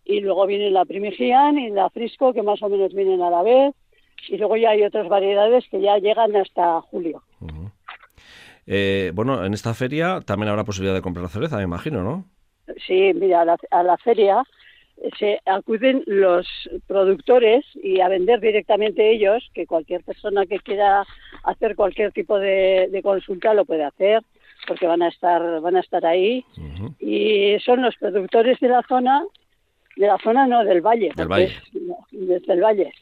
y 0.03 0.19
luego 0.19 0.45
viene 0.45 0.69
la 0.71 0.85
Primigian 0.85 1.57
y 1.57 1.69
la 1.69 1.89
Frisco, 1.89 2.33
que 2.33 2.41
más 2.41 2.61
o 2.61 2.69
menos 2.69 2.93
vienen 2.93 3.21
a 3.21 3.29
la 3.29 3.43
vez, 3.43 3.73
y 4.29 4.37
luego 4.37 4.57
ya 4.57 4.71
hay 4.71 4.83
otras 4.83 5.07
variedades 5.07 5.65
que 5.69 5.81
ya 5.81 5.97
llegan 5.97 6.35
hasta 6.35 6.81
julio. 6.81 7.23
Eh, 8.67 9.11
bueno, 9.13 9.45
en 9.45 9.53
esta 9.53 9.73
feria 9.73 10.21
también 10.25 10.49
habrá 10.49 10.63
posibilidad 10.63 10.95
de 10.95 11.01
comprar 11.01 11.27
cereza, 11.29 11.57
me 11.57 11.63
imagino, 11.63 12.03
¿no? 12.03 12.25
Sí, 12.87 13.13
mira, 13.13 13.45
a 13.71 13.83
la 13.83 13.97
feria 13.97 14.43
se 15.19 15.39
acuden 15.45 16.03
los 16.07 16.47
productores 16.87 17.65
y 17.75 17.99
a 17.99 18.07
vender 18.07 18.39
directamente 18.39 19.11
ellos, 19.11 19.49
que 19.53 19.67
cualquier 19.67 20.03
persona 20.03 20.45
que 20.45 20.59
quiera 20.59 21.05
hacer 21.45 21.75
cualquier 21.75 22.11
tipo 22.11 22.39
de, 22.39 22.99
consulta 23.03 23.53
lo 23.53 23.65
puede 23.65 23.83
hacer, 23.83 24.21
porque 24.67 24.87
van 24.87 25.01
a 25.01 25.09
estar, 25.09 25.61
van 25.61 25.75
a 25.75 25.79
estar 25.79 26.05
ahí. 26.05 26.45
Y 26.99 27.57
son 27.59 27.81
los 27.81 27.95
productores 27.97 28.59
de 28.59 28.69
la 28.69 28.81
zona, 28.87 29.23
de 29.95 30.07
la 30.07 30.17
zona 30.17 30.47
no, 30.47 30.63
del 30.63 30.81
valle, 30.81 31.11
del 31.15 31.27
valle. 31.27 31.53
desde 32.11 32.53
el 32.53 32.61
valle. 32.61 32.93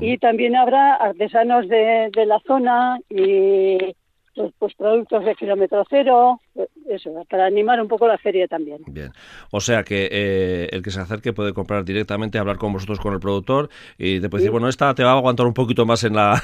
Y 0.00 0.18
también 0.18 0.56
habrá 0.56 0.94
artesanos 0.94 1.68
de, 1.68 2.10
de 2.14 2.26
la 2.26 2.40
zona 2.46 2.98
y 3.10 3.94
pues, 4.34 4.52
pues, 4.58 4.74
productos 4.74 5.24
de 5.24 5.34
kilómetro 5.34 5.84
cero, 5.88 6.40
eso, 6.88 7.10
para 7.28 7.46
animar 7.46 7.80
un 7.80 7.88
poco 7.88 8.06
la 8.06 8.18
feria 8.18 8.46
también. 8.48 8.78
Bien, 8.86 9.12
o 9.50 9.60
sea 9.60 9.82
que 9.84 10.08
eh, 10.10 10.68
el 10.72 10.82
que 10.82 10.90
se 10.90 11.00
acerque 11.00 11.32
puede 11.32 11.52
comprar 11.52 11.84
directamente, 11.84 12.38
hablar 12.38 12.58
con 12.58 12.72
vosotros, 12.72 12.98
con 13.00 13.14
el 13.14 13.20
productor, 13.20 13.68
y 13.98 14.20
te 14.20 14.28
puede 14.28 14.42
decir, 14.42 14.50
bueno, 14.50 14.68
esta 14.68 14.94
te 14.94 15.04
va 15.04 15.12
a 15.12 15.18
aguantar 15.18 15.46
un 15.46 15.54
poquito 15.54 15.86
más 15.86 16.04
en 16.04 16.14
la, 16.14 16.40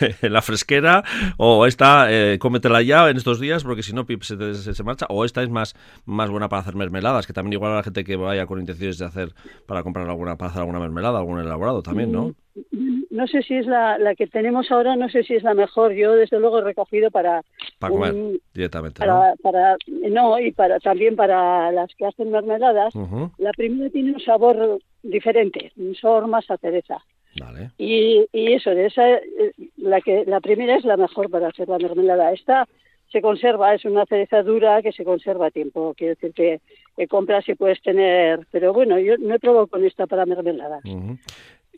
en 0.22 0.32
la 0.32 0.42
fresquera, 0.42 1.02
o 1.36 1.66
esta, 1.66 2.06
eh, 2.10 2.38
cómetela 2.38 2.82
ya 2.82 3.08
en 3.08 3.16
estos 3.16 3.40
días, 3.40 3.64
porque 3.64 3.82
si 3.82 3.92
no, 3.92 4.06
se, 4.20 4.74
se, 4.74 4.82
marcha, 4.82 5.06
o 5.08 5.24
esta 5.24 5.42
es 5.42 5.48
más, 5.48 5.74
más 6.04 6.30
buena 6.30 6.48
para 6.48 6.60
hacer 6.60 6.76
mermeladas, 6.76 7.26
que 7.26 7.32
también 7.32 7.54
igual 7.54 7.72
a 7.72 7.76
la 7.76 7.82
gente 7.82 8.04
que 8.04 8.16
vaya 8.16 8.46
con 8.46 8.60
intenciones 8.60 8.98
de 8.98 9.06
hacer, 9.06 9.34
para 9.66 9.82
comprar 9.82 10.08
alguna, 10.08 10.36
para 10.36 10.50
hacer 10.50 10.60
alguna 10.60 10.78
mermelada, 10.78 11.18
algún 11.18 11.40
elaborado 11.40 11.82
también, 11.82 12.12
¿no? 12.12 12.34
Mm, 12.72 12.87
no 13.18 13.26
sé 13.26 13.42
si 13.42 13.54
es 13.56 13.66
la, 13.66 13.98
la 13.98 14.14
que 14.14 14.28
tenemos 14.28 14.70
ahora, 14.70 14.94
no 14.94 15.08
sé 15.08 15.24
si 15.24 15.34
es 15.34 15.42
la 15.42 15.52
mejor. 15.52 15.92
Yo, 15.92 16.14
desde 16.14 16.38
luego, 16.38 16.60
he 16.60 16.62
recogido 16.62 17.10
para... 17.10 17.42
Para 17.80 17.92
comer 17.92 18.14
directamente, 18.54 19.00
para, 19.00 19.30
¿no? 19.30 19.36
Para, 19.42 19.76
no, 19.88 20.38
y 20.38 20.52
para 20.52 20.78
también 20.78 21.16
para 21.16 21.72
las 21.72 21.92
que 21.96 22.06
hacen 22.06 22.30
mermeladas. 22.30 22.94
La 23.38 23.50
primera 23.50 23.90
tiene 23.90 24.12
un 24.12 24.20
sabor 24.20 24.78
diferente, 25.02 25.72
un 25.76 25.96
sabor 25.96 26.28
más 26.28 26.48
a 26.48 26.58
cereza. 26.58 26.98
Vale. 27.40 27.70
Y, 27.76 28.24
y 28.32 28.52
eso, 28.52 28.70
de 28.70 28.86
esa, 28.86 29.14
eh, 29.14 29.52
la, 29.78 30.00
que, 30.00 30.24
la 30.24 30.38
primera 30.38 30.76
es 30.76 30.84
la 30.84 30.96
mejor 30.96 31.28
para 31.28 31.48
hacer 31.48 31.68
la 31.68 31.78
mermelada. 31.78 32.32
Esta 32.32 32.68
se 33.10 33.20
conserva, 33.20 33.74
es 33.74 33.84
una 33.84 34.06
cereza 34.06 34.44
dura 34.44 34.80
que 34.80 34.92
se 34.92 35.02
conserva 35.02 35.46
a 35.46 35.50
tiempo. 35.50 35.92
Quiere 35.96 36.14
decir 36.14 36.32
que, 36.32 36.60
compras 37.08 37.48
y 37.48 37.54
puedes 37.56 37.82
tener... 37.82 38.46
Pero 38.52 38.72
bueno, 38.72 38.96
yo 39.00 39.16
no 39.18 39.34
he 39.34 39.40
probado 39.40 39.66
con 39.66 39.84
esta 39.84 40.06
para 40.06 40.24
mermelada. 40.24 40.80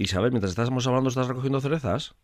Isabel, 0.01 0.31
mientras 0.31 0.53
estamos 0.53 0.87
hablando, 0.87 1.11
¿estás 1.11 1.29
recogiendo 1.29 1.61
cerezas? 1.61 2.15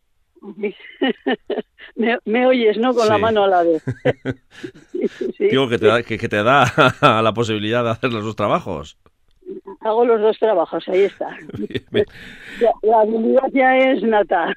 me, 2.24 2.46
oyes, 2.46 2.78
¿no? 2.78 2.94
Con 2.94 3.06
la 3.06 3.18
mano 3.18 3.44
a 3.44 3.48
la 3.48 3.62
vez. 3.64 3.84
Digo 5.38 5.68
que 5.68 5.76
te, 5.76 5.86
da, 5.86 6.02
que, 6.02 6.16
te 6.16 6.42
da 6.42 6.64
la 7.22 7.34
posibilidad 7.34 7.84
de 7.84 7.90
hacer 7.90 8.14
los 8.14 8.24
dos 8.24 8.34
trabajos. 8.34 8.96
Hago 9.80 10.06
los 10.06 10.22
dos 10.22 10.38
trabajos, 10.38 10.88
ahí 10.88 11.02
está. 11.02 11.36
La, 12.82 13.00
habilidad 13.00 13.48
ya 13.52 13.76
es 13.76 14.02
nata. 14.02 14.54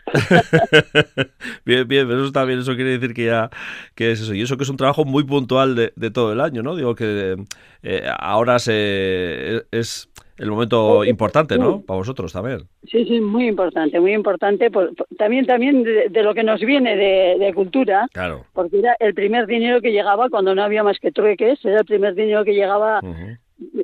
bien, 1.65 1.88
bien, 1.89 2.08
pero 2.08 2.19
eso 2.19 2.27
está 2.27 2.45
bien, 2.45 2.60
eso 2.60 2.75
quiere 2.75 2.97
decir 2.97 3.13
que 3.13 3.25
ya 3.25 3.49
que 3.95 4.12
es 4.12 4.21
eso. 4.21 4.34
Y 4.34 4.41
eso 4.41 4.55
que 4.55 4.63
es 4.63 4.69
un 4.69 4.77
trabajo 4.77 5.03
muy 5.03 5.25
puntual 5.25 5.75
de, 5.75 5.91
de 5.97 6.10
todo 6.10 6.32
el 6.32 6.39
año, 6.39 6.63
¿no? 6.63 6.75
Digo 6.77 6.95
que 6.95 7.36
eh, 7.84 8.10
ahora 8.17 8.60
se, 8.60 9.65
es 9.71 10.10
el 10.39 10.49
momento 10.49 11.04
importante, 11.04 11.58
¿no? 11.58 11.82
Para 11.82 11.97
vosotros 11.97 12.34
también. 12.34 12.62
Sí, 12.84 13.06
sí, 13.06 13.19
muy 13.19 13.47
importante, 13.47 13.99
muy 13.99 14.13
importante. 14.13 14.71
también 15.17 15.45
también 15.45 15.84
de, 15.84 16.23
lo 16.23 16.34
que 16.34 16.43
nos 16.43 16.62
viene 16.62 16.95
de, 16.95 17.54
cultura. 17.54 18.08
Claro. 18.13 18.45
Porque 18.54 18.80
era 18.80 18.95
el 18.99 19.13
primer 19.13 19.45
dinero 19.47 19.82
que 19.82 19.91
llegaba 19.91 20.30
cuando 20.30 20.56
no 20.56 20.63
había 20.63 20.84
más 20.84 20.97
que 20.99 21.12
trueques, 21.12 21.63
era 21.65 21.80
el 21.80 21.86
primer 21.86 22.15
dinero 22.15 22.45
que 22.45 22.54
llegaba 22.54 23.02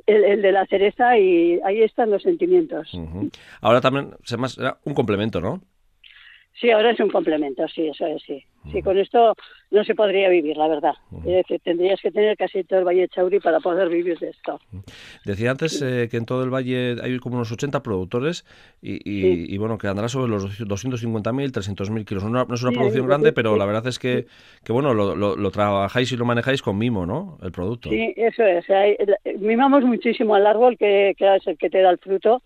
el, 0.06 0.42
de 0.42 0.52
la 0.52 0.66
cereza 0.66 1.18
y 1.18 1.60
ahí 1.64 1.82
están 1.82 2.10
los 2.10 2.22
sentimientos. 2.22 2.90
Ahora 3.60 3.80
también 3.80 4.10
se 4.24 4.36
más, 4.36 4.56
era 4.56 4.78
un 4.84 4.94
complemento, 4.94 5.40
¿no? 5.40 5.60
Sí, 6.58 6.70
ahora 6.70 6.90
es 6.90 7.00
un 7.00 7.10
complemento, 7.10 7.68
sí, 7.68 7.88
eso 7.88 8.06
es, 8.06 8.22
sí. 8.22 8.42
Sí, 8.72 8.82
con 8.82 8.96
esto 8.98 9.34
no 9.70 9.84
se 9.84 9.94
podría 9.94 10.28
vivir, 10.30 10.56
la 10.56 10.66
verdad. 10.66 10.94
Es 11.18 11.34
decir, 11.34 11.60
tendrías 11.62 12.00
que 12.00 12.10
tener 12.10 12.36
casi 12.36 12.64
todo 12.64 12.80
el 12.80 12.84
Valle 12.86 13.02
de 13.02 13.08
Chauri 13.08 13.40
para 13.40 13.60
poder 13.60 13.88
vivir 13.90 14.18
de 14.18 14.30
esto. 14.30 14.58
Decía 15.24 15.50
antes 15.50 15.80
eh, 15.82 16.08
que 16.10 16.16
en 16.16 16.24
todo 16.24 16.42
el 16.42 16.50
Valle 16.50 16.96
hay 17.02 17.18
como 17.18 17.36
unos 17.36 17.52
80 17.52 17.82
productores 17.82 18.44
y, 18.80 19.56
bueno, 19.58 19.76
que 19.76 19.86
andará 19.86 20.08
sobre 20.08 20.30
los 20.30 20.58
250.000, 20.58 21.52
300.000 21.52 22.04
kilos. 22.06 22.24
No, 22.24 22.42
es 22.54 22.62
una 22.62 22.72
producción 22.72 23.06
grande, 23.06 23.32
pero 23.32 23.56
la 23.56 23.66
verdad 23.66 23.86
es 23.86 23.98
que, 23.98 24.26
que 24.64 24.72
bueno, 24.72 24.94
lo, 24.94 25.50
trabajáis 25.50 26.10
y 26.12 26.16
lo 26.16 26.24
manejáis 26.24 26.62
con 26.62 26.78
mimo, 26.78 27.04
¿no? 27.04 27.38
El 27.42 27.52
producto. 27.52 27.90
Sí, 27.90 28.14
eso 28.16 28.42
es. 28.44 28.64
mimamos 29.38 29.84
muchísimo 29.84 30.34
al 30.34 30.46
árbol, 30.46 30.76
que, 30.78 31.10
es 31.10 31.46
el 31.46 31.58
que 31.58 31.70
te 31.70 31.82
da 31.82 31.90
el 31.90 31.98
fruto, 31.98 32.42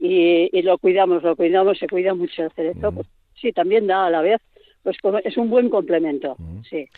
y, 0.00 0.60
lo 0.62 0.78
cuidamos, 0.78 1.22
lo 1.22 1.36
cuidamos, 1.36 1.78
se 1.78 1.86
cuida 1.86 2.12
mucho 2.12 2.42
el 2.42 2.50
cerezo 2.50 2.92
sí, 3.40 3.52
también 3.52 3.86
da 3.86 4.06
a 4.06 4.10
la 4.10 4.20
vez, 4.20 4.40
pues 4.82 4.96
es 5.24 5.36
un 5.36 5.48
buen 5.48 5.70
complemento, 5.70 6.36
sí. 6.68 6.88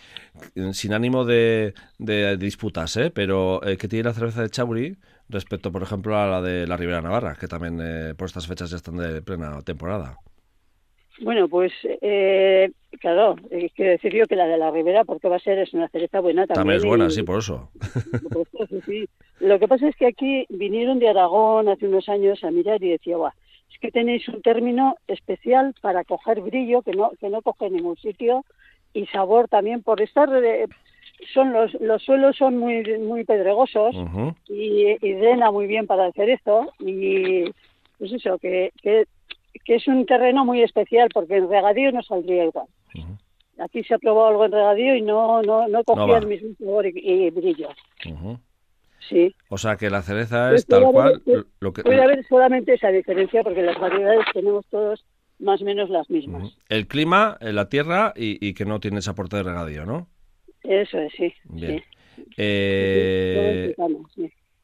Sin 0.72 0.94
ánimo 0.94 1.24
de, 1.24 1.74
de 1.98 2.36
disputas, 2.36 2.96
¿eh? 2.96 3.10
pero 3.14 3.64
eh, 3.64 3.76
¿qué 3.76 3.88
tiene 3.88 4.04
la 4.04 4.14
cerveza 4.14 4.42
de 4.42 4.48
Chauri 4.48 4.96
respecto, 5.28 5.70
por 5.70 5.82
ejemplo, 5.82 6.16
a 6.16 6.26
la 6.26 6.40
de 6.40 6.66
la 6.66 6.76
Ribera 6.76 7.02
Navarra, 7.02 7.36
que 7.38 7.46
también 7.46 7.78
eh, 7.82 8.14
por 8.14 8.26
estas 8.26 8.46
fechas 8.46 8.70
ya 8.70 8.76
están 8.76 8.96
de 8.96 9.20
plena 9.20 9.60
temporada? 9.62 10.16
Bueno, 11.20 11.48
pues 11.48 11.72
eh, 11.84 12.70
claro, 13.00 13.36
quiero 13.76 13.92
decir 13.92 14.12
yo 14.14 14.26
que 14.26 14.34
la 14.34 14.46
de 14.46 14.58
la 14.58 14.70
Ribera, 14.70 15.04
porque 15.04 15.28
va 15.28 15.36
a 15.36 15.40
ser, 15.40 15.58
es 15.58 15.72
una 15.74 15.88
cereza 15.88 16.20
buena 16.20 16.46
también. 16.46 16.54
También 16.54 16.78
es 16.78 16.84
buena, 16.84 17.10
sí, 17.10 17.22
por 17.22 17.38
eso. 17.38 17.70
Lo 19.40 19.58
que 19.58 19.68
pasa 19.68 19.88
es 19.88 19.96
que 19.96 20.06
aquí 20.06 20.46
vinieron 20.48 20.98
de 20.98 21.08
Aragón 21.08 21.68
hace 21.68 21.86
unos 21.86 22.08
años 22.08 22.42
a 22.42 22.50
mirar 22.50 22.82
y 22.82 22.90
decía, 22.90 23.16
guau, 23.16 23.32
que 23.84 23.92
tenéis 23.92 24.26
un 24.28 24.40
término 24.40 24.96
especial 25.08 25.74
para 25.82 26.04
coger 26.04 26.40
brillo 26.40 26.80
que 26.80 26.92
no 26.92 27.10
que 27.20 27.28
no 27.28 27.42
coge 27.42 27.66
en 27.66 27.74
ningún 27.74 27.98
sitio 27.98 28.42
y 28.94 29.04
sabor 29.08 29.46
también 29.48 29.82
por 29.82 30.00
estar 30.00 30.30
son 31.34 31.52
los 31.52 31.74
los 31.82 32.02
suelos 32.02 32.34
son 32.34 32.56
muy 32.56 32.82
muy 33.00 33.24
pedregosos 33.24 33.94
y, 34.48 34.96
y, 35.06 35.12
drena 35.12 35.50
muy 35.50 35.66
bien 35.66 35.86
para 35.86 36.06
hacer 36.06 36.30
esto 36.30 36.72
y 36.78 37.44
pues 37.98 38.10
eso 38.12 38.38
que, 38.38 38.72
que, 38.80 39.04
es 39.66 39.86
un 39.86 40.06
terreno 40.06 40.46
muy 40.46 40.62
especial 40.62 41.10
porque 41.12 41.36
en 41.36 41.50
regadío 41.50 41.92
no 41.92 42.02
saldría 42.02 42.44
igual. 42.44 42.68
Aquí 43.58 43.84
se 43.84 43.94
ha 43.94 43.98
probado 43.98 44.28
algo 44.28 44.46
en 44.46 44.52
regadío 44.52 44.96
y 44.96 45.02
no 45.02 45.42
no 45.42 45.68
no 45.68 45.84
cogía 45.84 46.16
el 46.16 46.26
mismo 46.26 46.54
sabor 46.58 46.86
y, 46.86 47.28
brillo 47.28 47.68
Sí. 49.08 49.34
O 49.48 49.58
sea 49.58 49.76
que 49.76 49.90
la 49.90 50.02
cereza 50.02 50.54
es 50.54 50.66
tal 50.66 50.84
cual 50.90 51.22
lo 51.60 51.72
que... 51.72 51.82
Puede 51.82 52.02
haber 52.02 52.24
solamente 52.26 52.74
esa 52.74 52.88
diferencia 52.88 53.42
porque 53.42 53.62
las 53.62 53.78
variedades 53.78 54.24
tenemos 54.32 54.66
todos 54.70 55.04
más 55.38 55.60
o 55.60 55.64
menos 55.64 55.90
las 55.90 56.08
mismas. 56.10 56.56
El 56.68 56.86
clima, 56.86 57.36
la 57.40 57.68
tierra 57.68 58.12
y, 58.16 58.54
que 58.54 58.64
no 58.64 58.80
tiene 58.80 58.98
ese 58.98 59.10
aporte 59.10 59.36
de 59.36 59.42
regadío, 59.42 59.84
¿no? 59.84 60.08
Eso 60.62 60.98
es, 60.98 61.12
sí. 61.16 61.32
Bien. 61.44 61.82
Eh, 62.36 63.74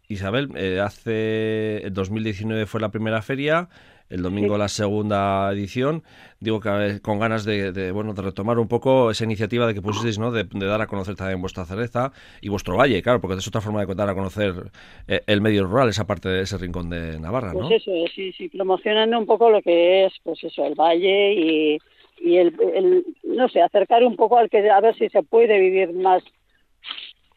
Isabel, 0.08 0.50
eh, 0.56 0.80
hace 0.80 1.78
el 1.78 1.92
2019 1.92 2.66
fue 2.66 2.80
la 2.80 2.90
primera 2.90 3.22
feria, 3.22 3.68
el 4.10 4.22
domingo 4.22 4.58
la 4.58 4.68
segunda 4.68 5.50
edición. 5.52 6.02
Digo 6.40 6.60
que 6.60 7.00
con 7.02 7.18
ganas 7.18 7.44
de, 7.44 7.92
bueno 7.92 8.12
de 8.12 8.22
retomar 8.22 8.58
un 8.58 8.68
poco 8.68 9.10
esa 9.10 9.24
iniciativa 9.24 9.66
de 9.66 9.74
que 9.74 9.82
pusisteis, 9.82 10.18
¿no? 10.18 10.30
De, 10.30 10.44
dar 10.44 10.80
a 10.80 10.86
conocer 10.86 11.14
también 11.14 11.40
vuestra 11.40 11.64
cereza 11.64 12.12
y 12.40 12.48
vuestro 12.48 12.76
valle, 12.76 13.02
claro, 13.02 13.20
porque 13.20 13.36
es 13.36 13.48
otra 13.48 13.60
forma 13.60 13.84
de 13.84 13.94
dar 13.94 14.08
a 14.08 14.14
conocer 14.14 14.70
eh, 15.06 15.22
el 15.26 15.40
medio 15.40 15.64
rural, 15.64 15.88
esa 15.88 16.06
parte 16.06 16.28
de 16.28 16.42
ese 16.42 16.58
rincón 16.58 16.90
de 16.90 17.18
Navarra, 17.18 17.52
¿no? 17.52 17.60
Pues 17.60 17.82
eso, 17.82 17.92
sí, 18.14 18.32
sí, 18.32 18.48
promocionando 18.48 19.18
un 19.18 19.26
poco 19.26 19.50
lo 19.50 19.62
que 19.62 20.06
es, 20.06 20.12
pues 20.22 20.42
eso, 20.42 20.64
el 20.64 20.74
valle 20.74 21.32
y, 21.34 21.78
y 22.20 22.36
el, 22.36 22.54
el, 22.74 23.04
no 23.24 23.48
sé, 23.48 23.62
acercar 23.62 24.04
un 24.04 24.16
poco 24.16 24.38
al 24.38 24.50
que 24.50 24.68
a 24.70 24.80
ver 24.80 24.96
si 24.96 25.08
se 25.08 25.22
puede 25.22 25.58
vivir 25.58 25.92
más 25.92 26.22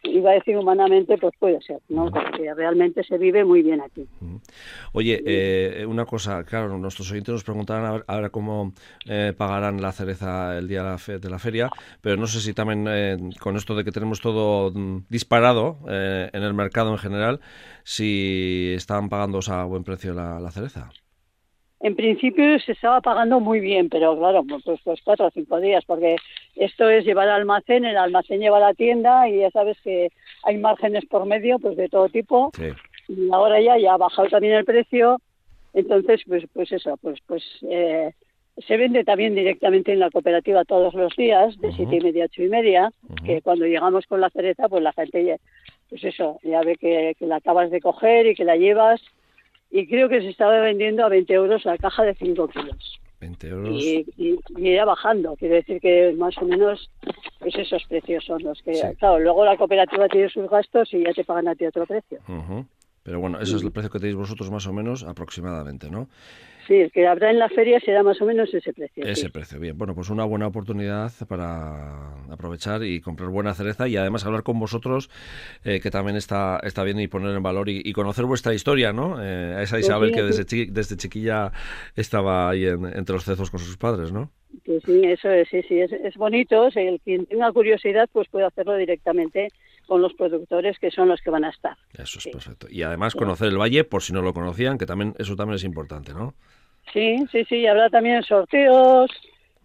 iba 0.04 0.32
a 0.32 0.34
decir 0.34 0.58
humanamente, 0.58 1.18
pues 1.18 1.34
puede 1.40 1.62
ser, 1.62 1.80
¿no? 1.90 2.12
Porque 2.12 2.54
realmente 2.54 3.04
se 3.04 3.18
vive 3.18 3.44
muy 3.46 3.62
bien 3.62 3.82
aquí. 3.82 4.08
Oye, 4.92 5.22
eh, 5.26 5.86
una 5.86 6.06
cosa, 6.06 6.44
claro, 6.44 6.78
nuestros 6.78 7.12
oyentes 7.12 7.34
nos 7.34 7.44
preguntarán 7.44 8.04
a 8.06 8.18
ver, 8.18 8.32
cómo 8.32 8.74
eh, 9.06 9.34
pagarán 9.36 9.82
la 9.82 9.92
cereza 9.92 10.58
el 10.58 10.68
día 10.68 10.84
de 10.84 11.30
la, 11.30 11.40
feria, 11.40 11.70
pero 12.02 12.18
no 12.18 12.28
sé 12.28 12.42
si 12.42 12.54
también 12.54 12.86
eh, 12.90 13.18
con 13.40 13.56
esto 13.56 13.76
de 13.76 13.84
que 13.84 13.92
tenemos 13.92 14.22
todo 14.22 14.72
mm, 14.72 15.06
disparado 15.10 15.80
en 15.88 16.44
el 16.44 16.54
mercado 16.54 16.92
en 16.92 16.98
general, 16.98 17.40
si 17.84 18.74
están 18.76 19.10
pagando 19.10 19.40
a 19.48 19.64
buen 19.66 19.84
precio 19.84 20.14
la 20.14 20.52
cereza 20.52 20.90
en 21.84 21.98
principio 21.98 22.58
se 22.60 22.72
estaba 22.72 23.02
pagando 23.02 23.42
muy 23.42 23.60
bien, 23.60 23.90
pero 23.90 24.18
claro, 24.18 24.44
pues, 24.48 24.64
pues 24.86 25.02
cuatro 25.04 25.28
o 25.28 25.32
cinco 25.32 25.60
días, 25.60 25.84
porque 25.86 26.16
esto 26.56 26.90
es 26.90 27.04
llevar 27.04 27.28
al 27.28 27.42
almacén, 27.42 27.84
el 27.84 27.98
almacén 27.98 28.40
lleva 28.40 28.56
a 28.56 28.62
la 28.62 28.74
tienda 28.74 29.28
y 29.28 29.40
ya 29.40 29.52
sabes 29.52 29.78
que 29.84 30.08
hay 30.44 30.58
márgenes 30.58 31.06
por 31.06 31.26
medio, 31.26 31.60
pues 31.60 31.76
de 31.76 31.90
todo 31.90 32.08
tipo. 32.08 32.54
Y 33.10 33.30
ahora 33.34 33.60
ya, 33.60 33.78
ya 33.78 33.96
ha 33.96 33.98
bajado 33.98 34.30
también 34.30 34.54
el 34.54 34.64
precio, 34.64 35.20
entonces 35.74 36.22
pues 36.26 36.46
pues 36.54 36.72
eso, 36.72 36.96
pues 37.02 37.20
pues 37.28 37.44
eh, 37.70 38.14
se 38.66 38.78
vende 38.78 39.04
también 39.04 39.36
directamente 39.36 39.92
en 39.92 40.00
la 40.00 40.10
cooperativa 40.10 40.64
todos 40.64 40.94
los 40.94 41.14
días, 41.18 41.60
de 41.60 41.74
siete 41.74 41.98
y 41.98 42.02
media 42.02 42.24
a 42.24 42.26
ocho 42.28 42.44
y 42.44 42.48
media, 42.48 42.94
que 43.26 43.42
cuando 43.42 43.66
llegamos 43.66 44.06
con 44.08 44.22
la 44.22 44.30
cereza, 44.30 44.70
pues 44.70 44.82
la 44.82 44.94
gente, 44.94 45.38
pues 45.90 46.02
eso, 46.06 46.40
ya 46.44 46.62
ve 46.62 46.78
que, 46.78 47.14
que 47.20 47.28
la 47.28 47.38
acabas 47.38 47.72
de 47.72 47.82
coger 47.82 48.28
y 48.28 48.36
que 48.36 48.46
la 48.46 48.56
llevas 48.56 49.02
y 49.74 49.88
creo 49.88 50.08
que 50.08 50.22
se 50.22 50.30
estaba 50.30 50.60
vendiendo 50.60 51.04
a 51.04 51.10
20 51.10 51.34
euros 51.34 51.66
la 51.66 51.80
caja 51.80 52.04
de 52.04 52.14
5 52.14 52.48
kilos. 52.50 53.02
20 53.20 53.48
euros. 53.48 53.84
Y, 53.84 54.06
y, 54.18 54.40
irá 54.58 54.86
bajando, 54.86 55.36
quiere 55.36 55.56
decir 55.56 55.82
que 55.82 56.14
más 56.16 56.38
o 56.38 56.46
menos 56.46 56.92
pues 57.40 57.56
esos 57.56 57.84
precios 57.86 58.24
son 58.24 58.44
los 58.44 58.62
que... 58.62 58.96
Claro, 59.00 59.20
luego 59.20 59.44
la 59.44 59.58
cooperativa 59.58 60.08
tiene 60.10 60.30
sus 60.30 60.48
gastos 60.48 60.94
y 60.94 61.04
ya 61.04 61.12
te 61.14 61.24
pagan 61.24 61.48
a 61.48 61.56
ti 61.56 61.66
otro 61.66 61.88
precio. 61.88 62.20
Pero 63.02 63.20
bueno, 63.20 63.40
ese 63.42 63.56
es 63.56 63.64
el 63.64 63.72
precio 63.72 63.90
que 63.90 63.98
tenéis 63.98 64.16
vosotros 64.16 64.52
más 64.52 64.68
o 64.68 64.74
menos 64.74 65.04
aproximadamente, 65.04 65.90
¿no? 65.90 66.08
Sí, 66.68 66.76
el 66.76 66.92
que 66.92 67.08
habrá 67.08 67.30
en 67.30 67.40
la 67.40 67.50
feria 67.50 67.80
será 67.80 68.04
más 68.04 68.22
o 68.22 68.26
menos 68.26 68.54
ese 68.54 68.74
precio. 68.74 69.06
Ese 69.06 69.30
precio, 69.30 69.60
bien. 69.60 69.78
Bueno, 69.78 69.94
pues 69.96 70.10
una 70.10 70.24
buena 70.24 70.48
oportunidad 70.48 71.12
para 71.28 72.14
aprovechar 72.32 72.84
y 72.84 73.02
comprar 73.02 73.30
buena 73.30 73.54
cereza 73.54 73.88
y 73.88 73.98
además 73.98 74.26
hablar 74.26 74.44
con 74.44 74.60
vosotros, 74.60 75.10
eh, 75.66 75.80
que 75.82 75.92
también 75.92 76.16
está, 76.16 76.60
está 76.64 76.84
bien 76.84 77.00
y 77.00 77.08
poner 77.08 77.36
en 77.36 77.44
valor 77.44 77.70
y, 77.70 77.92
conocer 77.94 78.26
vuestra 78.26 78.54
historia, 78.54 78.94
¿no? 78.94 79.22
Eh, 79.22 79.56
a 79.56 79.62
esa 79.62 79.76
pues 79.76 79.86
Isabel 79.86 80.12
que 80.12 80.24
desde, 80.24 80.66
desde 80.72 80.98
chiquilla 80.98 81.52
estaba 81.96 82.50
ahí 82.50 82.66
entre 82.66 83.14
los 83.14 83.26
cezos 83.26 83.52
con 83.52 83.60
sus 83.60 83.78
padres, 83.78 84.12
¿no? 84.12 84.32
Pues 84.66 84.84
sí, 84.86 85.04
eso 85.04 85.30
es, 85.30 85.48
sí, 85.50 85.62
sí, 85.68 85.80
es, 85.80 85.92
es 85.92 86.16
bonito. 86.16 86.70
el 86.76 87.00
quien 87.02 87.26
tenga 87.26 87.52
curiosidad, 87.52 88.10
pues 88.12 88.28
puede 88.30 88.46
hacerlo 88.46 88.76
directamente 88.78 89.50
con 89.88 90.02
los 90.02 90.14
productores 90.14 90.80
que 90.80 90.92
son 90.92 91.10
los 91.10 91.22
que 91.22 91.30
van 91.30 91.46
a 91.46 91.50
estar. 91.50 91.78
Eso 91.94 92.20
es 92.20 92.28
perfecto. 92.28 92.68
Y 92.70 92.84
además 92.84 93.16
conocer 93.16 93.48
el 93.50 93.60
valle, 93.60 93.84
por 93.84 94.02
si 94.02 94.14
no 94.14 94.22
lo 94.22 94.34
conocían, 94.34 94.78
que 94.78 94.86
también 94.86 95.14
eso 95.20 95.36
también 95.36 95.56
es 95.56 95.64
importante, 95.64 96.14
¿no? 96.14 96.34
Sí, 96.92 97.26
sí, 97.32 97.46
sí, 97.46 97.66
habrá 97.66 97.90
también 97.90 98.24
sorteos, 98.24 99.10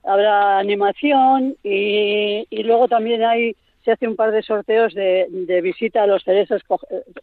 habrá 0.05 0.59
animación 0.59 1.57
y, 1.63 2.47
y 2.49 2.63
luego 2.63 2.89
también 2.89 3.23
hay 3.25 3.57
se 3.89 3.93
hace 3.93 4.07
un 4.07 4.17
par 4.17 4.33
de 4.33 4.43
sorteos 4.43 4.93
de, 4.93 5.27
de 5.31 5.63
visita 5.63 6.03
a 6.03 6.07
los 6.07 6.23
cerezos 6.23 6.61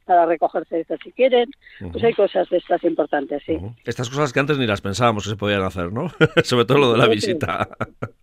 para 0.05 0.25
recoger 0.25 0.65
cerezos 0.65 0.97
si 1.03 1.12
quieren. 1.12 1.47
Pues 1.91 2.03
hay 2.03 2.13
cosas 2.13 2.49
de 2.49 2.58
estas 2.58 2.84
importantes, 2.84 3.43
sí. 3.45 3.55
Estas 3.84 4.10
cosas 4.10 4.34
que 4.34 4.39
antes 4.39 4.58
ni 4.58 4.65
las 4.65 4.81
pensábamos 4.81 5.25
que 5.25 5.29
se 5.29 5.36
podían 5.36 5.62
hacer, 5.62 5.93
¿no? 5.93 6.10
Sobre 6.43 6.65
todo 6.65 6.79
lo 6.79 6.91
de 6.93 6.97
la 6.97 7.08
visita. 7.08 7.67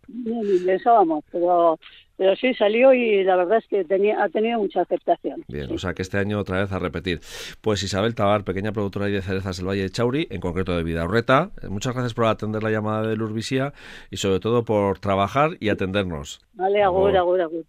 ni 0.09 0.59
pensábamos, 0.59 1.23
pero 1.31 1.79
pero 2.17 2.37
sí 2.37 2.55
salió 2.55 2.93
y 2.93 3.25
la 3.25 3.37
verdad 3.37 3.59
es 3.59 3.67
que 3.67 3.85
tenía, 3.85 4.23
ha 4.23 4.29
tenido 4.29 4.59
mucha 4.59 4.83
aceptación. 4.83 5.45
Bien, 5.49 5.73
o 5.73 5.79
sea 5.79 5.95
que 5.95 6.03
este 6.03 6.19
año 6.19 6.39
otra 6.39 6.61
vez 6.61 6.73
a 6.73 6.79
repetir. 6.79 7.21
Pues 7.61 7.83
Isabel 7.83 8.15
Tabar, 8.15 8.45
pequeña 8.45 8.73
productora 8.73 9.07
de 9.07 9.23
cerezas 9.23 9.57
del 9.57 9.69
Valle 9.69 9.83
de 9.83 9.91
Chauri, 9.91 10.29
en 10.31 10.41
concreto 10.41 10.77
de 10.77 10.83
Vidaurreta, 10.83 11.51
eh, 11.63 11.69
muchas 11.69 11.95
gracias 11.95 12.15
por 12.15 12.27
atender 12.27 12.63
la 12.63 12.71
llamada 12.71 13.07
de 13.07 13.17
Lurvisía 13.17 13.73
y 14.11 14.17
sobre 14.17 14.41
todo 14.41 14.65
por 14.65 14.99
trabajar 14.99 15.53
y 15.61 15.69
atendernos. 15.69 16.41
Vale, 16.55 16.83
agur, 16.83 17.17
agur, 17.17 17.41
agur. 17.41 17.65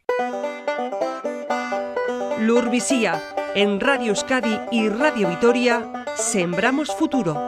Lurvisía, 2.40 3.22
en 3.56 3.80
Radio 3.80 4.10
Euskadi 4.10 4.60
y 4.72 4.90
Radio 4.90 5.30
Vitoria, 5.30 6.06
Sembramos 6.16 6.94
Futuro. 6.96 7.48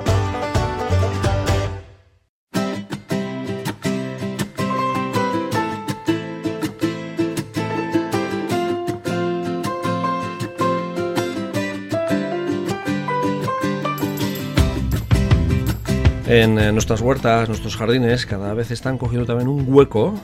En, 16.28 16.56
nuestras 16.74 17.02
huertas, 17.02 17.48
nuestros 17.50 17.78
jardines, 17.78 18.26
cada 18.26 18.56
vez 18.56 18.72
están 18.72 18.98
cogiendo 18.98 19.28
también 19.28 19.48
un 19.48 19.64
hueco 19.68 20.16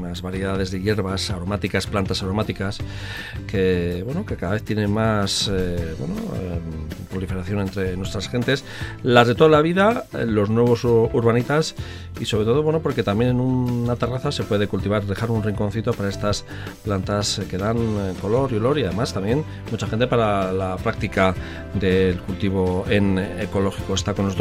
unas 0.00 0.22
variedades 0.22 0.70
de 0.70 0.80
hierbas 0.80 1.30
aromáticas, 1.30 1.86
plantas 1.86 2.22
aromáticas, 2.22 2.78
que, 3.46 4.02
bueno, 4.04 4.24
que 4.26 4.36
cada 4.36 4.52
vez 4.52 4.62
tienen 4.62 4.92
más 4.92 5.48
eh, 5.48 5.76
eh, 5.78 6.60
proliferación 7.10 7.60
entre 7.60 7.96
nuestras 7.96 8.28
gentes. 8.28 8.64
Las 9.02 9.28
de 9.28 9.34
toda 9.34 9.50
la 9.50 9.62
vida, 9.62 10.04
eh, 10.12 10.26
los 10.26 10.50
nuevos 10.50 10.84
urbanitas 10.84 11.74
y 12.18 12.24
sobre 12.24 12.44
todo, 12.44 12.62
bueno, 12.62 12.80
porque 12.80 13.02
también 13.02 13.30
en 13.30 13.40
una 13.40 13.96
terraza 13.96 14.32
se 14.32 14.42
puede 14.44 14.66
cultivar, 14.66 15.04
dejar 15.04 15.30
un 15.30 15.42
rinconcito 15.42 15.92
para 15.92 16.08
estas 16.08 16.44
plantas 16.84 17.40
que 17.48 17.58
dan 17.58 18.14
color 18.20 18.52
y 18.52 18.56
olor 18.56 18.78
y 18.78 18.84
además 18.84 19.12
también 19.12 19.44
mucha 19.70 19.86
gente 19.86 20.06
para 20.06 20.52
la 20.52 20.76
práctica 20.76 21.34
del 21.74 22.18
cultivo 22.20 22.84
en 22.88 23.18
ecológico. 23.18 23.94
Está 23.94 24.14
con 24.14 24.26
los 24.26 24.36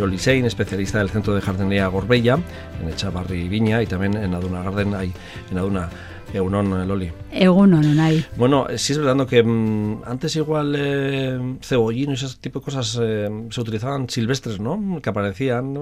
dos 0.00 0.08
Loli 0.08 0.18
Sein, 0.18 0.46
especialista 0.46 0.98
del 0.98 1.10
Centro 1.10 1.34
de 1.34 1.42
Jardinería 1.42 1.86
Gorbella, 1.88 2.38
en 2.80 2.88
Echavarri 2.88 3.48
Viña 3.48 3.82
y 3.82 3.86
también 3.86 4.14
en 4.16 4.34
Aduna 4.34 4.62
Garden, 4.62 4.94
hay 4.94 5.12
en 5.50 5.58
Aduna. 5.58 5.90
Egunon, 6.32 6.86
Loli. 6.86 7.10
Egunon, 7.32 7.98
hay. 7.98 8.24
Bueno, 8.36 8.66
sí 8.76 8.92
es 8.92 8.98
verdad 8.98 9.26
que 9.26 9.42
mm, 9.42 10.02
antes 10.04 10.36
igual 10.36 10.74
eh, 10.76 11.56
cebollino 11.60 12.12
y 12.12 12.14
ese 12.14 12.28
tipo 12.40 12.60
de 12.60 12.64
cosas 12.64 12.98
eh, 13.02 13.28
se 13.50 13.60
utilizaban 13.60 14.08
silvestres, 14.08 14.60
¿no? 14.60 15.00
Que 15.02 15.10
aparecían, 15.10 15.74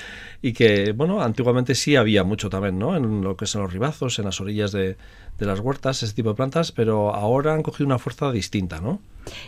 y 0.42 0.52
que, 0.52 0.92
bueno, 0.92 1.22
antiguamente 1.22 1.74
sí 1.74 1.96
había 1.96 2.22
mucho 2.22 2.48
también, 2.48 2.78
¿no? 2.78 2.96
En 2.96 3.22
lo 3.22 3.36
que 3.36 3.46
son 3.46 3.62
los 3.62 3.72
ribazos, 3.72 4.18
en 4.18 4.26
las 4.26 4.40
orillas 4.40 4.70
de, 4.72 4.96
de 5.38 5.46
las 5.46 5.60
huertas, 5.60 6.02
ese 6.02 6.14
tipo 6.14 6.30
de 6.30 6.34
plantas, 6.36 6.72
pero 6.72 7.14
ahora 7.14 7.54
han 7.54 7.62
cogido 7.62 7.86
una 7.86 7.98
fuerza 7.98 8.30
distinta, 8.30 8.80
¿no? 8.80 9.00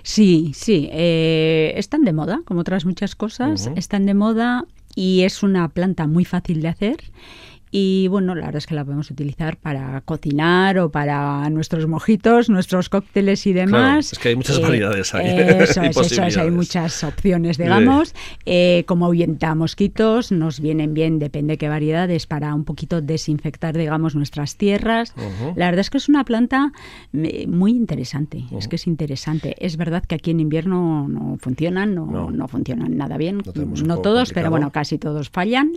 Sí, 0.02 0.52
sí, 0.54 0.88
eh, 0.92 1.72
están 1.76 2.04
de 2.04 2.12
moda, 2.12 2.40
como 2.44 2.60
otras 2.60 2.84
muchas 2.84 3.14
cosas, 3.14 3.70
están 3.76 4.06
de 4.06 4.14
moda 4.14 4.64
y 4.96 5.22
es 5.22 5.44
una 5.44 5.68
planta 5.68 6.08
muy 6.08 6.24
fácil 6.24 6.60
de 6.62 6.68
hacer 6.68 6.96
y 7.70 8.08
bueno, 8.08 8.34
la 8.34 8.46
verdad 8.46 8.58
es 8.58 8.66
que 8.66 8.74
la 8.74 8.84
podemos 8.84 9.10
utilizar 9.10 9.56
para 9.56 10.00
cocinar 10.02 10.78
o 10.78 10.90
para 10.90 11.48
nuestros 11.50 11.86
mojitos, 11.86 12.48
nuestros 12.48 12.88
cócteles 12.88 13.46
y 13.46 13.52
demás. 13.52 14.12
es 14.12 14.18
que 14.18 14.30
hay 14.30 14.36
muchas 14.36 14.58
eh, 14.58 14.62
variedades 14.62 15.14
ahí. 15.14 15.26
Eso 15.58 15.82
es, 15.82 15.96
eso 15.96 16.22
es, 16.24 16.36
hay 16.36 16.50
muchas 16.50 17.04
opciones, 17.04 17.58
digamos. 17.58 18.14
Eh, 18.46 18.84
como 18.86 19.06
ahuyenta 19.06 19.54
mosquitos, 19.54 20.32
nos 20.32 20.60
vienen 20.60 20.94
bien, 20.94 21.18
depende 21.18 21.58
qué 21.58 21.68
variedades, 21.68 22.26
para 22.26 22.54
un 22.54 22.64
poquito 22.64 23.00
desinfectar, 23.00 23.76
digamos, 23.76 24.14
nuestras 24.14 24.56
tierras. 24.56 25.14
La 25.56 25.66
verdad 25.66 25.80
es 25.80 25.90
que 25.90 25.98
es 25.98 26.08
una 26.08 26.24
planta 26.24 26.72
eh, 27.12 27.46
muy 27.46 27.72
interesante, 27.72 28.44
es 28.56 28.68
que 28.68 28.76
es 28.76 28.86
interesante. 28.86 29.56
Es 29.58 29.76
verdad 29.76 30.04
que 30.04 30.14
aquí 30.14 30.30
en 30.30 30.40
invierno 30.40 31.06
no 31.08 31.36
funcionan, 31.38 31.94
no, 31.94 32.30
no. 32.30 32.48
funcionan 32.48 32.96
nada 32.96 33.16
bien, 33.16 33.42
no, 33.84 33.98
todos, 33.98 34.32
pero 34.32 34.50
bueno, 34.50 34.70
casi 34.70 34.98
todos 34.98 35.28
fallan. 35.28 35.72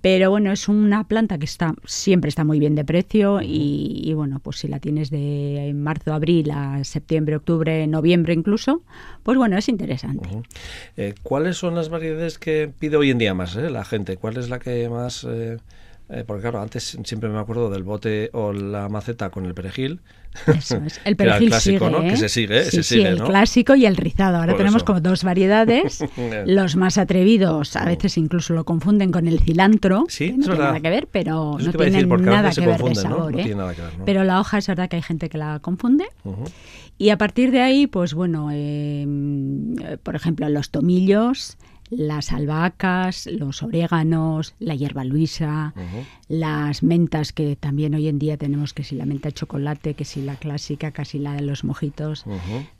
Pero 0.00 0.30
bueno, 0.30 0.52
es 0.52 0.68
una 0.68 1.04
planta 1.04 1.23
que 1.28 1.44
está 1.44 1.74
siempre 1.84 2.28
está 2.28 2.44
muy 2.44 2.58
bien 2.58 2.74
de 2.74 2.84
precio 2.84 3.40
y, 3.42 4.12
bueno, 4.14 4.40
pues 4.40 4.58
si 4.58 4.68
la 4.68 4.78
tienes 4.78 5.10
de 5.10 5.72
marzo, 5.74 6.12
abril 6.12 6.50
a 6.50 6.84
septiembre, 6.84 7.36
octubre, 7.36 7.86
noviembre 7.86 8.34
incluso, 8.34 8.82
pues 9.22 9.36
bueno, 9.36 9.56
es 9.56 9.68
interesante. 9.68 10.28
Eh, 10.96 11.14
¿Cuáles 11.22 11.56
son 11.56 11.74
las 11.74 11.88
variedades 11.88 12.38
que 12.38 12.70
pide 12.78 12.96
hoy 12.96 13.10
en 13.10 13.18
día 13.18 13.34
más 13.34 13.56
eh, 13.56 13.70
la 13.70 13.84
gente? 13.84 14.16
¿Cuál 14.16 14.36
es 14.36 14.48
la 14.48 14.58
que 14.58 14.88
más... 14.88 15.26
Eh, 15.28 15.58
porque 16.26 16.42
claro, 16.42 16.60
antes 16.60 16.96
siempre 17.02 17.28
me 17.28 17.38
acuerdo 17.38 17.70
del 17.70 17.82
bote 17.82 18.30
o 18.32 18.52
la 18.52 18.88
maceta 18.88 19.30
con 19.30 19.46
el 19.46 19.54
perejil, 19.54 20.00
eso 20.46 20.76
es. 20.84 21.00
El 21.04 21.16
perejil 21.16 21.48
clásico, 21.48 21.86
sigue, 21.86 21.98
¿no? 21.98 22.08
Que 22.08 22.16
se 22.16 22.28
sigue, 22.28 22.64
sí, 22.64 22.70
se 22.70 22.82
sigue, 22.82 23.08
el 23.08 23.22
clásico 23.22 23.74
y 23.74 23.86
el 23.86 23.96
rizado. 23.96 24.38
Ahora 24.38 24.56
tenemos 24.56 24.84
como 24.84 25.00
dos 25.00 25.24
variedades. 25.24 26.04
Los 26.46 26.76
más 26.76 26.98
atrevidos 26.98 27.76
a 27.76 27.84
veces 27.84 28.18
incluso 28.18 28.54
lo 28.54 28.64
confunden 28.64 29.10
con 29.12 29.26
el 29.26 29.40
cilantro. 29.40 30.04
Sí, 30.08 30.32
no 30.36 30.44
tiene 30.44 30.58
nada 30.58 30.80
que 30.80 30.90
ver, 30.90 31.08
pero 31.10 31.56
no 31.58 31.72
tiene 31.72 32.04
nada 32.06 32.50
que 32.50 32.66
ver 32.66 32.82
de 32.82 32.94
sabor. 32.94 33.38
¿eh? 33.38 33.56
Pero 34.04 34.24
la 34.24 34.40
hoja 34.40 34.58
es 34.58 34.66
verdad 34.66 34.88
que 34.88 34.96
hay 34.96 35.02
gente 35.02 35.28
que 35.28 35.38
la 35.38 35.58
confunde. 35.60 36.06
Y 36.96 37.10
a 37.10 37.18
partir 37.18 37.50
de 37.50 37.60
ahí, 37.60 37.86
pues 37.86 38.14
bueno, 38.14 38.50
eh, 38.52 39.06
por 40.02 40.14
ejemplo, 40.14 40.48
los 40.48 40.70
tomillos 40.70 41.56
las 41.90 42.32
albahacas, 42.32 43.26
los 43.26 43.62
oréganos, 43.62 44.54
la 44.58 44.74
hierba 44.74 45.04
luisa, 45.04 45.74
las 46.28 46.82
mentas 46.82 47.32
que 47.32 47.56
también 47.56 47.94
hoy 47.94 48.08
en 48.08 48.18
día 48.18 48.36
tenemos 48.36 48.72
que 48.72 48.84
si 48.84 48.94
la 48.94 49.06
menta 49.06 49.28
de 49.28 49.34
chocolate, 49.34 49.94
que 49.94 50.04
si 50.04 50.22
la 50.22 50.36
clásica, 50.36 50.90
casi 50.92 51.18
la 51.18 51.34
de 51.34 51.42
los 51.42 51.64
mojitos, 51.64 52.24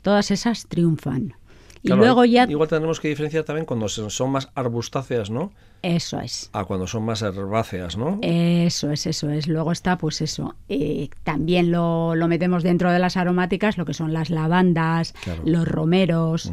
todas 0.01 0.31
esas 0.31 0.67
triunfan. 0.67 1.33
y 1.81 1.89
luego 1.89 2.25
ya 2.25 2.45
igual 2.49 2.69
tenemos 2.69 2.99
que 2.99 3.09
diferenciar 3.09 3.43
también 3.43 3.65
cuando 3.65 3.87
son 3.89 4.31
más 4.31 4.49
arbustáceas, 4.55 5.29
¿no? 5.29 5.51
Eso 5.85 6.19
es. 6.19 6.49
A 6.51 6.65
cuando 6.65 6.87
son 6.87 7.03
más 7.03 7.21
herbáceas, 7.21 7.95
¿no? 7.95 8.17
Eso 8.23 8.89
es, 8.89 9.05
eso 9.05 9.29
es. 9.29 9.47
Luego 9.47 9.71
está, 9.71 9.99
pues 9.99 10.19
eso. 10.21 10.55
Eh, 10.67 11.09
también 11.23 11.71
lo, 11.71 12.15
lo, 12.15 12.27
metemos 12.27 12.63
dentro 12.63 12.91
de 12.91 12.97
las 12.97 13.17
aromáticas, 13.17 13.77
lo 13.77 13.85
que 13.85 13.93
son 13.93 14.11
las 14.11 14.31
lavandas, 14.31 15.13
los 15.43 15.67
romeros. 15.67 16.51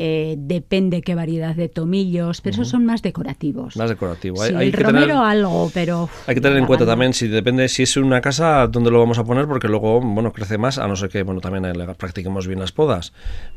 Eh, 0.00 0.36
depende 0.38 1.02
qué 1.02 1.16
variedad 1.16 1.56
de 1.56 1.68
tomillos, 1.68 2.40
pero 2.40 2.54
esos 2.54 2.68
son 2.68 2.86
más 2.86 3.02
decorativos. 3.02 3.76
Más 3.76 3.90
decorativos. 3.90 4.46
Sí, 4.46 4.54
el 4.54 4.72
romero 4.72 5.24
algo, 5.24 5.72
pero... 5.74 6.08
Hay 6.28 6.36
que 6.36 6.40
tener 6.40 6.56
en 6.56 6.66
cuenta 6.66 6.86
también, 6.86 7.12
si 7.12 7.26
depende, 7.26 7.68
si 7.68 7.82
es 7.82 7.96
una 7.96 8.20
casa, 8.20 8.68
dónde 8.68 8.92
lo 8.92 9.00
vamos 9.00 9.18
a 9.18 9.24
poner, 9.24 9.48
porque 9.48 9.66
luego, 9.66 10.00
bueno, 10.00 10.32
crece 10.32 10.56
más, 10.56 10.78
a 10.78 10.86
no 10.86 10.94
ser 10.94 11.08
que, 11.08 11.24
bueno, 11.24 11.40
también 11.40 11.64
practiquemos 11.96 12.46
bien 12.46 12.60
las 12.60 12.70
podas. 12.70 13.12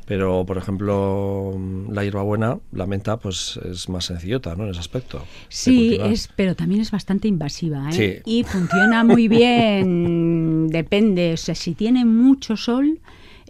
Pero, 0.07 0.43
por 0.43 0.57
ejemplo, 0.57 1.55
la 1.91 2.03
hierbabuena, 2.03 2.57
la 2.71 2.87
menta, 2.87 3.17
pues 3.17 3.59
es 3.63 3.87
más 3.87 4.05
sencillota, 4.05 4.55
¿no? 4.55 4.63
En 4.63 4.71
ese 4.71 4.79
aspecto. 4.79 5.23
Sí, 5.47 5.99
es, 6.01 6.27
pero 6.35 6.55
también 6.55 6.81
es 6.81 6.89
bastante 6.89 7.27
invasiva 7.27 7.87
¿eh? 7.91 8.23
y 8.25 8.43
funciona 8.45 9.03
muy 9.03 9.27
bien, 9.27 10.69
depende, 10.69 11.33
o 11.33 11.37
sea, 11.37 11.53
si 11.53 11.75
tiene 11.75 12.03
mucho 12.03 12.57
sol 12.57 12.99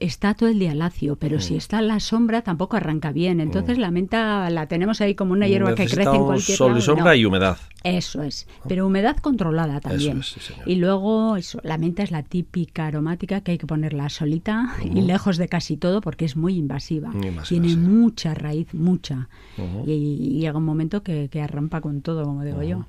está 0.01 0.33
todo 0.33 0.49
el 0.49 0.59
día 0.59 0.75
lacio, 0.75 1.15
pero 1.15 1.39
si 1.39 1.53
mm. 1.53 1.57
está 1.57 1.79
en 1.79 1.87
la 1.87 1.99
sombra 1.99 2.41
tampoco 2.41 2.75
arranca 2.75 3.11
bien. 3.11 3.39
Entonces 3.39 3.77
mm. 3.77 3.81
la 3.81 3.91
menta 3.91 4.49
la 4.49 4.67
tenemos 4.67 4.99
ahí 4.99 5.15
como 5.15 5.33
una 5.33 5.47
hierba 5.47 5.75
que 5.75 5.85
crece 5.85 6.09
en 6.09 6.25
cualquier 6.25 6.57
sol 6.57 6.77
y 6.77 6.81
sombra 6.81 7.15
y 7.15 7.25
humedad. 7.25 7.57
Eso 7.83 8.21
es, 8.21 8.47
pero 8.67 8.85
humedad 8.85 9.17
controlada 9.17 9.79
también. 9.79 10.21
y 10.67 10.75
luego 10.75 11.35
eso, 11.37 11.59
la 11.63 11.79
menta 11.79 12.03
es 12.03 12.11
la 12.11 12.21
típica 12.21 12.85
aromática 12.85 13.41
que 13.41 13.51
hay 13.53 13.57
que 13.57 13.65
ponerla 13.65 14.09
solita 14.09 14.75
y 14.83 15.01
lejos 15.01 15.37
de 15.37 15.47
casi 15.47 15.77
todo 15.77 16.01
porque 16.01 16.25
es 16.25 16.35
muy 16.35 16.57
invasiva. 16.57 17.11
Tiene 17.47 17.75
mucha 17.75 18.33
raíz, 18.33 18.73
mucha. 18.73 19.29
y, 19.87 20.39
llega 20.41 20.57
un 20.57 20.65
momento 20.65 21.01
que, 21.03 21.29
arrampa 21.41 21.81
con 21.81 22.01
todo, 22.01 22.23
como 22.23 22.43
digo 22.43 22.61
yo. 22.61 22.85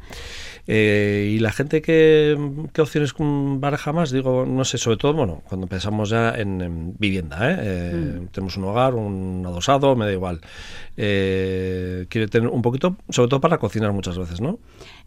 Eh, 0.67 1.33
y 1.35 1.39
la 1.39 1.53
gente 1.53 1.81
que, 1.81 2.69
qué 2.73 2.83
opciones 2.83 3.15
baraja 3.19 3.93
más, 3.93 4.11
digo, 4.11 4.45
no 4.47 4.65
sé, 4.65 4.77
sobre 4.77 4.99
todo, 4.99 5.15
bueno, 5.15 5.43
cuando 5.49 5.67
pensamos 5.67 6.11
ya 6.11 6.35
en 6.35 6.95
vivienda. 7.03 7.51
¿eh? 7.51 7.57
eh 7.61 8.21
mm. 8.23 8.27
Tenemos 8.29 8.57
un 8.57 8.65
hogar, 8.65 8.95
un 8.95 9.43
adosado, 9.45 9.95
me 9.95 10.07
da 10.07 10.13
igual. 10.13 10.41
Eh, 10.97 12.07
quiere 12.09 12.29
tener 12.29 12.49
un 12.49 12.63
poquito, 12.63 12.97
sobre 13.11 13.29
todo 13.29 13.41
para 13.41 13.59
cocinar 13.59 13.93
muchas 13.93 14.17
veces, 14.17 14.41
¿no? 14.41 14.59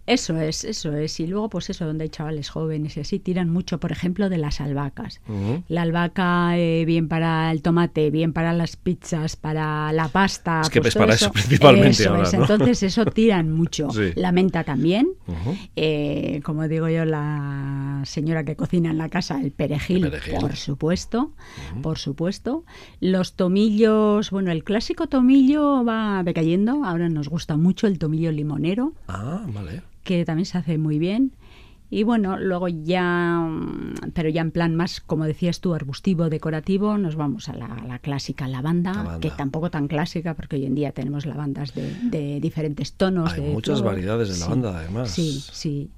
Eso 0.08 0.40
es, 0.40 0.64
eso 0.64 0.96
es. 0.96 1.20
Y 1.20 1.26
luego, 1.26 1.50
pues 1.50 1.70
eso, 1.72 1.86
donde 1.86 2.04
hay 2.04 2.10
chavales 2.10 2.50
jóvenes 2.50 2.96
y 2.98 3.00
así, 3.00 3.20
tiran 3.20 3.50
mucho, 3.50 3.80
por 3.80 3.92
ejemplo, 3.92 4.30
de 4.30 4.38
las 4.38 4.62
albahacas. 4.62 5.20
La 5.68 5.82
albahaca, 5.82 6.58
eh, 6.58 6.86
bien 6.86 7.08
para 7.08 7.52
el 7.52 7.64
tomate, 7.64 8.12
bien 8.12 8.32
para 8.32 8.54
las 8.54 8.76
pizzas, 8.76 9.36
para 9.36 9.92
la 9.94 10.08
pasta. 10.10 10.62
Es 10.62 10.70
que 10.70 10.82
pues 10.82 10.96
es 10.96 11.00
para 11.00 11.16
eso, 11.16 11.32
principalmente. 11.32 12.04
Entonces, 12.34 12.84
eso 12.84 13.06
tiran 13.14 13.52
mucho. 13.52 13.88
La 14.16 14.32
menta 14.32 14.64
también. 14.64 15.08
Eh, 15.76 16.42
como 16.44 16.68
digo 16.68 16.88
yo, 16.88 17.06
la 17.06 18.04
señora 18.06 18.44
que 18.44 18.56
cocina 18.56 18.92
en 18.92 19.00
la 19.00 19.10
casa, 19.10 19.42
el 19.42 19.52
perejil, 19.52 20.12
por 20.40 20.56
supuesto. 20.56 21.32
Por 21.82 21.98
supuesto. 21.98 22.64
Los 23.00 23.34
tomillos, 23.34 24.30
bueno, 24.30 24.52
el 24.52 24.64
clásico 24.64 25.08
tomillo 25.08 25.84
va 25.84 26.22
decayendo. 26.24 26.86
Ahora 26.86 27.10
nos 27.10 27.28
gusta 27.28 27.58
mucho 27.58 27.88
el 27.88 27.98
tomillo 27.98 28.32
limonero. 28.32 28.94
Ah, 29.08 29.44
vale 29.48 29.95
que 30.06 30.24
también 30.24 30.46
se 30.46 30.58
hace 30.58 30.78
muy 30.78 31.00
bien. 31.00 31.34
Y 31.90 32.04
bueno, 32.04 32.38
luego 32.40 32.68
ya, 32.68 33.40
mm, 33.40 34.12
pero 34.14 34.30
ya 34.30 34.42
en 34.42 34.52
plan 34.52 34.76
más, 34.76 35.02
como 35.02 35.26
decías 35.26 35.60
tú, 35.60 35.74
arbustivo, 35.74 36.30
decorativo, 36.30 36.98
nos 36.98 37.16
vamos 37.16 37.48
a 37.50 37.54
la, 37.54 38.00
clásica 38.00 38.48
lavanda, 38.48 39.18
que 39.22 39.32
tampoco 39.32 39.70
tan 39.70 39.88
clásica, 39.88 40.34
porque 40.34 40.58
hoy 40.58 40.66
en 40.66 40.76
día 40.76 40.92
tenemos 40.92 41.26
lavandas 41.26 41.74
de, 41.74 42.40
diferentes 42.40 42.94
tonos. 42.94 43.34
Hay 43.34 43.42
muchas 43.42 43.82
variedades 43.82 44.30
de 44.30 44.40
lavanda, 44.40 44.80
además. 44.80 45.12
Sí, 45.12 45.44
sí, 45.52 45.90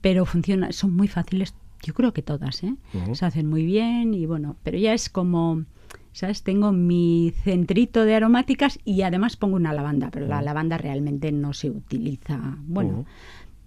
Pero 0.00 0.24
funciona, 0.24 0.72
son 0.72 0.94
muy 0.94 1.08
fáciles, 1.08 1.54
yo 1.82 1.94
creo 1.94 2.12
que 2.12 2.22
todas, 2.22 2.62
¿eh? 2.64 2.74
Se 3.12 3.24
hacen 3.24 3.48
muy 3.48 3.64
bien 3.64 4.14
y 4.14 4.26
bueno, 4.26 4.56
pero 4.62 4.78
ya 4.78 4.92
es 4.94 5.08
como 5.08 5.64
¿sabes? 6.12 6.42
Tengo 6.42 6.72
mi 6.72 7.32
centrito 7.44 8.04
de 8.04 8.16
aromáticas 8.16 8.80
y 8.84 9.02
además 9.02 9.36
pongo 9.36 9.54
una 9.56 9.72
lavanda, 9.72 10.10
pero 10.10 10.26
la 10.26 10.42
lavanda 10.42 10.76
realmente 10.76 11.30
no 11.30 11.52
se 11.52 11.70
utiliza, 11.70 12.56
bueno, 12.66 13.06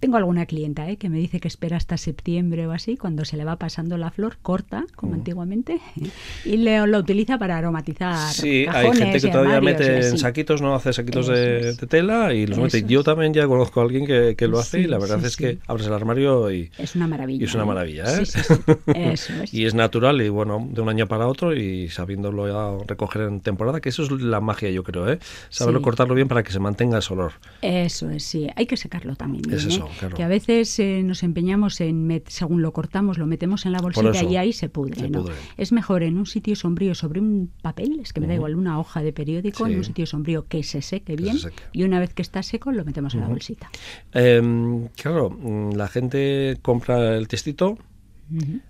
tengo 0.02 0.16
alguna 0.16 0.46
clienta 0.46 0.90
¿eh? 0.90 0.96
que 0.96 1.08
me 1.08 1.16
dice 1.16 1.38
que 1.38 1.46
espera 1.46 1.76
hasta 1.76 1.96
septiembre 1.96 2.66
o 2.66 2.72
así, 2.72 2.96
cuando 2.96 3.24
se 3.24 3.36
le 3.36 3.44
va 3.44 3.54
pasando 3.54 3.96
la 3.96 4.10
flor, 4.10 4.36
corta, 4.42 4.84
como 4.96 5.14
antiguamente, 5.14 5.80
y 6.44 6.56
le, 6.56 6.84
lo 6.88 6.98
utiliza 6.98 7.38
para 7.38 7.56
aromatizar. 7.56 8.32
Sí, 8.32 8.66
hay 8.68 8.92
gente 8.96 9.20
que 9.20 9.28
todavía 9.28 9.60
mete 9.60 10.08
en 10.08 10.18
saquitos, 10.18 10.60
no 10.60 10.74
hace 10.74 10.92
saquitos 10.92 11.28
de, 11.28 11.76
tela 11.88 12.34
y 12.34 12.48
los 12.48 12.58
mete. 12.58 12.82
Yo 12.82 13.04
también 13.04 13.32
ya 13.32 13.46
conozco 13.46 13.78
a 13.78 13.84
alguien 13.84 14.04
que, 14.04 14.34
que 14.36 14.48
lo 14.48 14.58
hace 14.58 14.80
y 14.80 14.84
la 14.88 14.98
verdad 14.98 15.24
es 15.24 15.36
que 15.36 15.58
abres 15.68 15.86
el 15.86 15.92
armario 15.92 16.50
y 16.50 16.72
es 16.78 16.96
una 16.96 17.06
maravilla. 17.06 17.40
Y 17.40 17.44
es 17.44 17.54
una 17.54 17.62
¿eh? 17.62 17.66
maravilla, 17.66 18.04
¿eh? 18.06 18.22
Eso 18.22 19.34
es. 19.40 19.54
y 19.54 19.66
es 19.66 19.74
natural 19.74 20.20
y 20.20 20.28
bueno, 20.30 20.66
de 20.68 20.80
un 20.80 20.88
año 20.88 21.06
para 21.06 21.28
otro 21.28 21.54
y 21.54 21.88
sabiéndolo 21.90 22.48
ya 22.48 22.84
recoger 22.88 23.22
en 23.22 23.38
temporada, 23.38 23.80
que 23.80 23.90
eso 23.90 24.02
es 24.02 24.10
la 24.10 24.40
magia, 24.40 24.68
yo 24.70 24.82
creo, 24.82 25.08
¿eh? 25.08 25.20
Saberlo 25.48 25.80
cortarlo 25.80 26.16
bien 26.16 26.26
para 26.26 26.42
que 26.42 26.50
se 26.50 26.58
mantenga 26.58 26.98
ese 26.98 27.12
olor. 27.12 27.34
Eso 27.60 28.10
es, 28.10 28.24
sí. 28.24 28.48
Hay 28.56 28.66
que 28.66 28.76
secarlo 28.76 29.14
también. 29.14 29.44
es 29.52 29.64
eso, 29.64 29.91
claro. 29.98 30.16
Que 30.16 30.22
a 30.22 30.28
veces 30.28 30.78
eh, 30.78 31.02
nos 31.02 31.22
empeñamos 31.22 31.80
en, 31.80 32.22
según 32.26 32.62
lo 32.62 32.72
cortamos, 32.72 33.18
lo 33.18 33.26
metemos 33.26 33.66
en 33.66 33.72
la 33.72 33.78
bolsita 33.80 34.22
y 34.24 34.36
ahí 34.36 34.52
se 34.52 34.68
pudre, 34.68 35.08
¿no? 35.08 35.24
Es 35.56 35.72
mejor 35.72 36.02
en 36.02 36.18
un 36.18 36.26
sitio 36.26 36.56
sombrío 36.56 36.94
sobre 36.94 37.20
un 37.20 37.50
papel, 37.62 38.00
es 38.00 38.12
que 38.12 38.20
me 38.20 38.26
da 38.26 38.34
igual 38.34 38.56
una 38.56 38.78
hoja 38.78 39.02
de 39.02 39.12
periódico, 39.12 39.66
en 39.66 39.78
un 39.78 39.84
sitio 39.84 40.06
sombrío 40.06 40.46
que 40.46 40.62
se 40.62 40.82
seque 40.82 41.16
bien 41.16 41.36
y 41.72 41.84
una 41.84 42.00
vez 42.00 42.14
que 42.14 42.22
está 42.22 42.42
seco 42.42 42.72
lo 42.72 42.84
metemos 42.84 43.14
en 43.14 43.20
la 43.20 43.28
bolsita. 43.28 43.70
Em, 44.12 44.88
claro, 44.88 45.30
mm, 45.30 45.72
la 45.72 45.88
gente 45.88 46.58
compra 46.62 47.16
el 47.16 47.28
testito, 47.28 47.78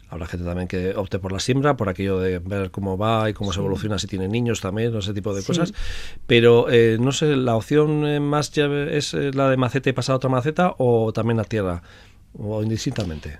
Habrá 0.08 0.26
gente 0.26 0.44
también 0.44 0.66
que 0.66 0.94
opte 0.96 1.18
por 1.18 1.32
la 1.32 1.38
siembra, 1.38 1.76
por 1.76 1.88
aquello 1.88 2.18
de 2.18 2.38
ver 2.38 2.70
cómo 2.70 2.98
va 2.98 3.30
y 3.30 3.32
cómo 3.32 3.52
se 3.52 3.60
evoluciona, 3.60 3.98
si 3.98 4.06
tiene 4.06 4.28
niños 4.28 4.60
también, 4.60 4.94
ese 4.96 5.14
tipo 5.14 5.34
de 5.34 5.42
cosas. 5.42 5.72
Pero 6.26 6.70
eh, 6.70 6.98
no 7.00 7.12
sé, 7.12 7.36
¿la 7.36 7.56
opción 7.56 8.06
eh, 8.06 8.20
más 8.20 8.56
es 8.56 9.14
eh, 9.14 9.30
la 9.32 9.50
de 9.50 9.56
maceta 9.56 9.90
y 9.90 9.92
pasar 9.92 10.14
a 10.14 10.16
otra 10.16 10.30
maceta 10.30 10.74
o 10.78 11.12
también 11.12 11.38
a 11.38 11.44
tierra? 11.44 11.82
¿O 12.34 12.62
indistintamente? 12.62 13.38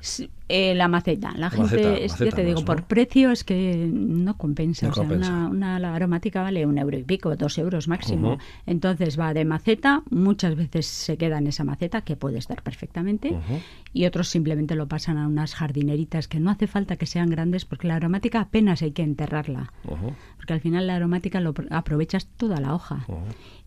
Eh, 0.49 0.75
la 0.75 0.87
maceta. 0.87 1.33
La, 1.37 1.49
gente, 1.49 2.07
ya 2.07 2.31
te 2.31 2.45
digo, 2.45 2.63
por 2.63 2.85
precio 2.85 3.31
es 3.31 3.43
que 3.43 3.89
no 3.91 4.37
compensa. 4.37 4.89
o 4.89 4.93
sea, 4.93 5.05
Una, 5.05 5.77
aromática 5.77 6.43
vale 6.43 6.67
un 6.67 6.77
euro 6.77 6.99
y 6.99 7.03
pico, 7.03 7.35
dos 7.37 7.57
euros 7.57 7.89
máximo. 7.89 8.39
Entonces 8.67 9.19
va 9.19 9.33
de 9.33 9.47
maceta, 9.47 10.03
muchas 10.11 10.57
veces 10.57 10.87
se 10.87 11.17
queda 11.17 11.39
en 11.39 11.47
esa 11.47 11.65
maceta, 11.65 12.03
que 12.03 12.17
puede 12.17 12.39
estar 12.39 12.63
perfectamente, 12.63 13.35
y 13.95 14.05
otros 14.05 14.29
simplemente 14.29 14.75
lo 14.75 14.89
pasan 14.89 15.17
a 15.17 15.27
unas 15.27 15.55
jardineritas 15.55 16.29
que 16.29 16.39
no 16.39 16.51
hace 16.51 16.67
falta 16.67 16.97
que 16.97 17.07
sean 17.07 17.31
grandes, 17.31 17.65
porque 17.65 17.89
la 17.89 17.97
aromática 17.97 18.41
apenas 18.41 18.83
hay 18.83 18.93
que 18.93 19.03
enterrarla. 19.03 19.73
Porque 20.37 20.53
al 20.53 20.61
final 20.61 20.87
la 20.87 20.97
aromática 20.97 21.41
lo 21.41 21.55
aprovechas 21.71 22.27
toda 22.37 22.61
la 22.61 22.75
hoja. 22.75 23.07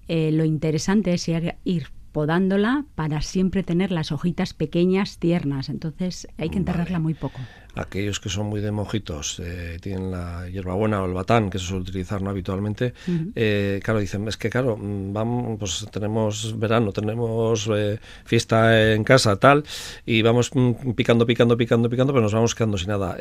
Eh, 0.08 0.32
lo 0.32 0.46
interesante 0.46 1.16
es 1.16 1.28
ir 1.28 1.90
podándola 2.16 2.86
para 2.96 3.20
siempre 3.22 3.62
tener 3.62 3.92
las 3.92 4.14
hojitas 4.14 4.54
pequeñas, 4.54 5.18
tiernas. 5.18 5.68
Entonces 5.68 6.30
hay 6.38 6.50
que 6.50 6.58
enterrarla 6.58 6.98
muy 6.98 7.14
poco 7.14 7.42
aquellos 7.76 8.20
que 8.20 8.30
son 8.30 8.48
muy 8.48 8.62
de 8.62 8.72
mojitos, 8.72 9.40
eh, 9.44 9.78
tienen 9.82 10.12
la 10.12 10.48
hierbabuena 10.50 11.02
o 11.02 11.06
el 11.06 11.14
batán, 11.14 11.50
que 11.50 11.60
se 11.60 11.66
suele 11.66 11.82
utilizar 11.82 12.22
¿no? 12.22 12.30
habitualmente, 12.30 12.94
eh, 13.36 13.80
claro, 13.84 14.00
dicen, 14.00 14.28
es 14.28 14.38
que 14.38 14.50
claro, 14.50 14.78
mm, 14.78 15.14
vamos, 15.14 15.60
pues 15.60 15.88
tenemos 15.92 16.58
verano, 16.58 16.92
tenemos 16.92 17.70
eh, 17.76 18.00
fiesta 18.24 18.94
en 18.94 19.04
casa, 19.04 19.36
tal, 19.38 19.64
y 20.06 20.22
vamos 20.22 20.52
mm, 20.54 20.92
picando, 20.92 21.26
picando, 21.26 21.58
picando, 21.58 21.90
picando, 21.90 22.14
pero 22.14 22.24
nos 22.24 22.34
vamos 22.34 22.56
quedando 22.56 22.78
sin 22.78 22.90
nada. 22.90 23.18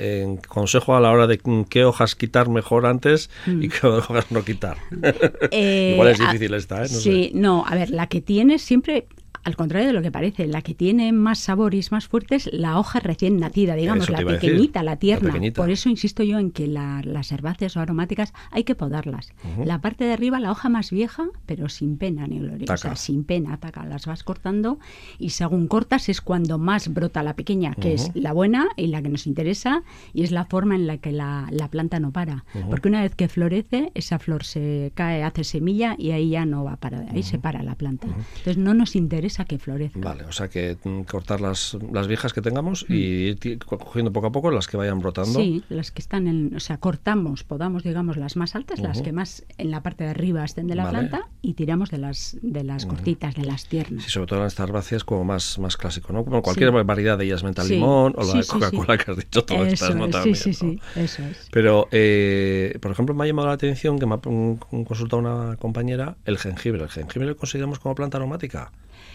Consejo 0.48 0.96
a 0.96 1.00
la 1.00 1.11
hora 1.11 1.26
de 1.26 1.40
mm, 1.42 1.64
qué 1.64 1.84
hojas 1.84 2.14
quitar 2.14 2.48
mejor 2.48 2.86
antes 2.86 3.30
y 3.46 3.68
qué 3.68 3.86
hojas 3.86 4.30
no 4.30 4.44
quitar. 4.44 4.78
Igual 5.50 6.09
es 6.09 6.18
difícil 6.18 6.55
esta, 6.55 6.84
¿eh? 6.84 6.88
sí, 6.88 7.32
no, 7.34 7.64
a 7.66 7.74
ver, 7.74 7.90
la 7.90 8.07
que 8.07 8.20
tienes 8.20 8.62
siempre 8.62 9.07
al 9.45 9.57
contrario 9.57 9.88
de 9.88 9.92
lo 9.92 10.01
que 10.01 10.11
parece, 10.11 10.47
la 10.47 10.62
que 10.62 10.74
tiene 10.74 11.12
más 11.12 11.38
sabor 11.38 11.74
y 11.74 11.78
es 11.78 11.92
más 11.92 12.09
fuerte 12.09 12.34
es 12.34 12.51
la 12.53 12.78
hoja 12.78 12.99
recién 13.01 13.38
nacida, 13.38 13.74
digamos, 13.74 14.09
la 14.09 14.24
pequeñita, 14.24 14.82
la 14.82 14.97
tierna. 14.97 15.34
Por 15.55 15.70
eso 15.70 15.90
insisto 15.90 16.22
yo 16.22 16.38
en 16.38 16.51
que 16.51 16.66
las 16.66 17.30
herbáceas 17.30 17.76
o 17.76 17.80
aromáticas 17.80 18.32
hay 18.51 18.64
que 18.64 18.74
podarlas. 18.74 19.32
La 19.64 19.80
parte 19.80 20.05
de 20.05 20.14
arriba, 20.14 20.40
la 20.40 20.51
hoja 20.51 20.68
más 20.70 20.90
vieja, 20.90 21.24
pero 21.45 21.68
sin 21.68 21.99
pena 21.99 22.26
ni 22.26 22.38
gloria. 22.38 22.66
O 22.72 22.76
sea, 22.76 22.97
sin 22.97 23.24
pena, 23.24 23.59
taca, 23.59 23.84
las 23.84 24.07
vas 24.07 24.24
cortando 24.24 24.78
y 25.18 25.30
según 25.30 25.68
cortas 25.68 26.09
es 26.09 26.20
cuando 26.22 26.59
más 26.59 26.92
brota 26.92 27.22
la 27.22 27.36
pequeña, 27.36 27.74
que 27.74 27.95
es 27.95 28.11
la 28.14 28.32
buena 28.32 28.68
y 28.76 28.86
la 28.86 29.03
que 29.03 29.11
nos 29.11 29.26
interesa 29.26 29.82
y 30.14 30.22
es 30.22 30.30
la 30.30 30.47
forma 30.47 30.74
en 30.74 30.86
la 30.86 30.99
que 30.99 31.12
la, 31.12 31.51
planta 31.70 32.01
no 32.01 32.12
para. 32.12 32.45
Porque 32.70 32.88
una 32.88 33.03
vez 33.03 33.14
que 33.14 33.28
florece, 33.28 33.90
esa 33.95 34.18
flor 34.18 34.45
se 34.45 34.92
cae, 34.95 35.22
hace 35.22 35.45
semilla 35.45 35.97
y 35.99 36.12
ahí 36.12 36.30
ya 36.30 36.47
no 36.47 36.64
va 36.64 36.76
para, 36.76 37.01
ahí 37.11 37.22
se 37.22 37.38
para 37.38 37.62
la 37.62 37.74
planta. 37.74 38.07
Entonces 38.07 38.57
no 38.57 38.72
nos 38.72 38.97
interesa 38.97 39.34
a 39.41 39.45
que 39.45 39.59
florezca. 39.59 39.99
Vale, 39.99 40.24
o 40.24 40.32
sea 40.32 40.49
que 40.49 40.76
mm, 40.82 41.03
cortar 41.03 41.41
las, 41.41 41.76
las 41.93 42.07
viejas 42.07 42.32
que 42.32 42.41
tengamos 42.41 42.87
y 42.89 43.37
mm. 43.43 43.49
ir 43.49 43.59
cogiendo 43.59 44.12
poco 44.12 44.28
a 44.28 44.32
poco 44.32 44.51
las 44.51 44.66
que 44.66 44.76
vayan 44.76 45.01
brotando. 45.01 45.39
Sí, 45.39 45.64
las 45.68 45.91
que 45.91 46.01
están 46.01 46.26
en, 46.26 46.55
o 46.55 46.61
sea, 46.61 46.78
cortamos, 46.78 47.45
podamos, 47.45 47.82
digamos, 47.82 48.16
las 48.16 48.37
más 48.37 48.55
altas, 48.55 48.80
las 48.80 49.03
que 49.03 49.12
más 49.12 49.45
en 49.59 49.70
la 49.70 49.82
parte 49.82 50.05
de 50.05 50.11
arriba 50.11 50.45
estén 50.45 50.66
de 50.66 50.74
la 50.74 50.91
planta 50.91 51.28
y 51.43 51.55
tiramos 51.55 51.91
de 51.91 51.99
las 51.99 52.37
de 52.43 52.64
las 52.64 52.87
cortitas, 52.87 53.35
de 53.35 53.45
las 53.45 53.66
tiernas. 53.66 54.05
Sí, 54.05 54.11
sobre 54.11 54.26
todo 54.26 54.41
en 54.41 54.47
estas 54.47 54.68
herbáceas 54.68 55.05
como 55.05 55.24
más, 55.24 55.59
más 55.59 55.76
clásico, 55.76 56.12
¿no? 56.12 56.24
Como 56.24 56.43
cualquier 56.43 56.70
variedad 56.85 57.18
de 57.18 57.24
ellas, 57.26 57.43
menta 57.45 57.64
limón 57.64 58.14
o 58.16 58.24
la 58.24 58.43
Coca-Cola 58.45 58.99
que 58.99 59.11
has 59.11 59.16
dicho, 59.16 59.45
todas 59.45 59.72
estas, 59.72 59.95
¿no? 59.95 60.11
sí, 60.22 60.35
sí, 60.35 60.55
sí, 60.55 60.80
eso 60.97 61.22
es. 61.22 61.49
Pero, 61.51 61.89
eh, 61.91 62.78
por 62.80 62.91
ejemplo, 62.91 63.14
me 63.14 63.24
ha 63.24 63.26
llamado 63.26 63.49
la 63.49 63.55
atención 63.55 63.99
que 63.99 64.07
me 64.07 64.14
ha 64.14 64.18
consultado 64.18 65.18
una 65.18 65.57
compañera 65.57 66.16
el 66.24 66.39
jengibre. 66.39 66.82
¿El 66.82 66.91
jengibre 66.91 67.28
lo 67.28 67.37
consideramos 67.37 67.78
como 67.78 67.95
planta 67.95 68.18
aromática? 68.18 68.72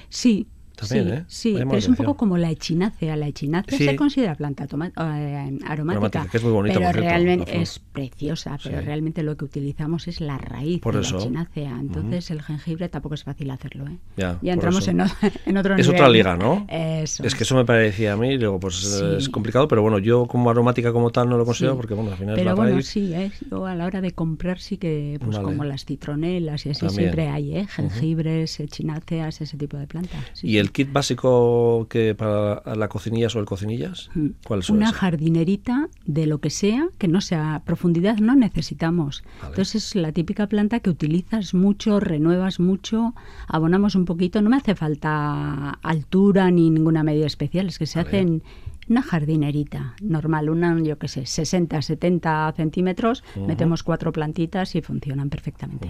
Sí, 0.10 0.52
¿eh? 0.92 1.24
sí, 1.28 1.56
pero 1.58 1.78
es 1.78 1.88
un 1.88 1.96
poco 1.96 2.16
como 2.16 2.38
la 2.38 2.50
echinácea. 2.50 3.16
La 3.16 3.28
echinácea 3.28 3.78
se 3.78 3.96
considera 3.96 4.36
planta 4.36 4.66
eh, 4.66 5.60
aromática, 5.66 6.28
que 6.30 6.38
es 6.38 6.44
muy 6.44 6.52
bonita, 6.52 6.80
pero 6.80 6.92
realmente 6.94 7.62
es 7.62 7.80
preciosa, 7.80 8.58
pero 8.64 8.82
realmente 8.82 9.24
lo 9.24 9.38
que 9.38 9.46
utilizamos 9.46 10.08
es 10.08 10.22
la 10.22 10.38
raíz 10.38 10.82
de 10.82 10.94
la 10.94 11.00
echinácea. 11.00 11.78
Entonces 11.80 12.32
el 12.32 12.42
jengibre 12.42 12.90
tampoco 12.90 13.16
es 13.16 13.24
fácil 13.24 13.50
hacerlo. 13.52 13.86
¿eh? 13.88 13.98
Ya, 14.18 14.40
entramos 14.44 14.88
en, 14.88 15.02
en, 15.46 15.58
otro 15.58 15.76
Es 15.76 15.88
otra 15.88 16.10
liga, 16.10 16.36
¿no? 16.36 16.66
Eso. 16.70 17.24
Es 17.24 17.36
que 17.36 17.44
eso 17.44 17.56
me 17.56 17.66
parecía 17.66 18.14
a 18.14 18.18
mí, 18.18 18.38
luego 18.38 18.60
pues 18.60 18.84
es 18.84 19.30
complicado, 19.30 19.68
pero 19.68 19.82
bueno, 19.82 20.00
yo 20.00 20.26
como 20.26 20.50
aromática 20.50 20.92
como 20.92 21.12
tal 21.12 21.30
no 21.30 21.38
lo 21.38 21.46
considero 21.46 21.76
porque 21.76 21.94
bueno, 21.94 22.12
al 22.12 22.18
final 22.18 22.36
pero 22.36 22.52
es 22.52 22.56
la 22.58 22.62
bueno, 22.62 22.82
sí, 22.82 23.14
yo 23.50 23.66
a 23.66 23.76
la 23.76 23.86
hora 23.86 24.02
de 24.02 24.12
comprar 24.12 24.60
sí 24.60 24.78
que, 24.78 25.18
pues 25.24 25.38
como 25.38 25.64
las 25.64 25.86
citronelas 25.86 26.66
y 26.66 26.70
así 26.72 26.90
siempre 26.90 27.30
hay, 27.30 27.56
¿eh? 27.56 27.68
Jengibres, 27.68 28.60
echináceas, 28.60 29.42
ese 29.42 29.58
tipo 29.58 29.78
de 29.78 29.88
plantas. 29.88 30.44
y 30.44 30.58
el 30.58 30.69
kit 30.72 30.92
básico 30.92 31.88
que 31.90 32.16
para 32.16 32.62
la 32.76 32.88
cocinillas 32.88 33.36
o 33.36 33.40
el 33.40 33.46
cocinillas? 33.46 34.10
Mm. 34.14 34.28
¿Cuál 34.46 34.60
es 34.62 34.70
Una 34.70 34.92
jardinerita 34.92 35.90
de 36.06 36.26
lo 36.26 36.40
que 36.40 36.50
sea, 36.50 36.88
que 36.98 37.08
no 37.08 37.22
sea 37.22 37.62
profundidad, 37.66 38.18
no 38.18 38.36
necesitamos. 38.36 39.24
Entonces 39.44 39.76
es 39.76 39.96
la 39.96 40.12
típica 40.12 40.48
planta 40.48 40.80
que 40.80 40.90
utilizas 40.90 41.54
mucho, 41.54 42.00
renuevas 42.00 42.60
mucho, 42.60 43.14
abonamos 43.48 43.96
un 43.96 44.06
poquito. 44.06 44.42
No 44.42 44.50
me 44.50 44.58
hace 44.58 44.76
falta 44.76 45.72
altura 45.82 46.52
ni 46.52 46.70
ninguna 46.70 47.04
medida 47.04 47.26
especial, 47.26 47.68
es 47.68 47.80
que 47.80 47.86
se 47.86 48.00
hacen 48.00 48.44
una 48.90 49.04
jardinerita 49.04 49.96
normal, 50.02 50.50
una, 50.50 50.80
yo 50.82 50.98
qué 50.98 51.08
sé, 51.08 51.26
60, 51.26 51.82
70 51.82 52.54
centímetros, 52.56 53.24
metemos 53.36 53.84
cuatro 53.84 54.12
plantitas 54.12 54.76
y 54.76 54.82
funcionan 54.82 55.30
perfectamente. 55.30 55.90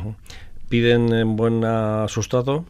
¿Piden 0.67 1.13
en 1.13 1.35
buen 1.35 1.63
sustrato? 2.07 2.65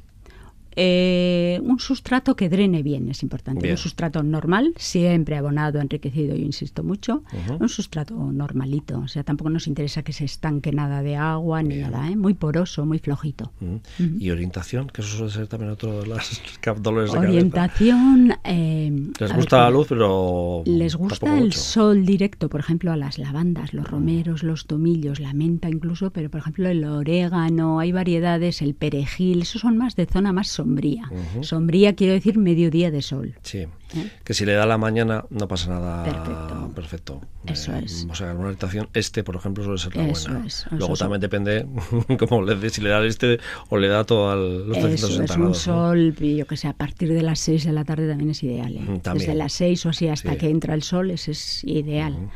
Eh, 0.82 1.60
un 1.62 1.78
sustrato 1.78 2.38
que 2.38 2.48
drene 2.48 2.84
bien 2.84 3.10
es 3.10 3.22
importante. 3.22 3.70
Un 3.70 3.78
sustrato 3.78 4.24
normal, 4.24 4.74
siempre 4.78 5.36
abonado, 5.36 5.82
enriquecido, 5.82 6.38
yo 6.38 6.46
insisto 6.46 6.84
mucho. 6.84 7.24
Un 7.60 7.68
sustrato 7.68 8.16
normalito. 8.16 9.00
O 9.00 9.08
sea, 9.10 9.24
tampoco 9.24 9.50
nos 9.50 9.68
interesa 9.68 10.04
que 10.04 10.14
se 10.14 10.24
estanque 10.24 10.72
nada 10.72 11.02
de 11.02 11.18
agua 11.18 11.62
ni 11.64 11.76
nada, 11.76 12.10
¿eh? 12.10 12.16
muy 12.16 12.34
poroso, 12.34 12.86
muy 12.86 13.00
flojito. 13.00 13.52
¿Y 13.98 14.30
orientación? 14.30 14.88
Que 14.88 15.02
eso 15.02 15.18
suele 15.18 15.34
ser 15.34 15.48
también 15.48 15.72
otro 15.72 16.00
de 16.00 16.08
los 16.08 16.42
dolores 16.82 17.12
de 17.12 17.18
Orientación. 17.18 18.34
Eh, 18.46 19.12
les 19.20 19.34
gusta 19.34 19.58
la 19.64 19.70
luz, 19.70 19.88
pero. 19.90 20.64
Les 20.66 20.96
gusta 20.96 21.38
el 21.38 21.52
sol 21.52 22.06
directo, 22.06 22.48
por 22.48 22.62
ejemplo, 22.62 22.94
a 22.94 22.96
las 22.96 23.18
lavandas, 23.18 23.74
los 23.74 23.86
romeros, 23.86 24.44
los 24.44 24.66
tomillos, 24.66 25.20
la 25.20 25.34
menta 25.34 25.68
incluso, 25.68 26.12
pero 26.12 26.30
por 26.30 26.40
ejemplo 26.40 26.70
el 26.70 26.86
orégano, 26.86 27.80
hay 27.80 27.92
variedades, 27.92 28.62
el 28.62 28.76
perejil, 28.76 29.42
esos 29.42 29.62
son 29.62 29.78
más 29.78 29.98
de 29.98 30.06
zona 30.06 30.32
más 30.32 30.48
sombría 30.70 31.04
sombría. 31.10 31.44
Sombría 31.44 31.96
quiero 31.96 32.14
decir 32.14 32.38
mediodía 32.38 32.92
de 32.92 33.02
sol. 33.02 33.36
Sí. 33.44 33.68
¿Eh? 33.96 34.12
Que 34.24 34.36
si 34.36 34.46
le 34.46 34.54
da 34.54 34.68
la 34.68 34.78
mañana 34.78 35.26
no 35.32 35.48
pasa 35.48 35.72
nada 35.72 36.04
perfecto. 36.04 36.72
perfecto. 36.76 37.22
Eso 37.48 37.74
eh, 37.74 37.82
es. 37.86 38.06
O 38.10 38.14
sea, 38.14 38.34
una 38.34 38.46
orientación 38.46 38.88
este, 38.94 39.24
por 39.24 39.36
ejemplo, 39.36 39.64
suele 39.64 39.80
ser 39.80 39.96
la 39.96 40.04
buena. 40.04 40.48
Luego 40.72 40.96
también 40.96 41.22
depende 41.22 41.66
como 42.20 42.44
le, 42.44 42.70
si 42.70 42.82
le 42.82 42.90
da 42.90 43.00
el 43.00 43.08
este 43.08 43.40
o 43.70 43.78
le 43.78 43.88
da 43.88 44.04
todo 44.04 44.30
al, 44.30 44.68
los 44.68 44.78
Eso 44.78 45.24
es 45.24 45.36
un 45.36 45.56
sol, 45.56 46.16
yo 46.16 46.46
que 46.46 46.58
sé, 46.58 46.68
a 46.68 46.74
partir 46.74 47.12
de 47.14 47.24
las 47.24 47.40
6 47.40 47.66
de 47.66 47.72
la 47.72 47.84
tarde 47.84 48.08
también 48.08 48.30
es 48.30 48.44
ideal. 48.44 48.76
¿eh? 48.76 49.02
Desde 49.14 49.34
las 49.34 49.54
6 49.54 49.88
o 49.88 49.90
así 49.90 50.08
hasta 50.08 50.38
que 50.38 50.50
entra 50.50 50.76
el 50.76 50.84
sol, 50.84 51.10
ese 51.10 51.32
es 51.32 51.64
ideal. 51.64 52.30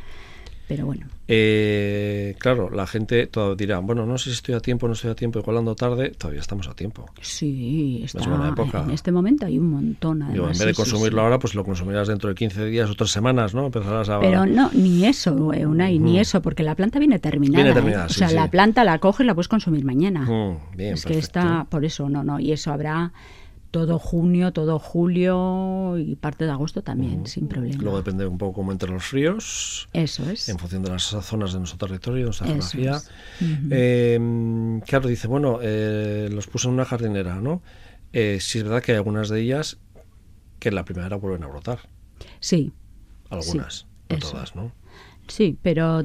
Pero 0.66 0.86
bueno. 0.86 1.06
Eh, 1.28 2.36
claro, 2.38 2.70
la 2.70 2.86
gente 2.86 3.26
todo 3.26 3.54
dirá, 3.54 3.78
bueno, 3.78 4.06
no 4.06 4.16
sé 4.16 4.30
si 4.30 4.36
estoy 4.36 4.54
a 4.54 4.60
tiempo, 4.60 4.86
no 4.86 4.94
estoy 4.94 5.10
a 5.10 5.14
tiempo, 5.14 5.38
igual 5.38 5.58
ando 5.58 5.74
tarde, 5.74 6.10
todavía 6.10 6.40
estamos 6.40 6.68
a 6.68 6.74
tiempo. 6.74 7.06
Sí, 7.20 8.02
está, 8.04 8.22
en 8.84 8.90
este 8.90 9.12
momento 9.12 9.46
hay 9.46 9.58
un 9.58 9.70
montón. 9.70 10.22
en 10.22 10.48
vez 10.48 10.58
de 10.58 10.74
consumirlo 10.74 11.22
ahora, 11.22 11.38
pues 11.38 11.54
lo 11.54 11.64
consumirás 11.64 12.08
dentro 12.08 12.28
de 12.30 12.34
15 12.34 12.66
días 12.66 12.90
o 12.90 12.94
3 12.94 13.10
semanas, 13.10 13.54
¿no? 13.54 13.66
Empezarás 13.66 14.08
a... 14.08 14.20
Pero 14.20 14.46
no, 14.46 14.70
ni 14.72 15.06
eso, 15.06 15.34
Unai, 15.34 15.98
ni 15.98 16.18
eso, 16.18 16.40
porque 16.40 16.62
la 16.62 16.74
planta 16.74 16.98
viene 16.98 17.18
terminada. 17.18 17.62
Viene 17.62 17.70
¿eh? 17.70 17.74
terminada, 17.74 18.06
O 18.06 18.10
sea, 18.10 18.30
la 18.30 18.50
planta 18.50 18.84
la 18.84 18.98
coges 18.98 19.24
y 19.24 19.26
la 19.26 19.34
puedes 19.34 19.48
consumir 19.48 19.84
mañana. 19.84 20.26
bien, 20.74 20.94
es 20.94 21.04
que 21.04 21.18
está, 21.18 21.66
por 21.68 21.84
eso, 21.84 22.08
no, 22.08 22.24
no, 22.24 22.40
y 22.40 22.52
eso 22.52 22.72
habrá 22.72 23.12
todo 23.74 23.98
junio, 23.98 24.52
todo 24.52 24.78
julio 24.78 25.98
y 25.98 26.14
parte 26.14 26.44
de 26.44 26.52
agosto 26.52 26.82
también, 26.84 27.26
sin 27.26 27.48
problema. 27.48 27.82
Luego 27.82 27.96
depende 27.96 28.24
un 28.24 28.38
poco 28.38 28.52
cómo 28.52 28.70
entran 28.70 28.94
los 28.94 29.02
fríos. 29.02 29.88
Eso 29.92 30.30
es. 30.30 30.48
En 30.48 30.60
función 30.60 30.84
de 30.84 30.90
las 30.90 31.02
zonas 31.02 31.52
de 31.52 31.58
nuestro 31.58 31.76
territorio, 31.84 32.20
de 32.20 32.24
nuestra 32.26 32.46
geografía. 32.46 33.02
Em, 33.70 34.80
claro, 34.82 35.08
dice, 35.08 35.26
bueno, 35.26 35.58
eh, 35.60 36.28
los 36.30 36.46
puse 36.46 36.68
en 36.68 36.74
una 36.74 36.84
jardinera, 36.84 37.40
¿no? 37.40 37.62
Eh, 38.12 38.38
sí 38.40 38.58
es 38.58 38.64
verdad 38.64 38.80
que 38.80 38.92
hay 38.92 38.98
algunas 38.98 39.28
de 39.28 39.40
ellas 39.40 39.78
que 40.60 40.68
en 40.68 40.76
la 40.76 40.84
primavera 40.84 41.16
vuelven 41.16 41.42
a 41.42 41.48
brotar. 41.48 41.80
Sí. 42.38 42.72
Algunas, 43.28 43.88
no 44.08 44.18
todas, 44.18 44.54
¿no? 44.54 44.70
Sí, 45.26 45.56
pero 45.62 46.02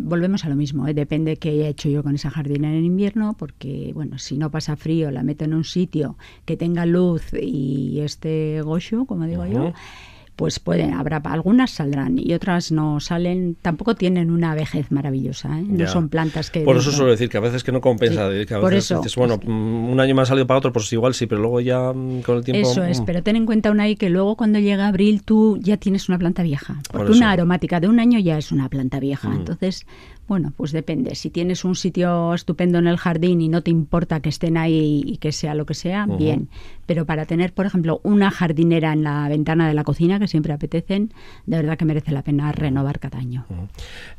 volvemos 0.00 0.44
a 0.44 0.48
lo 0.48 0.56
mismo. 0.56 0.88
¿eh? 0.88 0.94
Depende 0.94 1.36
qué 1.36 1.50
haya 1.50 1.68
hecho 1.68 1.88
yo 1.88 2.02
con 2.02 2.14
esa 2.14 2.30
jardina 2.30 2.74
en 2.74 2.84
invierno, 2.84 3.34
porque, 3.38 3.92
bueno, 3.94 4.18
si 4.18 4.36
no 4.36 4.50
pasa 4.50 4.76
frío, 4.76 5.10
la 5.10 5.22
meto 5.22 5.44
en 5.44 5.54
un 5.54 5.64
sitio 5.64 6.16
que 6.44 6.56
tenga 6.56 6.84
luz 6.86 7.32
y 7.32 8.00
este 8.00 8.60
gocho, 8.62 9.04
como 9.04 9.26
digo 9.26 9.46
yo, 9.46 9.72
pues 10.36 10.58
pueden, 10.58 10.94
habrá 10.94 11.18
algunas 11.18 11.70
saldrán 11.70 12.18
y 12.18 12.32
otras 12.32 12.72
no 12.72 13.00
salen, 13.00 13.56
tampoco 13.60 13.94
tienen 13.94 14.30
una 14.30 14.54
vejez 14.54 14.90
maravillosa, 14.90 15.58
¿eh? 15.58 15.64
no 15.66 15.86
son 15.86 16.08
plantas 16.08 16.50
que... 16.50 16.60
Por 16.60 16.76
eso 16.76 16.90
suelo 16.90 17.10
decir 17.10 17.28
que 17.28 17.36
a 17.36 17.40
veces 17.40 17.62
que 17.62 17.72
no 17.72 17.80
compensa, 17.80 18.28
que 18.46 18.54
a 18.54 18.58
veces 18.58 18.96
dices, 18.98 19.16
bueno, 19.16 19.38
mm, 19.42 19.90
un 19.90 20.00
año 20.00 20.14
me 20.14 20.22
ha 20.22 20.26
salido 20.26 20.46
para 20.46 20.58
otro, 20.58 20.72
pues 20.72 20.92
igual 20.92 21.14
sí, 21.14 21.26
pero 21.26 21.40
luego 21.40 21.60
ya 21.60 21.92
mm, 21.92 22.22
con 22.22 22.38
el 22.38 22.44
tiempo... 22.44 22.70
Eso 22.70 22.82
es, 22.82 23.00
mm. 23.00 23.04
pero 23.04 23.22
ten 23.22 23.36
en 23.36 23.46
cuenta, 23.46 23.70
una 23.70 23.84
ahí 23.84 23.96
que 23.96 24.08
luego 24.08 24.36
cuando 24.36 24.58
llega 24.58 24.88
abril 24.88 25.22
tú 25.22 25.58
ya 25.60 25.76
tienes 25.76 26.08
una 26.08 26.18
planta 26.18 26.42
vieja, 26.42 26.76
porque 26.90 27.12
una 27.12 27.30
aromática 27.30 27.78
de 27.80 27.88
un 27.88 28.00
año 28.00 28.18
ya 28.18 28.38
es 28.38 28.52
una 28.52 28.68
planta 28.68 29.00
vieja, 29.00 29.32
entonces 29.34 29.86
bueno, 30.28 30.52
pues 30.56 30.72
depende. 30.72 31.14
Si 31.14 31.30
tienes 31.30 31.64
un 31.64 31.74
sitio 31.74 32.34
estupendo 32.34 32.78
en 32.78 32.86
el 32.86 32.96
jardín 32.96 33.40
y 33.40 33.48
no 33.48 33.62
te 33.62 33.70
importa 33.70 34.20
que 34.20 34.28
estén 34.28 34.56
ahí 34.56 35.02
y 35.04 35.16
que 35.18 35.32
sea 35.32 35.54
lo 35.54 35.66
que 35.66 35.74
sea, 35.74 36.06
bien. 36.06 36.48
Pero 36.86 37.04
para 37.06 37.26
tener, 37.26 37.52
por 37.52 37.66
ejemplo, 37.66 38.00
una 38.02 38.30
jardinera 38.30 38.92
en 38.92 39.02
la 39.02 39.28
ventana 39.28 39.68
de 39.68 39.74
la 39.74 39.84
cocina, 39.84 40.18
que 40.18 40.28
siempre 40.28 40.52
apetecen, 40.52 41.12
de 41.46 41.56
verdad 41.56 41.76
que 41.76 41.84
merece 41.84 42.12
la 42.12 42.22
pena 42.22 42.52
renovar 42.52 42.98
cada 42.98 43.18
año. 43.18 43.44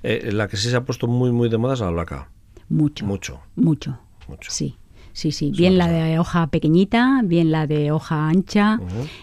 Eh, 0.04 0.30
la 0.32 0.48
que 0.48 0.58
sí 0.58 0.70
se 0.70 0.76
ha 0.76 0.84
puesto 0.84 1.08
muy, 1.08 1.32
muy 1.32 1.50
de 1.50 1.58
moda 1.58 1.74
es 1.74 1.80
la 1.80 1.88
albahaca. 1.88 2.30
Mucho. 2.70 3.06
Mucho. 3.06 3.40
Mucho. 3.56 4.00
Mucho. 4.28 4.52
Sí. 4.52 4.76
Sí, 5.14 5.32
sí, 5.32 5.52
bien 5.52 5.78
la 5.78 5.88
de 5.88 6.18
hoja 6.18 6.48
pequeñita, 6.48 7.22
bien 7.24 7.52
la 7.52 7.68
de 7.68 7.92
hoja 7.92 8.28
ancha. 8.28 8.80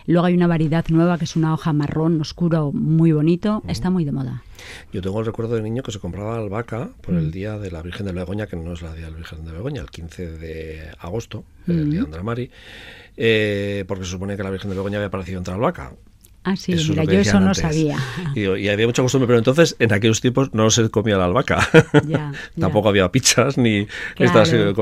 Luego 0.07 0.27
hay 0.27 0.35
una 0.35 0.47
variedad 0.47 0.85
nueva 0.89 1.19
que 1.19 1.25
es 1.25 1.37
una 1.37 1.53
hoja 1.53 1.73
marrón 1.73 2.21
oscuro 2.21 2.71
muy 2.73 3.13
bonito. 3.13 3.63
Está 3.69 3.91
muy 3.91 4.05
de 4.05 4.13
moda. 4.13 4.43
Yo 4.93 5.03
tengo 5.03 5.21
el 5.21 5.27
recuerdo 5.27 5.57
de 5.57 5.63
niño 5.63 5.83
que 5.83 5.91
se 5.91 5.99
compraba 5.99 6.37
albahaca 6.37 6.91
por 7.01 7.15
el 7.15 7.31
día 7.31 7.59
de 7.59 7.71
la 7.71 7.83
Virgen 7.83 8.07
de 8.07 8.13
Begoña, 8.13 8.47
que 8.47 8.57
no 8.57 8.73
es 8.73 8.83
la 8.83 8.95
día 8.95 9.07
de 9.07 9.11
la 9.11 9.17
Virgen 9.17 9.45
de 9.45 9.53
Begoña, 9.53 9.81
el 9.83 9.91
15 9.91 10.31
de 10.39 10.91
agosto, 11.01 11.45
el 11.67 11.91
día 11.91 12.01
de 12.01 12.07
Andramari, 12.07 12.51
eh, 13.17 13.85
porque 13.89 14.05
se 14.05 14.11
supone 14.11 14.37
que 14.37 14.43
la 14.43 14.51
Virgen 14.51 14.71
de 14.71 14.77
Begoña 14.77 14.99
había 14.99 15.09
aparecido 15.09 15.39
entre 15.39 15.55
albahaca. 15.55 15.93
Ah, 16.43 16.57
sí, 16.57 16.75
mira, 16.89 17.05
yo 17.05 17.21
eso 17.21 17.39
no 17.39 17.55
sabía. 17.55 17.99
Y, 18.35 18.69
había 18.69 18.87
mucha 18.87 19.03
costumbre, 19.03 19.27
pero 19.27 19.39
entonces 19.39 19.77
en 19.79 19.93
aquellos 19.93 20.23
tiempos 20.23 20.55
no 20.55 20.71
se 20.71 20.89
comía 20.89 21.19
la 21.19 21.27
albahaca. 21.27 21.69
Tampoco 22.59 22.89
había 22.89 23.11
pizzas 23.13 23.59
ni 23.59 23.87
estas, 24.17 24.53
eh, 24.55 24.73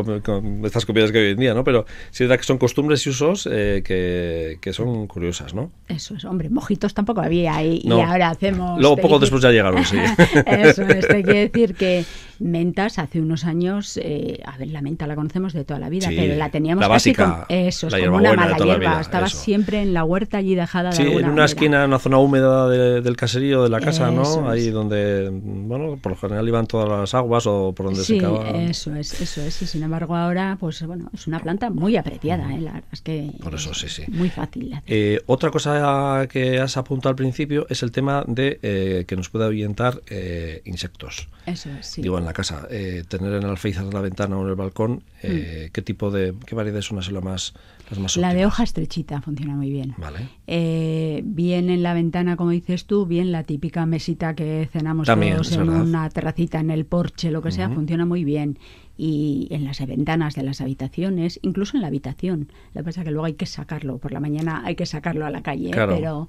estas 0.63 0.87
comidas 0.87 1.11
que 1.11 1.19
hoy 1.19 1.31
en 1.33 1.39
día, 1.39 1.55
¿no? 1.55 1.65
Pero 1.65 1.85
sí 2.11 2.23
es 2.23 2.29
verdad 2.29 2.41
que 2.41 2.47
son 2.47 2.59
costumbres 2.59 3.05
y 3.07 3.11
usos 3.11 3.49
eh, 3.51 3.83
que, 3.85 4.59
que, 4.61 4.73
son 4.73 5.09
curiosas, 5.09 5.53
¿no? 5.53 5.73
Eso 5.89 6.15
es, 6.15 6.25
hombre, 6.25 6.49
mojitos 6.49 6.95
tampoco 6.95 7.23
había 7.23 7.61
y, 7.65 7.81
y 7.83 7.91
ahora 7.91 8.31
hacemos... 8.31 8.81
Luego 8.81 8.97
poco 8.97 9.19
después 9.19 9.43
ya 9.43 9.51
llegaron, 9.51 9.85
sí. 9.85 9.97
eso 10.47 10.83
es, 10.83 11.09
te 11.09 11.25
quiere 11.25 11.41
decir 11.49 11.75
que 11.75 12.05
mentas 12.39 12.99
hace 12.99 13.21
unos 13.21 13.45
años, 13.45 13.99
eh, 14.03 14.41
a 14.45 14.57
ver, 14.59 14.69
la 14.69 14.81
menta 14.81 15.07
la 15.07 15.17
conocemos 15.17 15.53
de 15.53 15.65
toda 15.65 15.81
la 15.81 15.89
vida, 15.89 16.09
pero 16.09 16.37
la 16.37 16.51
teníamos 16.51 16.81
la 16.81 16.89
básica, 16.89 17.47
eso, 17.49 17.89
es 17.89 17.95
como 17.95 18.19
una 18.19 18.35
mala 18.35 18.57
hierba, 18.57 19.01
estaba 19.01 19.29
siempre 19.29 19.83
en 19.83 19.93
la 19.93 20.05
huerta 20.05 20.39
allí 20.39 20.55
dejada 20.55 20.91
de 20.91 20.97
sí, 20.97 21.03
en 21.03 21.29
una 21.29 21.48
esquina, 21.49 21.85
en 21.85 21.91
una 21.91 21.99
zona 21.99 22.19
húmeda 22.19 22.69
del 22.69 23.17
caserío 23.17 23.63
de 23.63 23.69
la 23.69 23.81
casa, 23.81 24.11
¿no? 24.11 24.49
Ahí 24.49 24.71
donde, 24.71 25.29
bueno, 25.33 25.99
por 26.01 26.13
lo 26.13 26.19
general 26.19 26.47
iban 26.47 26.67
todas 26.67 26.89
las 26.89 27.15
aguas 27.15 27.47
o 27.47 27.73
por 27.75 27.87
donde 27.87 28.05
se 28.05 28.15
secaba. 28.15 28.51
eso 28.51 28.95
es, 28.95 29.21
eso 29.21 29.43
es, 29.43 29.63
y 29.63 29.67
sin 29.67 29.83
embargo 29.83 30.15
ahora, 30.17 30.57
pues 30.59 30.83
bueno, 30.87 31.11
es 31.13 31.27
una 31.27 31.41
planta 31.41 31.71
muy 31.71 31.97
apreciada, 31.97 32.55
¿eh? 32.55 32.61
la 32.61 32.73
verdad 32.73 32.89
es 32.93 33.03
que 33.03 33.33
por 33.43 33.55
eso, 33.55 33.75
sí, 33.75 33.89
sí. 33.89 34.05
muy 34.09 34.31
fácil. 34.31 34.75
Eh, 34.87 35.21
otra 35.27 35.51
cosa 35.51 36.27
que 36.31 36.61
has 36.61 36.77
apuntado 36.77 37.11
al 37.11 37.17
principio 37.17 37.67
es 37.69 37.83
el 37.83 37.91
tema 37.91 38.25
de 38.27 38.59
eh, 38.63 39.05
que 39.07 39.17
nos 39.17 39.29
puede 39.29 39.47
ahuyentar 39.47 40.01
eh, 40.09 40.63
insectos. 40.65 41.29
Eso 41.47 41.71
es, 41.71 41.87
sí. 41.87 42.03
Digo, 42.03 42.19
en 42.19 42.25
la 42.25 42.33
casa, 42.33 42.67
eh, 42.71 43.05
tener 43.09 43.33
en 43.33 43.43
el 43.43 43.51
alféizar 43.51 43.85
de 43.85 43.93
la 43.93 44.01
ventana 44.01 44.37
o 44.37 44.43
en 44.43 44.49
el 44.49 44.55
balcón, 44.55 45.03
eh, 45.23 45.67
mm. 45.69 45.73
¿qué 45.73 45.83
tipo 45.83 46.11
de, 46.11 46.35
qué 46.47 46.55
variedades 46.55 46.87
son 46.87 46.99
las 46.99 47.11
más, 47.23 47.55
más 47.97 48.17
La 48.17 48.35
de 48.35 48.45
hoja 48.45 48.63
estrechita 48.63 49.21
funciona 49.23 49.55
muy 49.55 49.71
bien. 49.71 49.95
Vale. 49.97 50.29
Eh, 50.47 51.23
bien 51.25 51.71
en 51.71 51.83
la 51.83 51.95
ventana, 51.95 52.37
como 52.37 52.51
dices 52.51 52.87
tú, 52.87 53.07
bien 53.07 53.33
la 53.33 53.45
típica 53.45 53.87
mesita 53.87 54.35
que 54.35 54.69
cenamos 54.73 55.07
todos 55.07 55.53
en 55.53 55.69
una 55.69 56.09
terracita, 56.11 56.61
en 56.61 56.71
el 56.71 56.85
porche, 56.85 57.31
lo 57.31 57.43
que 57.43 57.51
sea, 57.51 57.71
funciona 57.71 58.05
muy 58.05 58.25
bien 58.25 58.59
y 58.99 59.47
en 59.51 59.65
las 59.65 59.79
ventanas 59.87 60.35
de 60.35 60.43
las 60.43 60.61
habitaciones, 60.61 61.39
incluso 61.43 61.77
en 61.77 61.83
la 61.83 61.87
habitación. 61.87 62.49
Lo 62.75 62.81
que 62.81 62.85
pasa 62.87 63.01
es 63.01 63.05
que 63.05 63.13
luego 63.13 63.27
hay 63.27 63.35
que 63.35 63.47
sacarlo, 63.47 63.99
por 63.99 64.13
la 64.13 64.19
mañana 64.19 64.63
hay 64.65 64.75
que 64.75 64.87
sacarlo 64.87 65.25
a 65.25 65.31
la 65.31 65.43
calle, 65.43 65.71
pero 65.73 66.29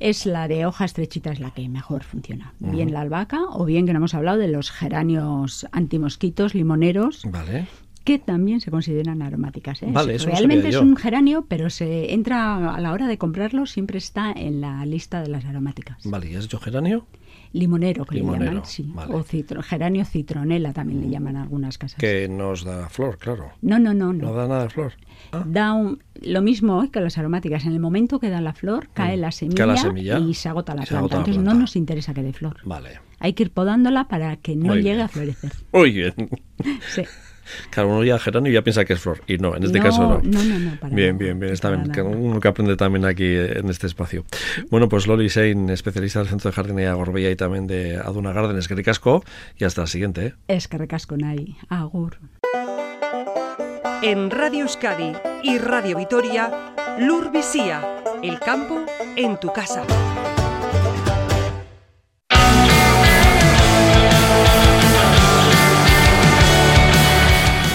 es 0.00 0.26
la 0.26 0.48
de 0.48 0.66
hoja 0.66 0.84
estrechita 0.84 1.30
es 1.30 1.38
la 1.38 1.52
que 1.52 1.68
mejor 1.68 2.02
funciona. 2.02 2.52
Bien 2.58 2.92
la 2.92 3.02
albahaca 3.02 3.44
o 3.50 3.64
bien 3.64 3.86
que 3.86 3.92
no 3.92 3.98
hemos 3.98 4.14
hablado 4.14 4.38
de 4.38 4.48
los 4.48 4.72
geranios 4.72 5.66
antimosquitos, 5.70 6.54
limoneros. 6.54 7.22
Vale 7.24 7.68
que 7.98 8.18
también 8.18 8.60
se 8.60 8.70
consideran 8.70 9.22
aromáticas. 9.22 9.82
¿eh? 9.82 9.88
Vale, 9.90 10.18
Realmente 10.18 10.68
es 10.68 10.76
un 10.76 10.96
geranio, 10.96 11.46
pero 11.48 11.70
se 11.70 12.12
entra 12.12 12.74
a 12.74 12.80
la 12.80 12.92
hora 12.92 13.06
de 13.06 13.18
comprarlo, 13.18 13.66
siempre 13.66 13.98
está 13.98 14.32
en 14.32 14.60
la 14.60 14.84
lista 14.86 15.20
de 15.22 15.28
las 15.28 15.44
aromáticas. 15.44 15.98
Vale, 16.04 16.30
¿y 16.30 16.34
has 16.34 16.42
dicho 16.42 16.58
geranio? 16.58 17.06
Limonero, 17.52 18.04
que 18.04 18.16
le 18.16 18.22
llaman, 18.22 18.62
sí. 18.64 18.92
O 19.08 19.24
geranio 19.62 20.04
citronela 20.04 20.72
también 20.72 21.00
le 21.00 21.08
llaman 21.08 21.36
algunas 21.36 21.78
casas. 21.78 21.98
Que 21.98 22.28
nos 22.28 22.64
da 22.64 22.88
flor, 22.88 23.16
claro. 23.16 23.52
No, 23.62 23.78
no, 23.78 23.94
no. 23.94 24.12
No, 24.12 24.34
da 24.34 24.46
nada 24.46 24.64
de 24.64 24.68
flor. 24.68 24.92
Ah. 25.32 25.44
Da 25.46 25.74
lo 26.22 26.42
mismo 26.42 26.90
que 26.90 27.00
las 27.00 27.16
aromáticas. 27.16 27.64
En 27.64 27.72
el 27.72 27.80
momento 27.80 28.20
que 28.20 28.28
da 28.28 28.40
la 28.40 28.52
flor, 28.52 28.88
cae, 28.92 29.16
mm. 29.16 29.20
la, 29.20 29.32
semilla 29.32 30.18
y 30.18 30.34
se 30.34 30.48
agota 30.48 30.74
la 30.74 30.82
planta. 30.82 31.16
Entonces 31.16 31.42
no 31.42 31.54
nos 31.54 31.74
interesa 31.76 32.12
que 32.12 32.22
dé 32.22 32.32
flor. 32.32 32.58
Vale. 32.64 33.00
Hay 33.18 33.32
que 33.32 33.44
ir 33.44 33.50
podándola 33.50 34.08
para 34.08 34.36
que 34.36 34.54
no 34.54 34.74
llegue 34.76 35.00
a 35.00 35.08
florecer. 35.08 35.52
Muy 35.72 35.92
bien. 35.92 36.14
sí. 36.94 37.02
Claro, 37.70 37.90
uno 37.90 38.04
ya 38.04 38.18
geranio 38.18 38.52
ya 38.52 38.62
piensa 38.62 38.84
que 38.84 38.94
es 38.94 39.00
flor. 39.00 39.22
Y 39.26 39.38
no, 39.38 39.56
en 39.56 39.64
este 39.64 39.80
caso 39.80 40.02
no. 40.02 40.20
No, 40.22 40.42
no, 40.44 40.58
no. 40.58 40.90
bien, 40.90 41.18
bien, 41.18 41.38
bien. 41.38 41.52
Está 41.52 41.70
bien. 41.70 41.90
Uno 42.06 42.40
que 42.40 42.48
aprende 42.48 42.76
también 42.76 43.04
aquí 43.04 43.26
en 43.26 43.68
este 43.68 43.86
espacio. 43.86 44.24
Bueno, 44.70 44.88
pues 44.88 45.06
Loli 45.06 45.28
Sein, 45.28 45.70
especialista 45.70 46.20
del 46.20 46.28
Centro 46.28 46.50
de 46.50 46.54
Jardinería 46.54 46.94
Gorbella 46.94 47.30
y 47.30 47.36
también 47.36 47.66
de 47.66 47.96
Aduna 47.96 48.32
Garden, 48.32 48.56
es 48.58 48.68
que 48.68 48.74
ricasco. 48.74 49.24
Y 49.56 49.64
hasta 49.64 49.82
la 49.82 49.86
siguiente. 49.86 50.26
¿eh? 50.26 50.34
Es 50.48 50.68
que 50.68 50.78
recasco, 50.78 51.16
Nay. 51.16 51.56
Agur. 51.68 52.18
En 54.02 54.30
Radio 54.30 54.60
Euskadi 54.62 55.12
y 55.42 55.58
Radio 55.58 55.96
Vitoria, 55.96 56.74
Lur 57.00 57.32
Visía, 57.32 57.82
el 58.22 58.38
campo 58.38 58.86
en 59.16 59.38
tu 59.40 59.52
casa. 59.52 59.82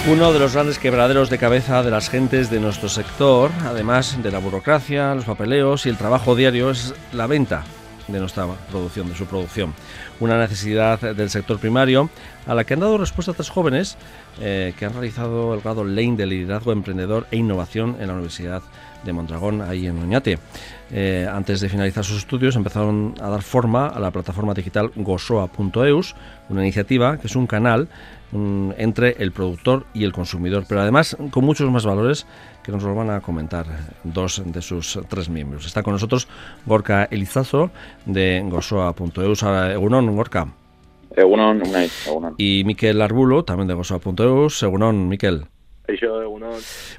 Uno 0.06 0.34
de 0.34 0.40
los 0.40 0.54
grandes 0.54 0.80
quebraderos 0.80 1.30
de 1.30 1.38
cabeza 1.38 1.82
de 1.82 1.90
las 1.90 2.10
gentes 2.10 2.50
de 2.50 2.60
nuestro 2.60 2.90
sector, 2.90 3.52
además 3.64 4.22
de 4.22 4.32
la 4.32 4.40
burocracia, 4.40 5.16
los 5.16 5.24
papeleos 5.24 5.86
y 5.86 5.90
el 5.90 5.98
trabajo 5.98 6.36
diario, 6.36 6.72
es 6.72 6.94
la 7.14 7.26
venta 7.26 7.64
de 8.10 8.20
nuestra 8.20 8.46
producción, 8.70 9.08
de 9.08 9.16
su 9.16 9.26
producción. 9.26 9.74
Una 10.20 10.38
necesidad 10.38 11.00
del 11.00 11.30
sector 11.30 11.58
primario 11.58 12.10
a 12.46 12.54
la 12.54 12.66
que 12.66 12.74
han 12.74 12.82
dado 12.82 12.98
respuesta 12.98 13.32
tres 13.32 13.50
jóvenes 13.50 13.98
eh, 14.42 14.74
que 14.78 14.86
han 14.86 14.92
realizado 14.92 15.54
el 15.54 15.62
grado 15.62 15.86
Lane 15.86 16.18
de 16.18 16.26
liderazgo 16.26 16.74
emprendedor 16.74 17.26
e 17.32 17.38
innovación 17.38 17.96
en 18.02 18.08
la 18.08 18.14
Universidad 18.14 18.62
de 19.06 19.14
Mondragón, 19.14 19.62
ahí 19.62 19.88
en 19.88 20.00
Oñate. 20.00 20.38
Eh, 20.92 21.28
antes 21.32 21.62
de 21.62 21.70
finalizar 21.70 22.04
sus 22.04 22.18
estudios 22.18 22.58
empezaron 22.58 23.16
a 23.22 23.30
dar 23.30 23.42
forma 23.42 23.88
a 23.88 24.00
la 24.02 24.12
plataforma 24.12 24.54
digital 24.54 24.92
gosoa.eus, 24.96 26.16
una 26.50 26.62
iniciativa 26.62 27.18
que 27.18 27.28
es 27.28 27.36
un 27.38 27.48
canal 27.48 27.88
entre 28.78 29.12
el 29.20 29.32
productor 29.32 29.86
y 29.94 30.04
el 30.04 30.12
consumidor, 30.12 30.66
pero 30.68 30.82
además 30.82 31.16
con 31.32 31.46
muchos 31.46 31.70
más 31.70 31.86
valores 31.86 32.26
que 32.64 32.72
nos 32.72 32.84
lo 32.84 32.96
van 32.96 33.10
a 33.10 33.22
comentar 33.22 33.66
dos 34.04 34.42
de 34.46 34.62
sus 34.62 35.00
tres 35.08 35.30
miembros. 35.30 35.66
Está 35.66 35.84
con 35.84 35.94
nosotros 35.94 36.28
Gorka 36.66 37.06
Elizazo 37.12 37.72
de 38.06 38.44
gosoa.eus. 38.46 39.44
Egunon, 39.44 40.16
Gorka. 40.16 40.48
Egunon, 41.16 41.62
Y 42.38 42.64
Miquel 42.66 43.02
Arbulo, 43.02 43.44
también 43.44 43.68
de 43.68 43.76
Gosoa.eus. 43.76 44.64
Egunon, 44.64 45.08
Miquel. 45.08 45.46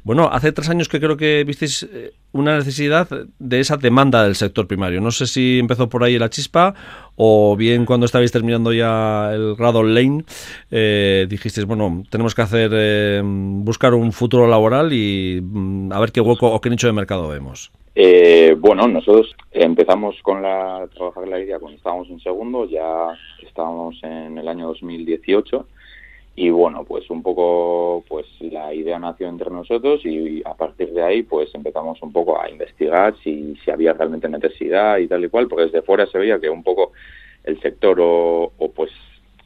Bueno, 0.03 0.28
hace 0.30 0.53
tres 0.53 0.68
años 0.68 0.88
que 0.88 1.01
creo 1.01 1.16
que 1.16 1.45
visteis 1.45 1.82
eh, 1.84 2.12
una 2.32 2.57
necesidad 2.57 3.09
de 3.38 3.61
esa 3.61 3.76
demanda 3.76 4.24
del 4.24 4.34
sector 4.34 4.66
primario. 4.66 5.01
No 5.01 5.11
sé 5.11 5.26
si 5.26 5.59
empezó 5.59 5.88
por 5.88 6.03
ahí 6.03 6.18
la 6.18 6.30
chispa 6.30 6.74
o 7.16 7.57
bien 7.57 7.86
cuando 7.86 8.07
estabais 8.07 8.32
terminando 8.32 8.72
ya 8.72 9.32
el 9.32 9.55
grado 9.55 9.82
lane 9.82 10.24
eh, 10.70 11.26
dijisteis, 11.28 11.66
bueno, 11.66 12.03
tenemos 12.11 12.34
que 12.34 12.42
hacer, 12.42 12.70
eh, 12.74 13.22
buscar 13.24 13.95
un 13.95 14.12
futuro 14.12 14.47
laboral 14.47 14.92
y 14.92 15.40
mm, 15.42 15.92
a 15.92 16.01
ver 16.01 16.12
qué 16.12 16.20
hueco 16.20 16.53
o 16.53 16.61
qué 16.61 16.70
nicho 16.70 16.86
de 16.86 16.92
mercado 16.92 17.28
vemos. 17.28 17.70
Eh, 17.97 18.57
bueno, 18.59 18.88
nosotros 18.88 19.34
empezamos 19.53 20.16
con 20.22 20.42
la 20.42 20.88
trabajar 20.92 21.28
la 21.28 21.38
idea 21.38 21.61
cuando 21.61 21.76
estábamos 21.76 22.09
en 22.11 22.18
segundo, 22.18 22.68
ya 22.68 23.16
estábamos 23.47 23.97
en 24.03 24.36
el 24.36 24.49
año 24.49 24.66
2018 24.66 25.66
y 26.37 26.51
bueno, 26.51 26.85
pues 26.85 27.09
un 27.11 27.22
poco 27.22 28.05
pues 28.09 28.26
la 28.41 28.74
idea 28.74 28.99
nació 28.99 29.28
entre 29.28 29.51
nosotros 29.51 30.05
y 30.05 30.43
a 30.45 30.55
partir 30.55 30.93
de 30.93 31.03
ahí 31.03 31.22
pues 31.22 31.55
empezamos 31.55 32.03
un 32.03 32.12
poco 32.12 32.41
a 32.41 32.51
investigar 32.51 33.14
si, 33.22 33.57
si 33.64 33.70
había 33.70 33.93
realmente 33.93 34.28
necesidad 34.28 34.99
y 34.99 35.07
tal 35.07 35.24
y 35.24 35.28
cual, 35.28 35.49
porque 35.49 35.66
desde 35.66 35.82
fuera 35.82 36.07
se 36.07 36.18
veía 36.18 36.41
que 36.41 36.51
un 36.51 36.62
poco 36.62 36.93
el 37.45 37.61
sector 37.61 38.01
o, 38.01 38.53
o 38.59 38.70
pues 38.72 38.91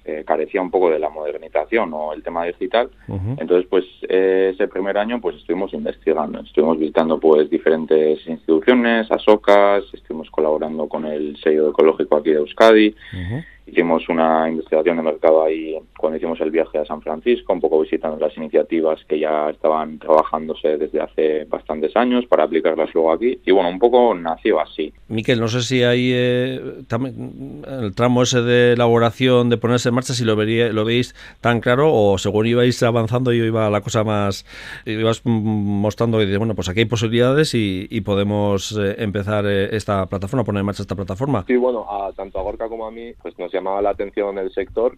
eh, 0.09 0.24
carecía 0.26 0.62
un 0.62 0.70
poco 0.70 0.89
de 0.89 0.99
la 0.99 1.11
modernización 1.11 1.93
o 1.93 2.14
el 2.14 2.22
tema 2.22 2.47
digital. 2.47 2.89
Entonces, 3.36 3.66
pues 3.68 3.84
eh, 4.09 4.53
ese 4.55 4.66
primer 4.66 4.97
año 4.97 5.20
pues 5.20 5.36
estuvimos 5.36 5.74
investigando, 5.74 6.41
estuvimos 6.41 6.78
visitando 6.78 7.20
pues 7.20 7.51
diferentes 7.51 8.26
instituciones, 8.26 9.11
ASOCAS, 9.11 9.84
estuvimos 9.93 10.30
colaborando 10.30 10.89
con 10.89 11.05
el 11.05 11.36
sello 11.43 11.68
ecológico 11.68 12.16
aquí 12.16 12.30
de 12.30 12.39
Euskadi. 12.39 12.95
Hicimos 13.71 14.09
una 14.09 14.49
investigación 14.49 14.97
de 14.97 15.03
mercado 15.03 15.45
ahí 15.45 15.77
cuando 15.99 16.16
hicimos 16.16 16.41
el 16.41 16.51
viaje 16.51 16.79
a 16.79 16.87
San 16.87 17.03
Francisco, 17.03 17.53
un 17.53 17.61
poco 17.61 17.81
visitando 17.81 18.19
las 18.19 18.35
iniciativas 18.37 19.05
que 19.05 19.19
ya 19.21 19.51
estaban 19.51 19.99
trabajándose 19.99 20.79
desde 20.79 21.01
hace 21.01 21.45
bastantes 21.45 21.95
años 21.95 22.25
para 22.27 22.45
aplicarlas 22.45 22.95
luego 22.95 23.12
aquí. 23.12 23.39
Y 23.45 23.51
bueno, 23.51 23.69
un 23.69 23.79
poco 23.79 24.14
nació 24.14 24.61
así. 24.61 24.93
Miquel, 25.09 25.39
no 25.39 25.49
sé 25.49 25.62
si 25.62 25.83
hay 25.83 26.11
eh, 26.14 26.61
el 27.69 27.95
tramo 27.95 28.23
ese 28.23 28.41
de 28.41 28.73
elaboración, 28.73 29.51
de 29.51 29.59
ponerse 29.59 29.91
en 29.91 29.97
marcha, 29.97 30.14
si 30.14 30.25
lo, 30.25 30.35
vería, 30.35 30.73
lo 30.73 30.87
veis 30.87 31.14
tan 31.41 31.61
claro 31.61 31.93
o 31.93 32.16
según 32.16 32.47
ibais 32.47 32.83
avanzando 32.83 33.33
y 33.33 33.39
iba 33.39 33.69
la 33.69 33.83
cosa 33.83 34.03
más, 34.03 34.47
ibas 34.87 35.21
mostrando 35.25 36.19
que, 36.19 36.37
bueno, 36.39 36.55
pues 36.55 36.69
aquí 36.69 36.81
hay 36.81 36.87
posibilidades 36.87 37.55
y, 37.55 37.99
podemos 38.09 38.73
eh, 38.79 38.95
empezar 38.99 39.45
eh, 39.47 39.77
esta 39.77 40.07
plataforma, 40.07 40.45
poner 40.45 40.61
en 40.61 40.66
marcha 40.66 40.83
esta 40.83 40.95
plataforma. 40.95 41.45
Sí, 41.47 41.57
bueno, 41.57 41.85
a, 41.91 42.12
tanto 42.12 42.39
a 42.39 42.43
Gorka 42.43 42.69
como 42.69 42.87
a 42.87 42.91
mí, 42.91 43.12
pues 43.21 43.39
nos 43.39 43.53
llamaba 43.59 43.82
la 43.82 43.90
atención 43.90 44.38
el 44.38 44.52
sector, 44.52 44.96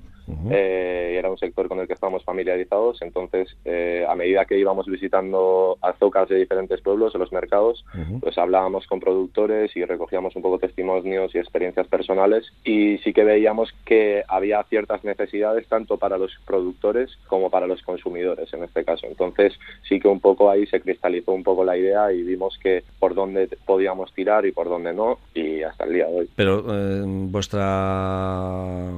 eh, 0.51 1.17
era 1.19 1.31
un 1.31 1.39
sector 1.39 1.69
con 1.69 1.81
el 1.81 1.87
que 1.87 1.95
estábamos 1.95 2.25
familiarizados, 2.25 3.03
entonces 3.03 3.57
eh, 3.65 4.05
a 4.09 4.15
medida 4.15 4.45
que 4.45 4.59
íbamos 4.59 4.87
visitando 4.87 5.79
azocas 5.83 6.29
de 6.29 6.37
diferentes 6.37 6.81
pueblos, 6.81 7.15
en 7.15 7.21
los 7.21 7.33
mercados, 7.33 7.85
pues 8.21 8.39
hablábamos 8.39 8.87
con 8.87 9.01
productores 9.01 9.77
y 9.77 9.85
recogíamos 9.85 10.37
un 10.37 10.43
poco 10.43 10.59
testimonios 10.59 11.35
y 11.35 11.39
experiencias 11.39 11.87
personales 11.89 12.53
y 12.65 12.99
sí 12.99 13.13
que 13.13 13.25
veíamos 13.25 13.73
que 13.85 14.23
había 14.29 14.63
ciertas 14.65 15.05
necesidades 15.05 15.67
tanto 15.69 15.97
para 15.97 16.19
los 16.19 16.33
productores 16.47 17.11
como 17.27 17.51
para 17.51 17.67
los 17.67 17.83
consumidores 17.83 18.53
en 18.53 18.65
este 18.65 18.85
caso. 18.85 19.07
Entonces 19.07 19.55
sí 19.89 20.01
que 20.01 20.09
un 20.09 20.21
poco 20.21 20.51
ahí 20.51 20.67
se 20.67 20.81
cristalizó 20.81 21.33
un 21.33 21.43
poco 21.43 21.65
la 21.65 21.77
idea 21.77 22.13
y 22.13 22.23
vimos 22.23 22.59
que 22.63 22.85
por 22.99 23.15
dónde 23.15 23.49
podíamos 23.67 24.13
tirar 24.15 24.47
y 24.47 24.53
por 24.53 24.69
dónde 24.69 24.93
no 24.93 25.19
y 25.35 25.63
hasta 25.63 25.85
el 25.85 25.93
día 25.93 26.07
de 26.07 26.19
hoy. 26.19 26.31
Pero 26.37 26.65
eh, 26.69 27.03
vuestra 27.07 28.91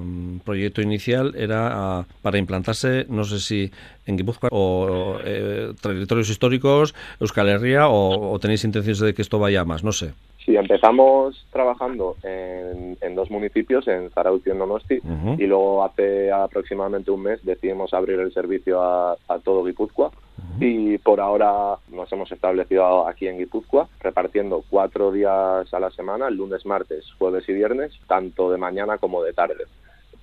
proyecto 0.45 0.83
inicial 0.83 1.32
era 1.37 1.71
ah, 1.73 2.07
para 2.23 2.39
implantarse, 2.39 3.07
no 3.09 3.25
sé 3.25 3.41
si 3.41 3.71
en 4.07 4.17
Guipúzcoa 4.17 4.51
o 4.53 5.19
eh, 5.25 5.73
territorios 5.81 6.31
históricos, 6.31 6.95
Euskal 7.21 7.49
Herria, 7.49 7.89
o, 7.89 8.39
tenéis 8.39 8.65
intenciones 8.65 9.01
de 9.01 9.15
que 9.15 9.23
esto 9.23 9.39
vaya 9.39 9.65
más, 9.65 9.85
no 9.85 9.93
sé. 9.93 10.13
Sí, 10.45 10.57
empezamos 10.57 11.47
trabajando 11.53 12.17
en, 12.25 13.15
dos 13.15 13.31
municipios, 13.31 13.87
en 13.87 14.11
Zarautz 14.11 14.45
y 14.47 14.51
en 14.51 14.59
Donosti, 14.59 14.99
y 15.39 15.47
luego 15.47 15.85
hace 15.85 16.33
aproximadamente 16.33 17.13
un 17.13 17.23
mes 17.23 17.45
decidimos 17.45 17.95
abrir 17.95 18.19
el 18.19 18.33
servicio 18.33 18.83
a, 18.83 19.17
todo 19.45 19.65
Guipúzcoa. 19.65 20.11
Y 20.59 20.99
por 20.99 21.21
ahora 21.21 21.77
nos 21.89 22.13
hemos 22.13 22.31
establecido 22.33 23.07
aquí 23.07 23.29
en 23.29 23.39
Guipúzcoa, 23.39 23.89
repartiendo 24.01 24.65
cuatro 24.69 25.13
días 25.13 25.73
a 25.73 25.81
la 25.81 25.91
semana, 25.91 26.29
lunes, 26.31 26.67
martes, 26.67 27.05
jueves 27.19 27.49
y 27.49 27.53
viernes, 27.53 27.93
tanto 28.09 28.51
de 28.51 28.59
mañana 28.59 28.99
como 28.99 29.23
de 29.23 29.33
tarde. 29.33 29.65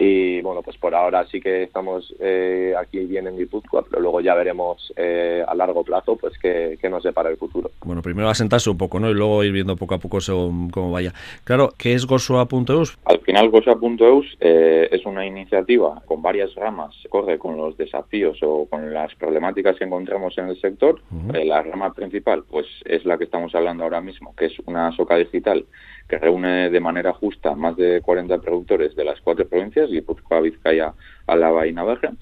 Y 0.02 0.42
bueno, 0.42 0.62
pues 0.62 0.78
por 0.78 0.96
ahora 0.96 1.28
sí 1.28 1.42
que 1.42 1.64
estamos 1.64 2.16
eh, 2.22 2.74
aquí 2.80 3.00
bien 3.00 3.28
en 3.28 3.38
Guipúzcoa, 3.38 3.84
pero 3.84 4.02
luego 4.02 4.22
ya 4.22 4.34
veremos 4.34 4.94
eh, 4.96 5.44
a 5.46 5.54
largo 5.54 5.84
plazo 5.84 6.16
pues 6.16 6.38
qué, 6.40 6.78
qué, 6.82 6.90
nos 6.90 7.04
depara 7.04 7.30
el 7.30 7.36
futuro. 7.36 7.70
Bueno, 7.84 8.02
primero 8.02 8.30
asentarse 8.30 8.70
un 8.70 8.78
poco, 8.78 9.02
¿no? 9.02 9.10
Y 9.10 9.14
luego 9.14 9.44
ir 9.44 9.52
viendo 9.52 9.76
poco 9.76 9.96
a 9.96 9.98
poco 9.98 10.22
según 10.22 10.70
cómo 10.70 10.92
vaya. 10.92 11.14
Claro, 11.44 11.74
¿qué 11.78 11.96
es 11.96 12.06
Gosoa.eus? 12.06 12.98
Al 13.04 13.20
final 13.20 13.50
Gosoa.eus 13.50 14.38
eh, 14.40 14.88
es 14.90 15.06
una 15.06 15.26
iniciativa 15.26 16.02
con 16.06 16.22
varias 16.22 16.56
ramas, 16.56 16.96
corre 17.10 17.38
con 17.38 17.58
los 17.58 17.76
desafíos 17.76 18.40
o 18.42 18.68
con 18.70 18.94
las 18.94 19.14
problemáticas 19.16 19.78
que 19.78 19.84
encontramos 19.84 20.38
en 20.38 20.48
el 20.48 20.62
sector. 20.62 21.02
Eh, 21.34 21.44
la 21.44 21.62
rama 21.62 21.94
principal 21.94 22.44
pues 22.50 22.66
es 22.86 23.04
la 23.04 23.18
que 23.18 23.26
estamos 23.26 23.54
hablando 23.54 23.84
ahora 23.84 24.00
mismo, 24.00 24.34
que 24.36 24.46
es 24.46 24.54
una 24.66 24.96
soca 24.96 25.18
digital 25.18 25.66
que 26.10 26.18
reúne 26.18 26.72
de 26.72 26.80
manera 26.80 27.14
justa 27.14 27.54
más 27.54 27.78
de 27.78 28.02
40 28.02 28.40
productores 28.40 28.96
de 28.96 29.06
las 29.06 29.22
cuatro 29.22 29.48
provincias, 29.48 29.89
Guipúzcoa, 29.92 30.42
Vizcaya, 30.42 30.94
Álava 31.28 31.68
y 31.68 31.74
Navarra, 31.74 32.14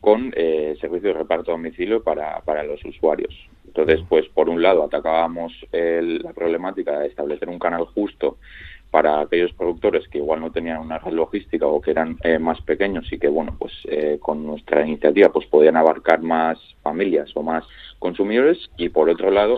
con 0.00 0.32
eh, 0.36 0.76
servicio 0.80 1.08
de 1.08 1.18
reparto 1.18 1.50
a 1.50 1.54
domicilio 1.54 2.02
para, 2.02 2.40
para 2.40 2.62
los 2.62 2.84
usuarios. 2.84 3.34
Entonces, 3.66 4.00
pues 4.08 4.28
por 4.28 4.48
un 4.48 4.62
lado 4.62 4.84
atacábamos 4.84 5.52
la 5.72 6.32
problemática 6.32 7.00
de 7.00 7.08
establecer 7.08 7.48
un 7.48 7.58
canal 7.58 7.86
justo 7.86 8.38
para 8.94 9.22
aquellos 9.22 9.52
productores 9.54 10.06
que 10.06 10.18
igual 10.18 10.40
no 10.40 10.52
tenían 10.52 10.78
una 10.78 11.00
red 11.00 11.14
logística 11.14 11.66
o 11.66 11.80
que 11.80 11.90
eran 11.90 12.16
eh, 12.22 12.38
más 12.38 12.60
pequeños 12.60 13.12
y 13.12 13.18
que 13.18 13.26
bueno 13.26 13.56
pues 13.58 13.72
eh, 13.88 14.18
con 14.20 14.46
nuestra 14.46 14.86
iniciativa 14.86 15.32
pues 15.32 15.46
podían 15.46 15.76
abarcar 15.76 16.22
más 16.22 16.60
familias 16.80 17.28
o 17.34 17.42
más 17.42 17.64
consumidores 17.98 18.70
y 18.76 18.90
por 18.90 19.10
otro 19.10 19.32
lado 19.32 19.56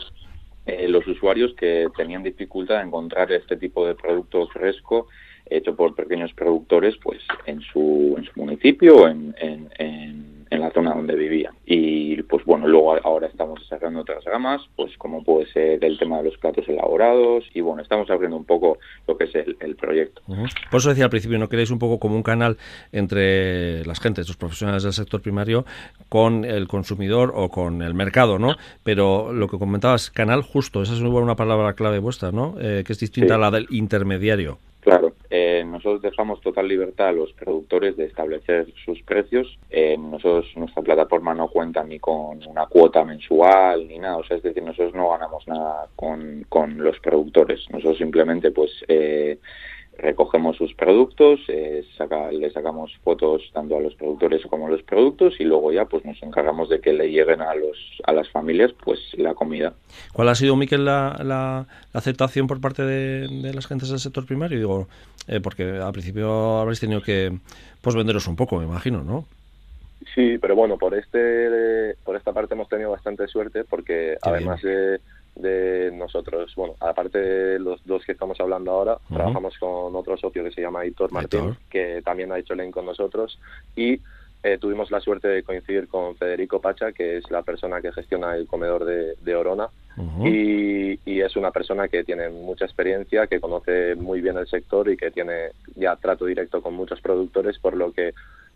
eh, 0.64 0.88
los 0.88 1.06
usuarios 1.06 1.52
que 1.52 1.86
tenían 1.94 2.22
dificultad 2.22 2.80
en 2.80 2.86
encontrar 2.86 3.30
este 3.30 3.58
tipo 3.58 3.86
de 3.86 3.94
producto 3.94 4.48
fresco 4.48 5.08
hecho 5.50 5.74
por 5.74 5.94
pequeños 5.94 6.32
productores 6.32 6.96
pues 7.02 7.20
en 7.46 7.60
su, 7.60 8.14
en 8.18 8.24
su 8.24 8.32
municipio 8.36 8.96
o 8.96 9.08
en, 9.08 9.34
en, 9.38 9.68
en, 9.78 10.60
la 10.60 10.70
zona 10.70 10.94
donde 10.94 11.14
vivían. 11.14 11.54
Y 11.66 12.22
pues 12.22 12.44
bueno, 12.46 12.66
luego 12.66 12.96
ahora 13.04 13.26
estamos 13.26 13.60
desarrollando 13.60 14.00
otras 14.00 14.24
gamas, 14.24 14.62
pues 14.74 14.96
como 14.96 15.22
puede 15.22 15.46
ser 15.52 15.84
el 15.84 15.98
tema 15.98 16.18
de 16.18 16.30
los 16.30 16.38
platos 16.38 16.66
elaborados 16.66 17.44
y 17.52 17.60
bueno, 17.60 17.82
estamos 17.82 18.08
abriendo 18.08 18.38
un 18.38 18.46
poco 18.46 18.78
lo 19.06 19.18
que 19.18 19.24
es 19.24 19.34
el, 19.34 19.76
proyecto. 19.76 20.22
Por 20.70 20.80
eso 20.80 20.88
decía 20.88 21.04
al 21.04 21.10
principio, 21.10 21.38
¿no 21.38 21.50
queréis 21.50 21.70
un 21.70 21.78
poco 21.78 21.98
como 21.98 22.16
un 22.16 22.22
canal 22.22 22.56
entre 22.90 23.84
las 23.84 24.00
gentes, 24.00 24.26
los 24.28 24.38
profesionales 24.38 24.82
del 24.82 24.94
sector 24.94 25.20
primario, 25.20 25.66
con 26.08 26.46
el 26.46 26.66
consumidor 26.68 27.32
o 27.34 27.50
con 27.50 27.82
el 27.82 27.92
mercado, 27.92 28.38
¿no? 28.38 28.56
Pero 28.82 29.32
lo 29.34 29.48
que 29.48 29.58
comentabas, 29.58 30.10
canal 30.10 30.42
justo, 30.42 30.82
esa 30.82 30.94
es 30.94 31.00
una 31.00 31.36
palabra 31.36 31.74
clave 31.74 31.98
vuestra, 31.98 32.32
¿no? 32.32 32.54
Eh, 32.58 32.82
que 32.86 32.94
es 32.94 32.98
distinta 32.98 33.34
a 33.34 33.38
la 33.38 33.50
del 33.50 33.66
intermediario. 33.70 34.58
Claro, 34.86 35.14
eh, 35.30 35.64
nosotros 35.66 36.00
dejamos 36.00 36.40
total 36.42 36.68
libertad 36.68 37.08
a 37.08 37.12
los 37.12 37.32
productores 37.32 37.96
de 37.96 38.04
establecer 38.04 38.72
sus 38.84 39.02
precios. 39.02 39.58
Eh, 39.68 39.96
nosotros, 39.98 40.46
nuestra 40.54 40.80
plataforma 40.80 41.34
no 41.34 41.48
cuenta 41.48 41.82
ni 41.82 41.98
con 41.98 42.38
una 42.46 42.66
cuota 42.66 43.04
mensual 43.04 43.88
ni 43.88 43.98
nada, 43.98 44.18
o 44.18 44.22
sea, 44.22 44.36
es 44.36 44.44
decir, 44.44 44.62
nosotros 44.62 44.94
no 44.94 45.10
ganamos 45.10 45.44
nada 45.48 45.88
con, 45.96 46.46
con 46.48 46.78
los 46.78 47.00
productores. 47.00 47.68
Nosotros 47.70 47.98
simplemente, 47.98 48.52
pues, 48.52 48.70
eh, 48.86 49.40
recogemos 49.98 50.56
sus 50.56 50.74
productos, 50.74 51.40
eh, 51.48 51.84
le 52.32 52.50
sacamos 52.50 52.92
fotos 53.02 53.42
tanto 53.52 53.76
a 53.76 53.80
los 53.80 53.94
productores 53.94 54.44
como 54.46 54.66
a 54.66 54.70
los 54.70 54.82
productos 54.82 55.34
y 55.38 55.44
luego 55.44 55.72
ya 55.72 55.86
pues 55.86 56.04
nos 56.04 56.22
encargamos 56.22 56.68
de 56.68 56.80
que 56.80 56.92
le 56.92 57.10
lleguen 57.10 57.40
a 57.40 57.54
los 57.54 57.76
a 58.04 58.12
las 58.12 58.28
familias 58.30 58.72
pues 58.84 58.98
la 59.16 59.34
comida. 59.34 59.74
¿Cuál 60.12 60.28
ha 60.28 60.34
sido, 60.34 60.56
Miquel, 60.56 60.84
la, 60.84 61.16
la, 61.24 61.66
aceptación 61.92 62.46
por 62.46 62.60
parte 62.60 62.82
de, 62.82 63.52
las 63.52 63.66
gentes 63.66 63.90
del 63.90 63.98
sector 63.98 64.26
primario? 64.26 64.58
Digo, 64.58 64.88
eh, 65.28 65.40
porque 65.40 65.64
al 65.64 65.92
principio 65.92 66.58
habréis 66.58 66.80
tenido 66.80 67.00
que 67.00 67.32
pues 67.80 67.96
venderos 67.96 68.26
un 68.26 68.36
poco, 68.36 68.58
me 68.58 68.64
imagino, 68.64 69.02
¿no? 69.02 69.24
Sí, 70.14 70.38
pero 70.38 70.54
bueno, 70.54 70.76
por 70.76 70.94
este 70.94 71.96
por 72.04 72.16
esta 72.16 72.32
parte 72.32 72.54
hemos 72.54 72.68
tenido 72.68 72.90
bastante 72.90 73.26
suerte 73.26 73.64
porque 73.64 74.16
además 74.22 74.60
de 74.62 75.00
de 75.36 75.92
nosotros, 75.92 76.54
bueno, 76.56 76.74
aparte 76.80 77.18
de 77.18 77.58
los 77.58 77.84
dos 77.84 78.04
que 78.04 78.12
estamos 78.12 78.40
hablando 78.40 78.72
ahora, 78.72 78.98
trabajamos 79.08 79.56
con 79.58 79.94
otro 79.94 80.16
socio 80.16 80.42
que 80.42 80.50
se 80.50 80.62
llama 80.62 80.86
Hitor 80.86 81.12
Martín, 81.12 81.56
que 81.70 82.02
también 82.02 82.32
ha 82.32 82.38
hecho 82.38 82.54
link 82.54 82.72
con 82.72 82.86
nosotros. 82.86 83.38
Y 83.76 84.00
eh, 84.42 84.58
tuvimos 84.58 84.90
la 84.90 85.00
suerte 85.00 85.28
de 85.28 85.42
coincidir 85.42 85.88
con 85.88 86.16
Federico 86.16 86.60
Pacha, 86.60 86.92
que 86.92 87.18
es 87.18 87.30
la 87.30 87.42
persona 87.42 87.80
que 87.80 87.92
gestiona 87.92 88.34
el 88.34 88.46
comedor 88.46 88.84
de, 88.84 89.34
Orona, 89.34 89.68
y, 90.24 90.98
y, 91.04 91.20
es 91.20 91.36
una 91.36 91.50
persona 91.50 91.88
que 91.88 92.04
tiene 92.04 92.28
mucha 92.28 92.64
experiencia, 92.64 93.26
que 93.26 93.40
conoce 93.40 93.94
muy 93.94 94.20
bien 94.20 94.36
el 94.36 94.46
sector 94.46 94.88
y 94.90 94.96
que 94.96 95.10
tiene 95.10 95.50
ya 95.74 95.96
trato 95.96 96.26
directo 96.26 96.62
con 96.62 96.74
muchos 96.74 97.00
productores, 97.00 97.58
por 97.58 97.76
lo 97.76 97.92
que 97.92 98.12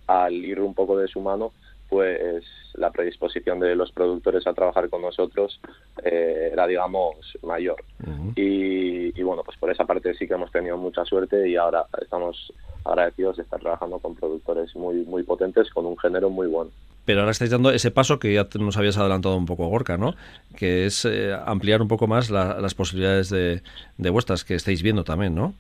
al 0.07 0.35
ir 0.35 0.61
un 0.61 0.75
poco 0.75 0.99
de 0.99 1.09
su 1.09 1.21
mano, 1.21 1.53
pues 1.91 2.45
la 2.75 2.91
predisposición 2.91 3.59
de 3.61 3.75
los 3.75 3.91
productores 3.91 4.47
a 4.47 4.55
trabajar 4.55 4.89
con 4.89 5.03
nosotros 5.03 5.61
eh, 6.05 6.51
era, 6.53 6.67
digamos, 6.67 7.17
mayor. 7.43 7.85
y, 8.37 9.19
y, 9.19 9.23
bueno, 9.23 9.43
pues 9.45 9.59
por 9.59 9.71
esa 9.71 9.85
parte 9.85 10.15
sí 10.15 10.27
que 10.27 10.35
hemos 10.35 10.53
tenido 10.53 10.77
mucha 10.77 11.05
suerte 11.05 11.49
y 11.49 11.57
ahora 11.57 11.85
estamos 12.01 12.53
agradecidos 12.85 13.37
de 13.37 13.43
estar 13.43 13.61
trabajando 13.61 13.99
con 13.99 14.15
productores 14.15 14.75
muy, 14.77 15.05
muy 15.05 15.25
potentes, 15.25 15.69
con 15.71 15.85
un 15.85 15.99
género 15.99 16.31
muy 16.31 16.47
bueno. 16.47 16.71
Pero 17.05 17.21
ahora 17.21 17.33
estáis 17.33 17.51
dando 17.51 17.71
ese 17.73 17.91
paso 17.91 18.21
que 18.21 18.35
ya 18.35 18.47
nos 18.59 18.77
habías 18.77 18.97
adelantado 18.97 19.37
un 19.37 19.47
poco, 19.47 19.67
Gorka, 19.67 19.97
¿no? 19.97 20.15
Que 20.57 20.87
es 20.87 21.05
eh, 21.05 21.35
ampliar 21.45 21.83
un 21.83 21.89
poco 21.89 22.07
más 22.07 22.31
las 22.31 22.75
posibilidades 22.75 23.31
de, 23.31 23.63
de 23.99 24.11
vuestras 24.11 24.45
que 24.45 24.55
estáis 24.55 24.83
viendo 24.83 25.03
también, 25.03 25.35
¿no? 25.35 25.55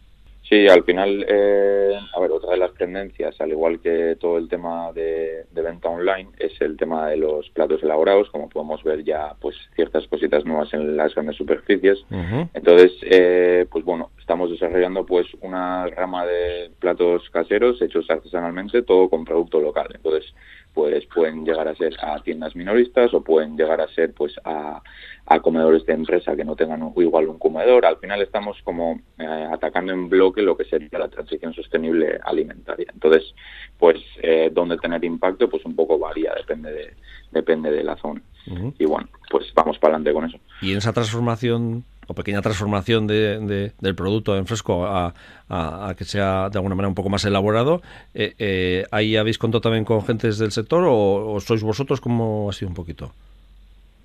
Sí, 0.50 0.66
al 0.66 0.82
final, 0.82 1.24
eh, 1.28 1.96
a 2.12 2.18
ver, 2.18 2.32
otra 2.32 2.50
de 2.50 2.56
las 2.56 2.74
tendencias, 2.74 3.40
al 3.40 3.50
igual 3.50 3.78
que 3.78 4.16
todo 4.18 4.36
el 4.36 4.48
tema 4.48 4.90
de, 4.92 5.46
venta 5.52 5.88
online, 5.88 6.28
es 6.40 6.60
el 6.60 6.76
tema 6.76 7.06
de 7.06 7.18
los 7.18 7.48
platos 7.50 7.80
elaborados, 7.84 8.28
como 8.30 8.48
podemos 8.48 8.82
ver 8.82 9.04
ya, 9.04 9.36
pues 9.40 9.54
ciertas 9.76 10.08
cositas 10.08 10.44
nuevas 10.44 10.74
en 10.74 10.96
las 10.96 11.14
grandes 11.14 11.36
superficies. 11.36 12.04
Entonces, 12.52 12.90
eh, 13.02 13.64
pues 13.70 13.84
bueno, 13.84 14.10
estamos 14.18 14.50
desarrollando 14.50 15.06
pues 15.06 15.28
una 15.40 15.86
rama 15.86 16.26
de 16.26 16.72
platos 16.80 17.30
caseros 17.30 17.80
hechos 17.80 18.10
artesanalmente, 18.10 18.82
todo 18.82 19.08
con 19.08 19.24
producto 19.24 19.60
local. 19.60 19.86
Entonces, 19.94 20.34
pues 20.74 21.04
pueden 21.06 21.44
llegar 21.44 21.66
a 21.68 21.74
ser 21.74 21.94
a 22.00 22.22
tiendas 22.22 22.54
minoristas 22.54 23.12
o 23.12 23.22
pueden 23.22 23.56
llegar 23.56 23.80
a 23.80 23.88
ser 23.88 24.12
pues 24.14 24.34
a, 24.44 24.82
comedores 25.42 25.86
de 25.86 25.92
empresa 25.92 26.34
que 26.34 26.44
no 26.44 26.56
tengan 26.56 26.92
igual 26.96 27.28
un 27.28 27.38
comedor. 27.38 27.86
Al 27.86 27.98
final 27.98 28.20
estamos 28.20 28.56
como 28.64 29.00
eh, 29.18 29.48
atacando 29.52 29.92
en 29.92 30.08
bloque 30.08 30.42
lo 30.42 30.56
que 30.56 30.64
sería 30.64 30.98
la 30.98 31.08
transición 31.08 31.54
sostenible 31.54 32.18
alimentaria. 32.24 32.86
Entonces, 32.92 33.32
pues 33.78 33.98
eh, 34.22 34.50
dónde 34.52 34.76
tener 34.78 35.04
impacto, 35.04 35.48
pues 35.48 35.64
un 35.64 35.76
poco 35.76 35.98
varía, 35.98 36.34
depende 36.34 36.72
de, 36.72 36.94
depende 37.30 37.70
de 37.70 37.84
la 37.84 37.96
zona. 37.96 38.20
Y 38.78 38.84
bueno, 38.86 39.08
pues 39.30 39.52
vamos 39.54 39.78
para 39.78 39.94
adelante 39.94 40.12
con 40.12 40.24
eso. 40.24 40.38
Y 40.62 40.72
en 40.72 40.78
esa 40.78 40.92
transformación 40.92 41.84
o 42.10 42.14
pequeña 42.14 42.42
transformación 42.42 43.06
de, 43.06 43.72
del 43.78 43.94
producto 43.94 44.36
en 44.36 44.44
fresco 44.44 44.84
a, 44.84 45.14
que 45.96 46.04
sea 46.04 46.50
de 46.50 46.58
alguna 46.58 46.74
manera 46.74 46.88
un 46.88 46.94
poco 46.94 47.08
más 47.08 47.24
elaborado, 47.24 47.82
eh, 48.14 48.34
eh, 48.38 48.84
¿ahí 48.90 49.16
habéis 49.16 49.38
contado 49.38 49.60
también 49.60 49.84
con 49.84 50.02
gentes 50.02 50.38
del 50.38 50.50
sector 50.50 50.84
o, 50.88 51.38
sois 51.40 51.62
vosotros? 51.62 52.00
como 52.00 52.50
ha 52.50 52.52
sido 52.52 52.68
un 52.68 52.74
poquito? 52.74 53.12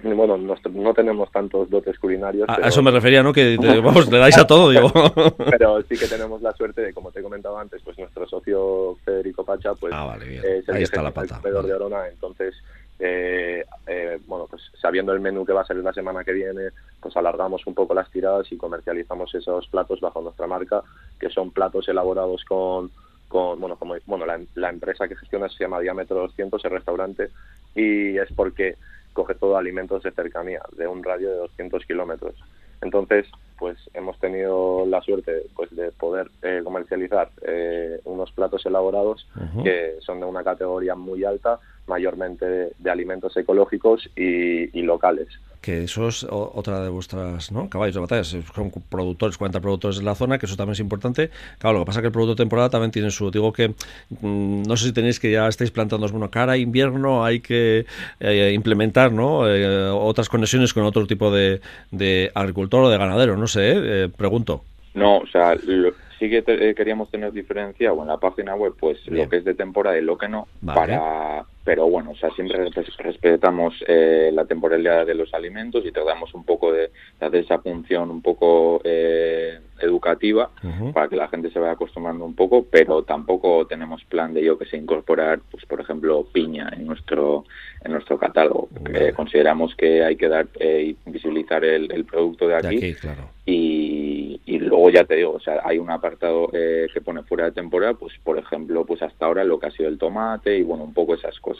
Bueno, 0.03 0.37
no, 0.37 0.93
tenemos 0.93 1.31
tantos 1.31 1.67
dotes 1.67 1.97
culinarios. 1.97 2.47
A, 2.47 2.67
eso 2.67 2.83
me 2.83 2.91
refería, 2.91 3.23
¿no? 3.23 3.33
Que 3.33 3.57
vamos, 3.83 4.11
le 4.11 4.19
dais 4.19 4.37
a 4.37 4.45
todo, 4.45 4.69
digo. 4.69 4.91
pero 5.49 5.81
sí 5.83 5.97
que 5.97 6.05
tenemos 6.05 6.43
la 6.43 6.51
suerte 6.51 6.81
de, 6.81 6.93
como 6.93 7.11
te 7.11 7.21
he 7.21 7.23
comentado 7.23 7.57
antes, 7.57 7.81
pues 7.81 7.97
nuestro 7.97 8.27
socio 8.27 8.97
Federico 9.03 9.43
Pacha, 9.43 9.73
pues 9.73 9.91
ah, 9.95 10.15
es 10.21 10.69
el 10.69 10.75
Ahí 10.75 10.83
está 10.83 11.01
la 11.01 11.11
pata. 11.11 11.41
de 11.41 11.73
Orona, 11.73 12.07
entonces 12.07 12.53
eh, 12.99 13.65
eh, 13.87 14.19
bueno, 14.25 14.47
pues 14.49 14.61
sabiendo 14.79 15.11
el 15.11 15.19
menú 15.19 15.45
que 15.45 15.53
va 15.53 15.61
a 15.61 15.65
salir 15.65 15.83
la 15.83 15.93
semana 15.93 16.23
que 16.23 16.31
viene, 16.31 16.69
pues 17.01 17.15
alargamos 17.17 17.65
un 17.67 17.73
poco 17.73 17.93
las 17.93 18.09
tiradas 18.09 18.51
y 18.51 18.57
comercializamos 18.57 19.33
esos 19.35 19.67
platos 19.67 19.99
bajo 19.99 20.21
nuestra 20.21 20.47
marca, 20.47 20.81
que 21.19 21.29
son 21.29 21.51
platos 21.51 21.87
elaborados 21.89 22.43
con, 22.45 22.89
con 23.27 23.59
bueno, 23.59 23.75
como, 23.75 23.95
bueno 24.05 24.25
la, 24.25 24.69
empresa 24.69 25.07
que 25.07 25.15
gestiona 25.15 25.49
se 25.49 25.63
llama 25.63 25.81
Diámetro 25.81 26.17
200, 26.17 26.63
el 26.63 26.71
restaurante, 26.71 27.29
y 27.75 28.17
es 28.17 28.31
porque 28.33 28.75
coge 29.13 29.35
todo 29.35 29.57
alimentos 29.57 30.03
de 30.03 30.11
cercanía, 30.11 30.61
de 30.77 30.87
un 30.87 31.03
radio 31.03 31.29
de 31.29 31.37
200 31.37 31.85
kilómetros. 31.85 32.35
Entonces, 32.81 33.25
pues 33.57 33.77
hemos 33.93 34.19
tenido 34.19 34.85
la 34.85 35.01
suerte 35.01 35.43
pues 35.55 35.73
de 35.75 35.91
poder 35.91 36.29
eh, 36.41 36.61
comercializar 36.63 37.29
eh, 37.41 37.99
unos 38.03 38.31
platos 38.31 38.65
elaborados 38.65 39.25
que 39.63 39.95
son 40.01 40.19
de 40.19 40.25
una 40.25 40.43
categoría 40.43 40.95
muy 40.95 41.23
alta 41.23 41.59
mayormente 41.87 42.45
de, 42.77 42.89
alimentos 42.89 43.35
ecológicos 43.37 44.09
y, 44.15 44.81
locales. 44.81 45.27
Que 45.61 45.85
eso 45.85 46.07
es 46.07 46.23
otra 46.29 46.83
de 46.83 46.89
vuestras 46.89 47.51
¿no? 47.51 47.69
caballos 47.69 47.95
de 47.95 48.01
batalla. 48.01 48.23
Son 48.23 48.71
productores, 48.87 49.35
40 49.37 49.59
productores 49.61 49.97
de 49.97 50.03
la 50.03 50.13
zona, 50.13 50.37
que 50.37 50.45
eso 50.45 50.55
también 50.55 50.73
es 50.73 50.79
importante. 50.79 51.31
Claro, 51.57 51.79
lo 51.79 51.83
que 51.83 51.87
pasa 51.87 51.99
es 51.99 52.01
que 52.03 52.07
el 52.07 52.13
producto 52.13 52.35
de 52.35 52.43
temporada 52.43 52.69
también 52.69 52.91
tiene 52.91 53.09
su. 53.09 53.31
Digo 53.31 53.51
que 53.51 53.69
mm, 53.69 54.63
no 54.63 54.77
sé 54.77 54.85
si 54.85 54.93
tenéis 54.93 55.19
que 55.19 55.31
ya 55.31 55.47
estáis 55.47 55.71
plantando, 55.71 56.07
bueno, 56.09 56.29
cara 56.29 56.55
invierno 56.57 57.25
hay 57.25 57.39
que 57.39 57.85
eh, 58.19 58.51
implementar 58.53 59.11
¿no? 59.11 59.49
Eh, 59.49 59.89
otras 59.89 60.29
conexiones 60.29 60.73
con 60.73 60.83
otro 60.83 61.07
tipo 61.07 61.31
de, 61.31 61.61
de 61.89 62.31
agricultor 62.35 62.83
o 62.83 62.89
de 62.89 62.97
ganadero, 62.99 63.35
no 63.35 63.47
sé, 63.47 63.73
eh, 63.75 64.09
pregunto. 64.15 64.63
No, 64.93 65.17
o 65.17 65.27
sea, 65.27 65.57
sí 65.57 66.29
que 66.29 66.73
queríamos 66.75 67.09
tener 67.09 67.33
diferencia 67.33 67.91
o 67.91 68.01
en 68.01 68.07
la 68.07 68.17
página 68.17 68.55
web, 68.55 68.73
pues 68.79 69.05
lo 69.07 69.27
que 69.27 69.37
es 69.37 69.43
de 69.43 69.55
temporada 69.55 69.97
y 69.97 70.01
lo 70.01 70.17
que 70.17 70.29
no, 70.29 70.47
para 70.63 71.45
pero 71.65 71.89
bueno, 71.89 72.11
o 72.11 72.15
sea, 72.15 72.29
siempre 72.29 72.69
respetamos 72.99 73.73
eh, 73.87 74.29
la 74.31 74.45
temporalidad 74.45 75.07
de 75.07 75.15
los 75.15 75.33
alimentos 75.33 75.83
y 75.83 75.91
tratamos 75.91 76.31
un 76.35 76.45
poco 76.45 76.71
de, 76.71 76.91
hacer 77.19 77.43
esa 77.43 77.57
función 77.57 78.11
un 78.11 78.21
poco 78.21 78.81
eh, 78.83 79.59
educativa 79.79 80.51
para 80.93 81.07
que 81.09 81.15
la 81.15 81.27
gente 81.27 81.49
se 81.49 81.57
vaya 81.57 81.73
acostumbrando 81.73 82.23
un 82.23 82.35
poco, 82.35 82.67
pero 82.69 83.01
tampoco 83.01 83.65
tenemos 83.65 84.05
plan 84.05 84.31
de 84.33 84.43
yo 84.43 84.59
que 84.59 84.65
se 84.65 84.77
incorporar, 84.77 85.39
pues 85.49 85.65
por 85.65 85.81
ejemplo, 85.81 86.27
piña 86.31 86.69
en 86.71 86.85
nuestro 86.85 87.45
en 87.83 87.93
nuestro 87.93 88.17
catálogo. 88.17 88.69
consideramos 89.15 89.75
que 89.75 90.03
hay 90.03 90.15
que 90.15 90.27
dar 90.27 90.47
eh, 90.59 90.95
visibilizar 91.05 91.63
el, 91.63 92.05
producto 92.05 92.47
de 92.47 92.55
aquí, 92.55 92.93
claro. 92.95 93.29
y, 93.45 94.41
y, 94.45 94.59
luego 94.59 94.89
ya 94.89 95.03
te 95.03 95.15
digo, 95.15 95.33
o 95.33 95.39
sea, 95.39 95.61
hay 95.63 95.77
un 95.77 95.91
apartado 95.91 96.49
eh, 96.53 96.87
que 96.93 97.01
pone 97.01 97.23
fuera 97.23 97.45
de 97.45 97.51
temporada, 97.51 97.93
pues 97.93 98.13
por 98.23 98.37
ejemplo, 98.37 98.85
pues 98.85 99.01
hasta 99.01 99.25
ahora 99.25 99.43
lo 99.43 99.59
que 99.59 99.67
ha 99.67 99.71
sido 99.71 99.89
el 99.89 99.97
tomate 99.97 100.57
y 100.57 100.63
bueno, 100.63 100.83
un 100.83 100.93
poco 100.93 101.13
esas 101.13 101.39
cosas. 101.39 101.54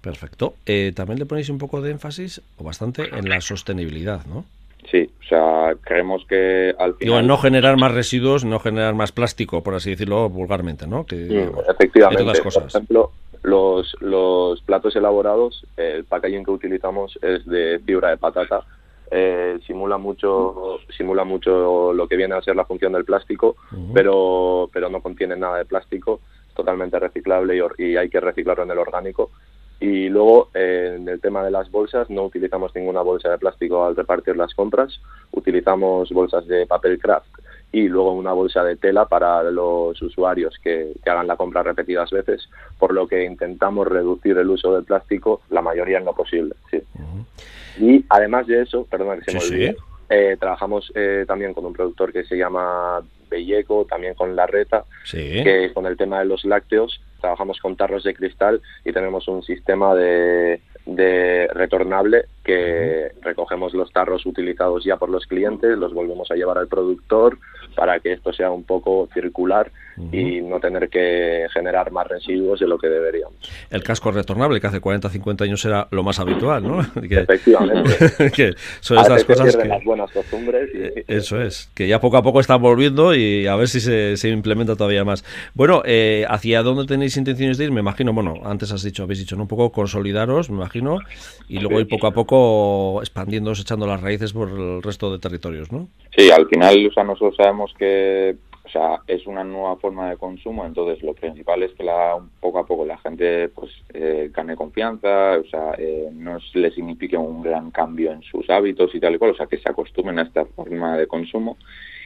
Perfecto. 0.00 0.54
Eh, 0.66 0.92
también 0.94 1.18
le 1.18 1.26
ponéis 1.26 1.48
un 1.48 1.58
poco 1.58 1.80
de 1.80 1.90
énfasis 1.90 2.40
o 2.58 2.64
bastante 2.64 3.08
en 3.16 3.28
la 3.28 3.40
sostenibilidad, 3.40 4.26
¿no? 4.26 4.44
Sí, 4.90 5.08
o 5.20 5.28
sea, 5.28 5.74
creemos 5.80 6.24
que 6.26 6.74
al 6.78 6.94
final... 6.94 7.26
no 7.26 7.38
generar 7.38 7.76
más 7.76 7.92
residuos, 7.92 8.44
no 8.44 8.58
generar 8.58 8.94
más 8.94 9.12
plástico, 9.12 9.62
por 9.62 9.74
así 9.74 9.90
decirlo 9.90 10.28
vulgarmente, 10.28 10.86
¿no? 10.86 11.06
Que, 11.06 11.48
efectivamente, 11.68 12.42
por 12.42 12.66
ejemplo, 12.66 13.12
los, 13.42 13.96
los 14.00 14.60
platos 14.62 14.94
elaborados, 14.96 15.64
el 15.76 16.04
packaging 16.04 16.44
que 16.44 16.50
utilizamos 16.50 17.18
es 17.22 17.46
de 17.46 17.80
fibra 17.84 18.10
de 18.10 18.16
patata, 18.16 18.64
eh, 19.10 19.58
simula 19.66 19.98
mucho 19.98 20.78
simula 20.96 21.22
mucho 21.24 21.92
lo 21.92 22.08
que 22.08 22.16
viene 22.16 22.34
a 22.34 22.40
ser 22.40 22.56
la 22.56 22.64
función 22.64 22.94
del 22.94 23.04
plástico, 23.04 23.56
pero 23.92 24.70
pero 24.72 24.88
no 24.88 25.02
contiene 25.02 25.36
nada 25.36 25.58
de 25.58 25.64
plástico, 25.66 26.20
totalmente 26.54 26.98
reciclable 26.98 27.56
y, 27.56 27.82
y 27.82 27.96
hay 27.96 28.08
que 28.08 28.20
reciclarlo 28.20 28.64
en 28.64 28.70
el 28.70 28.78
orgánico 28.78 29.30
y 29.82 30.08
luego, 30.08 30.48
eh, 30.54 30.94
en 30.94 31.08
el 31.08 31.20
tema 31.20 31.42
de 31.42 31.50
las 31.50 31.68
bolsas, 31.68 32.08
no 32.08 32.22
utilizamos 32.22 32.72
ninguna 32.72 33.02
bolsa 33.02 33.30
de 33.30 33.38
plástico 33.38 33.84
al 33.84 33.96
repartir 33.96 34.36
las 34.36 34.54
compras. 34.54 35.00
Utilizamos 35.32 36.08
bolsas 36.10 36.46
de 36.46 36.66
papel 36.66 37.00
craft 37.00 37.26
y 37.72 37.88
luego 37.88 38.12
una 38.12 38.32
bolsa 38.32 38.62
de 38.62 38.76
tela 38.76 39.06
para 39.06 39.42
los 39.42 40.00
usuarios 40.00 40.56
que, 40.62 40.92
hagan 41.04 41.26
la 41.26 41.36
compra 41.36 41.64
repetidas 41.64 42.12
veces, 42.12 42.48
por 42.78 42.94
lo 42.94 43.08
que 43.08 43.24
intentamos 43.24 43.88
reducir 43.88 44.38
el 44.38 44.50
uso 44.50 44.72
del 44.72 44.84
plástico 44.84 45.40
la 45.50 45.62
mayoría 45.62 45.98
en 45.98 46.04
lo 46.04 46.14
posible. 46.14 46.54
Sí. 46.70 46.80
Y 47.80 48.04
además 48.08 48.46
de 48.46 48.62
eso, 48.62 48.86
perdón 48.88 49.18
que 49.18 49.32
se 49.32 49.36
me 49.36 49.44
olvide, 49.44 49.76
eh, 50.10 50.36
trabajamos 50.38 50.92
eh, 50.94 51.24
también 51.26 51.54
con 51.54 51.66
un 51.66 51.72
productor 51.72 52.12
que 52.12 52.22
se 52.22 52.36
llama 52.36 53.02
Belleco, 53.32 53.84
también 53.84 54.14
con 54.14 54.36
La 54.36 54.46
Reta, 54.46 54.84
que 55.10 55.70
con 55.74 55.86
el 55.86 55.96
tema 55.96 56.20
de 56.20 56.26
los 56.26 56.44
lácteos 56.44 57.00
trabajamos 57.20 57.58
con 57.58 57.76
tarros 57.76 58.04
de 58.04 58.14
cristal 58.14 58.60
y 58.84 58.92
tenemos 58.92 59.28
un 59.28 59.42
sistema 59.42 59.94
de, 59.94 60.60
de 60.86 61.48
retornable 61.52 62.26
que 62.44 63.12
recogemos 63.20 63.72
los 63.74 63.92
tarros 63.92 64.26
utilizados 64.26 64.84
ya 64.84 64.96
por 64.96 65.08
los 65.08 65.26
clientes, 65.26 65.78
los 65.78 65.94
volvemos 65.94 66.30
a 66.30 66.34
llevar 66.34 66.58
al 66.58 66.68
productor 66.68 67.38
para 67.76 68.00
que 68.00 68.12
esto 68.12 68.32
sea 68.32 68.50
un 68.50 68.64
poco 68.64 69.08
circular 69.14 69.70
y 70.10 70.40
no 70.40 70.58
tener 70.58 70.88
que 70.88 71.46
generar 71.52 71.92
más 71.92 72.06
residuos 72.08 72.58
de 72.60 72.66
lo 72.66 72.78
que 72.78 72.88
deberíamos. 72.88 73.34
El 73.70 73.82
casco 73.82 74.10
retornable, 74.10 74.60
que 74.60 74.66
hace 74.66 74.80
40 74.80 75.08
50 75.10 75.44
años 75.44 75.64
era 75.64 75.86
lo 75.90 76.02
más 76.02 76.18
habitual, 76.18 76.66
¿no? 76.66 76.80
Efectivamente. 77.02 78.30
que 78.34 78.54
son 78.80 78.98
estas 78.98 79.24
cosas 79.24 79.56
que... 79.56 79.68
las 79.68 79.84
buenas 79.84 80.10
costumbres. 80.10 80.70
Eh, 80.74 81.04
eso 81.08 81.40
es, 81.40 81.70
que 81.74 81.86
ya 81.86 82.00
poco 82.00 82.16
a 82.16 82.22
poco 82.22 82.40
están 82.40 82.62
volviendo 82.62 83.14
y 83.14 83.46
a 83.46 83.54
ver 83.56 83.68
si 83.68 83.80
se, 83.80 84.16
se 84.16 84.30
implementa 84.30 84.76
todavía 84.76 85.04
más. 85.04 85.24
Bueno, 85.54 85.82
eh, 85.84 86.24
¿hacia 86.28 86.62
dónde 86.62 86.86
tenéis 86.86 87.16
intenciones 87.16 87.58
de 87.58 87.64
ir? 87.64 87.72
Me 87.72 87.80
imagino, 87.80 88.12
bueno, 88.12 88.34
antes 88.44 88.72
has 88.72 88.82
dicho, 88.82 89.02
habéis 89.02 89.20
dicho, 89.20 89.36
¿no? 89.36 89.42
un 89.42 89.48
poco 89.48 89.72
consolidaros, 89.72 90.48
me 90.50 90.56
imagino, 90.56 90.98
y 91.48 91.58
luego 91.58 91.80
ir 91.80 91.88
poco 91.88 92.06
a 92.06 92.12
poco 92.12 92.31
expandiéndose, 93.00 93.62
echando 93.62 93.86
las 93.86 94.00
raíces 94.00 94.32
por 94.32 94.48
el 94.48 94.82
resto 94.82 95.12
de 95.12 95.18
territorios, 95.18 95.70
¿no? 95.72 95.88
Sí, 96.16 96.30
al 96.30 96.48
final, 96.48 96.86
o 96.86 96.92
sea, 96.92 97.04
nosotros 97.04 97.36
sabemos 97.36 97.72
que 97.78 98.36
o 98.64 98.68
sea, 98.68 99.00
es 99.06 99.26
una 99.26 99.42
nueva 99.42 99.76
forma 99.76 100.10
de 100.10 100.16
consumo, 100.16 100.64
entonces 100.64 101.02
lo 101.02 101.14
principal 101.14 101.62
es 101.62 101.72
que 101.72 101.82
la, 101.82 102.16
poco 102.40 102.60
a 102.60 102.66
poco 102.66 102.86
la 102.86 102.96
gente 102.98 103.48
pues 103.48 103.70
eh, 103.92 104.30
gane 104.32 104.56
confianza, 104.56 105.38
o 105.38 105.44
sea, 105.44 105.74
eh, 105.78 106.08
no 106.12 106.38
le 106.54 106.70
signifique 106.70 107.16
un 107.16 107.42
gran 107.42 107.70
cambio 107.72 108.12
en 108.12 108.22
sus 108.22 108.48
hábitos 108.48 108.94
y 108.94 109.00
tal 109.00 109.14
y 109.14 109.18
cual, 109.18 109.32
o 109.32 109.34
sea, 109.34 109.46
que 109.46 109.58
se 109.58 109.68
acostumbren 109.68 110.20
a 110.20 110.22
esta 110.22 110.44
forma 110.44 110.96
de 110.96 111.08
consumo 111.08 111.56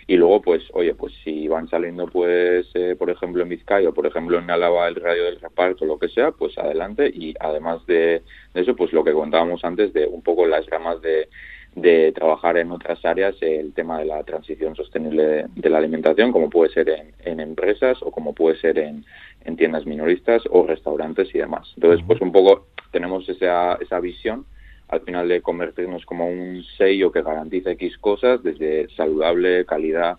y 0.09 0.17
luego 0.17 0.41
pues 0.41 0.63
oye 0.73 0.95
pues 0.95 1.13
si 1.25 1.49
van 1.49 1.69
saliendo 1.69 2.07
pues 2.07 2.69
eh, 2.75 2.95
por 2.97 3.11
ejemplo 3.11 3.43
en 3.43 3.49
Vizcaya 3.49 3.89
o 3.89 3.95
por 3.95 4.07
ejemplo 4.07 4.39
en 4.39 4.51
Álava 4.51 4.87
el 4.87 4.95
radio 4.95 5.25
del 5.25 5.41
reparto 5.41 5.85
lo 5.85 5.99
que 5.99 6.09
sea 6.09 6.31
pues 6.31 6.57
adelante. 6.59 7.11
Y 7.13 7.35
además 7.41 7.85
de, 7.87 8.23
eso 8.55 8.77
pues 8.77 8.93
lo 8.93 9.03
que 9.03 9.13
contábamos 9.13 9.65
antes 9.65 9.93
de 9.93 10.07
un 10.07 10.23
poco 10.23 10.47
las 10.47 10.65
ramas 10.67 11.01
de, 11.03 11.29
de 11.75 12.13
trabajar 12.13 12.57
en 12.57 12.71
otras 12.71 13.05
áreas 13.05 13.35
el 13.41 13.75
tema 13.75 13.99
de 13.99 14.05
la 14.05 14.23
transición 14.23 14.77
sostenible 14.77 15.47
de, 15.55 15.71
la 15.71 15.79
alimentación 15.79 16.31
como 16.31 16.51
puede 16.51 16.73
ser 16.73 16.89
en, 16.89 17.13
en 17.25 17.41
empresas 17.41 17.99
o 18.01 18.13
como 18.13 18.33
puede 18.33 18.59
ser 18.61 18.79
en, 18.79 19.05
en, 19.45 19.57
tiendas 19.57 19.87
minoristas 19.87 20.43
o 20.51 20.65
restaurantes 20.65 21.35
y 21.35 21.39
demás. 21.39 21.73
Entonces 21.75 22.05
pues 22.07 22.21
un 22.21 22.31
poco 22.31 22.69
tenemos 22.93 23.29
esa, 23.29 23.75
esa 23.81 23.99
visión 23.99 24.47
al 24.89 25.01
final 25.01 25.29
de 25.29 25.43
convertirnos 25.43 26.05
como 26.07 26.29
un 26.29 26.65
sello 26.77 27.11
que 27.11 27.23
garantiza 27.23 27.73
X 27.73 27.99
cosas, 27.99 28.43
desde 28.43 28.89
saludable, 28.91 29.65
calidad, 29.65 30.19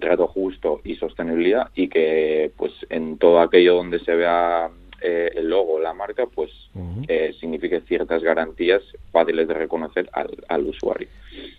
trato 0.00 0.26
justo 0.26 0.80
y 0.84 0.96
sostenibilidad, 0.96 1.70
y 1.74 1.88
que 1.88 2.52
pues 2.56 2.72
en 2.90 3.18
todo 3.18 3.40
aquello 3.40 3.74
donde 3.74 3.98
se 4.00 4.14
vea 4.14 4.70
eh, 5.00 5.30
el 5.34 5.48
logo, 5.48 5.80
la 5.80 5.94
marca, 5.94 6.26
pues 6.26 6.50
eh, 7.08 7.32
signifique 7.38 7.80
ciertas 7.82 8.22
garantías 8.22 8.82
fáciles 9.12 9.46
de 9.48 9.54
reconocer 9.54 10.08
al, 10.12 10.30
al 10.48 10.66
usuario. 10.66 11.08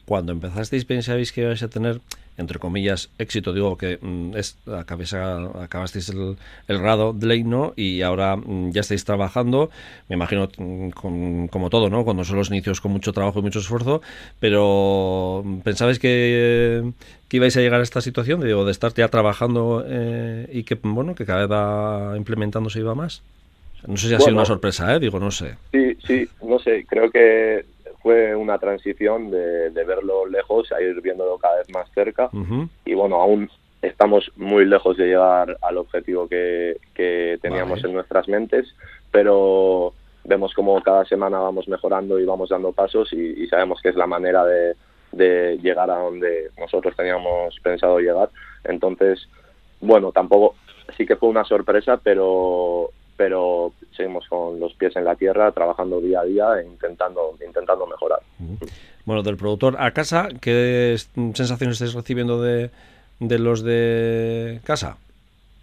Cuando 0.06 0.32
empezasteis 0.32 0.86
pensabais 0.86 1.32
que 1.32 1.42
ibais 1.42 1.64
a 1.64 1.70
tener 1.70 2.00
entre 2.38 2.60
comillas, 2.60 3.10
éxito. 3.18 3.54
Digo 3.54 3.78
que 3.78 3.98
mm, 4.02 4.36
es, 4.36 4.58
acabasteis 4.68 6.10
el, 6.10 6.38
el 6.68 6.80
Rado 6.80 7.16
Leino 7.20 7.74
y 7.76 8.02
ahora 8.02 8.36
mm, 8.36 8.72
ya 8.72 8.82
estáis 8.82 9.06
trabajando, 9.06 9.70
me 10.10 10.16
imagino 10.16 10.50
mm, 10.58 11.48
como 11.48 11.70
todo, 11.70 11.90
¿no? 11.90 12.04
Cuando 12.04 12.24
son 12.24 12.38
los 12.38 12.50
inicios 12.50 12.82
con 12.82 12.92
mucho 12.92 13.14
trabajo 13.14 13.40
y 13.40 13.42
mucho 13.42 13.60
esfuerzo, 13.60 14.02
pero 14.40 15.44
¿pensabais 15.64 16.00
que, 16.00 16.92
que 17.30 17.38
ibais 17.38 17.56
a 17.58 17.62
llegar 17.62 17.80
a 17.80 17.84
esta 17.84 18.02
situación 18.02 18.42
de, 18.42 18.54
de 18.54 18.72
estar 18.72 18.94
ya 18.94 19.08
trabajando 19.08 19.84
eh, 19.88 20.50
y 20.52 20.64
que, 20.64 20.76
bueno, 20.76 21.16
que 21.16 21.26
cada 21.26 21.42
vez 21.42 21.52
va 21.52 22.18
implementándose 22.18 22.80
y 22.80 22.84
va 22.84 22.96
más? 22.96 23.22
No 23.88 23.98
sé 23.98 24.08
si 24.08 24.16
ha 24.16 24.20
sido 24.20 24.36
una 24.36 24.46
sorpresa, 24.46 24.94
¿eh? 24.96 25.00
Digo, 25.00 25.20
no 25.20 25.32
sé. 25.32 25.58
Sí, 25.72 25.98
sí, 26.06 26.28
no 26.44 26.60
sé. 26.60 26.86
Creo 26.88 27.10
que 27.12 27.66
fue 28.02 28.36
una 28.36 28.60
transición 28.60 29.32
de, 29.32 29.70
verlo 29.74 30.28
lejos 30.28 30.72
a 30.72 30.82
ir 30.82 31.02
viéndolo 31.02 31.38
cada 31.38 31.58
vez 31.58 31.70
más 31.72 31.90
cerca. 31.92 32.30
Y 32.86 32.94
bueno, 32.94 33.22
aún 33.22 33.50
estamos 33.82 34.32
muy 34.36 34.66
lejos 34.66 34.98
de 34.98 35.08
llegar 35.08 35.58
al 35.62 35.78
objetivo 35.78 36.28
que, 36.28 36.78
teníamos 37.42 37.84
en 37.84 37.94
nuestras 37.94 38.28
mentes, 38.28 38.76
pero 39.12 39.94
vemos 40.24 40.54
como 40.54 40.82
cada 40.82 41.06
semana 41.06 41.40
vamos 41.40 41.68
mejorando 41.68 42.20
y 42.20 42.26
vamos 42.26 42.50
dando 42.50 42.72
pasos 42.72 43.12
y, 43.14 43.48
sabemos 43.48 43.82
que 43.82 43.90
es 43.90 43.96
la 43.96 44.08
manera 44.08 44.46
de, 44.46 44.76
de, 45.12 45.58
llegar 45.58 45.90
a 45.90 45.98
donde 45.98 46.50
nosotros 46.60 46.96
teníamos 46.96 47.60
pensado 47.62 48.00
llegar. 48.00 48.30
Entonces, 48.64 49.28
bueno, 49.82 50.12
tampoco, 50.12 50.56
sí 50.98 51.06
que 51.06 51.16
fue 51.16 51.30
una 51.30 51.44
sorpresa, 51.44 51.98
pero 51.98 52.92
pero 53.18 53.74
seguimos 53.96 54.28
con 54.28 54.60
los 54.60 54.74
pies 54.74 54.96
en 54.96 55.06
la 55.06 55.16
tierra, 55.16 55.52
trabajando 55.52 56.02
día 56.02 56.22
a 56.22 56.26
día 56.26 56.60
e 56.60 56.66
intentando, 56.66 57.38
intentando 57.46 57.88
mejorar. 57.88 58.20
Bueno, 59.06 59.24
del 59.24 59.38
productor 59.38 59.76
a 59.80 59.92
casa, 59.92 60.30
¿qué 60.42 60.96
sensaciones 61.34 61.76
estáis 61.76 61.94
recibiendo 61.94 62.42
de, 62.42 62.72
de 63.20 63.40
los 63.40 63.64
de 63.64 64.60
casa? 64.64 64.98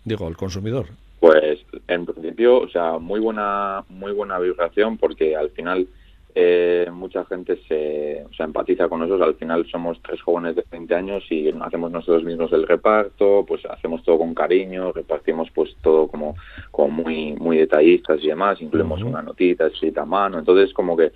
Digo, 0.05 0.28
el 0.28 0.36
consumidor. 0.36 0.86
Pues 1.20 1.61
en 1.86 2.07
principio, 2.07 2.59
o 2.59 2.68
sea, 2.68 2.98
muy 2.98 3.20
buena, 3.20 3.84
muy 3.88 4.12
buena 4.12 4.38
vibración 4.38 4.98
porque 4.98 5.36
al 5.36 5.50
final 5.50 5.86
eh, 6.35 6.89
mucha 6.91 7.24
gente 7.26 7.59
se, 7.68 8.24
o 8.24 8.43
empatiza 8.43 8.89
con 8.89 9.01
nosotros. 9.01 9.28
Al 9.28 9.35
final 9.35 9.66
somos 9.70 10.01
tres 10.03 10.20
jóvenes 10.22 10.57
de 10.57 10.64
20 10.70 10.95
años 10.95 11.24
y 11.30 11.53
hacemos 11.61 11.91
nosotros 11.91 12.24
mismos 12.24 12.53
el 12.53 12.66
reparto, 12.66 13.45
pues 13.47 13.64
hacemos 13.66 14.03
todo 14.03 14.18
con 14.18 14.35
cariño, 14.35 14.93
repartimos 14.93 15.51
pues 15.51 15.76
todo 15.83 16.09
como, 16.09 16.35
como 16.70 17.03
muy, 17.03 17.35
muy 17.35 17.59
detallistas 17.59 18.20
y 18.22 18.28
demás, 18.28 18.62
incluimos 18.62 19.03
una 19.03 19.20
notita 19.20 19.66
escrita 19.66 20.03
a 20.03 20.07
mano. 20.07 20.39
Entonces, 20.39 20.72
como 20.72 20.97
que 20.97 21.12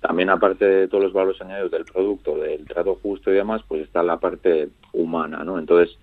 también 0.00 0.30
aparte 0.30 0.64
de 0.64 0.88
todos 0.88 1.04
los 1.04 1.12
valores 1.12 1.40
añadidos 1.42 1.72
del 1.72 1.84
producto, 1.84 2.36
del 2.36 2.64
trato 2.64 2.98
justo 3.02 3.30
y 3.30 3.34
demás, 3.34 3.62
pues 3.66 3.82
está 3.82 4.02
la 4.02 4.18
parte 4.18 4.68
humana, 4.92 5.42
¿no? 5.44 5.58
Entonces, 5.58 5.98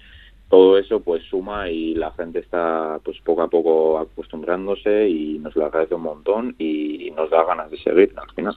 todo 0.49 0.77
eso 0.77 1.01
pues 1.01 1.23
suma 1.23 1.69
y 1.69 1.93
la 1.93 2.11
gente 2.11 2.39
está 2.39 2.99
pues 3.03 3.17
poco 3.23 3.41
a 3.41 3.49
poco 3.49 3.99
acostumbrándose 3.99 5.09
y 5.09 5.39
nos 5.39 5.55
lo 5.55 5.65
agradece 5.65 5.95
un 5.95 6.03
montón 6.03 6.55
y 6.57 7.11
nos 7.15 7.29
da 7.29 7.43
ganas 7.43 7.69
de 7.69 7.77
seguir 7.77 8.13
al 8.15 8.31
final. 8.33 8.55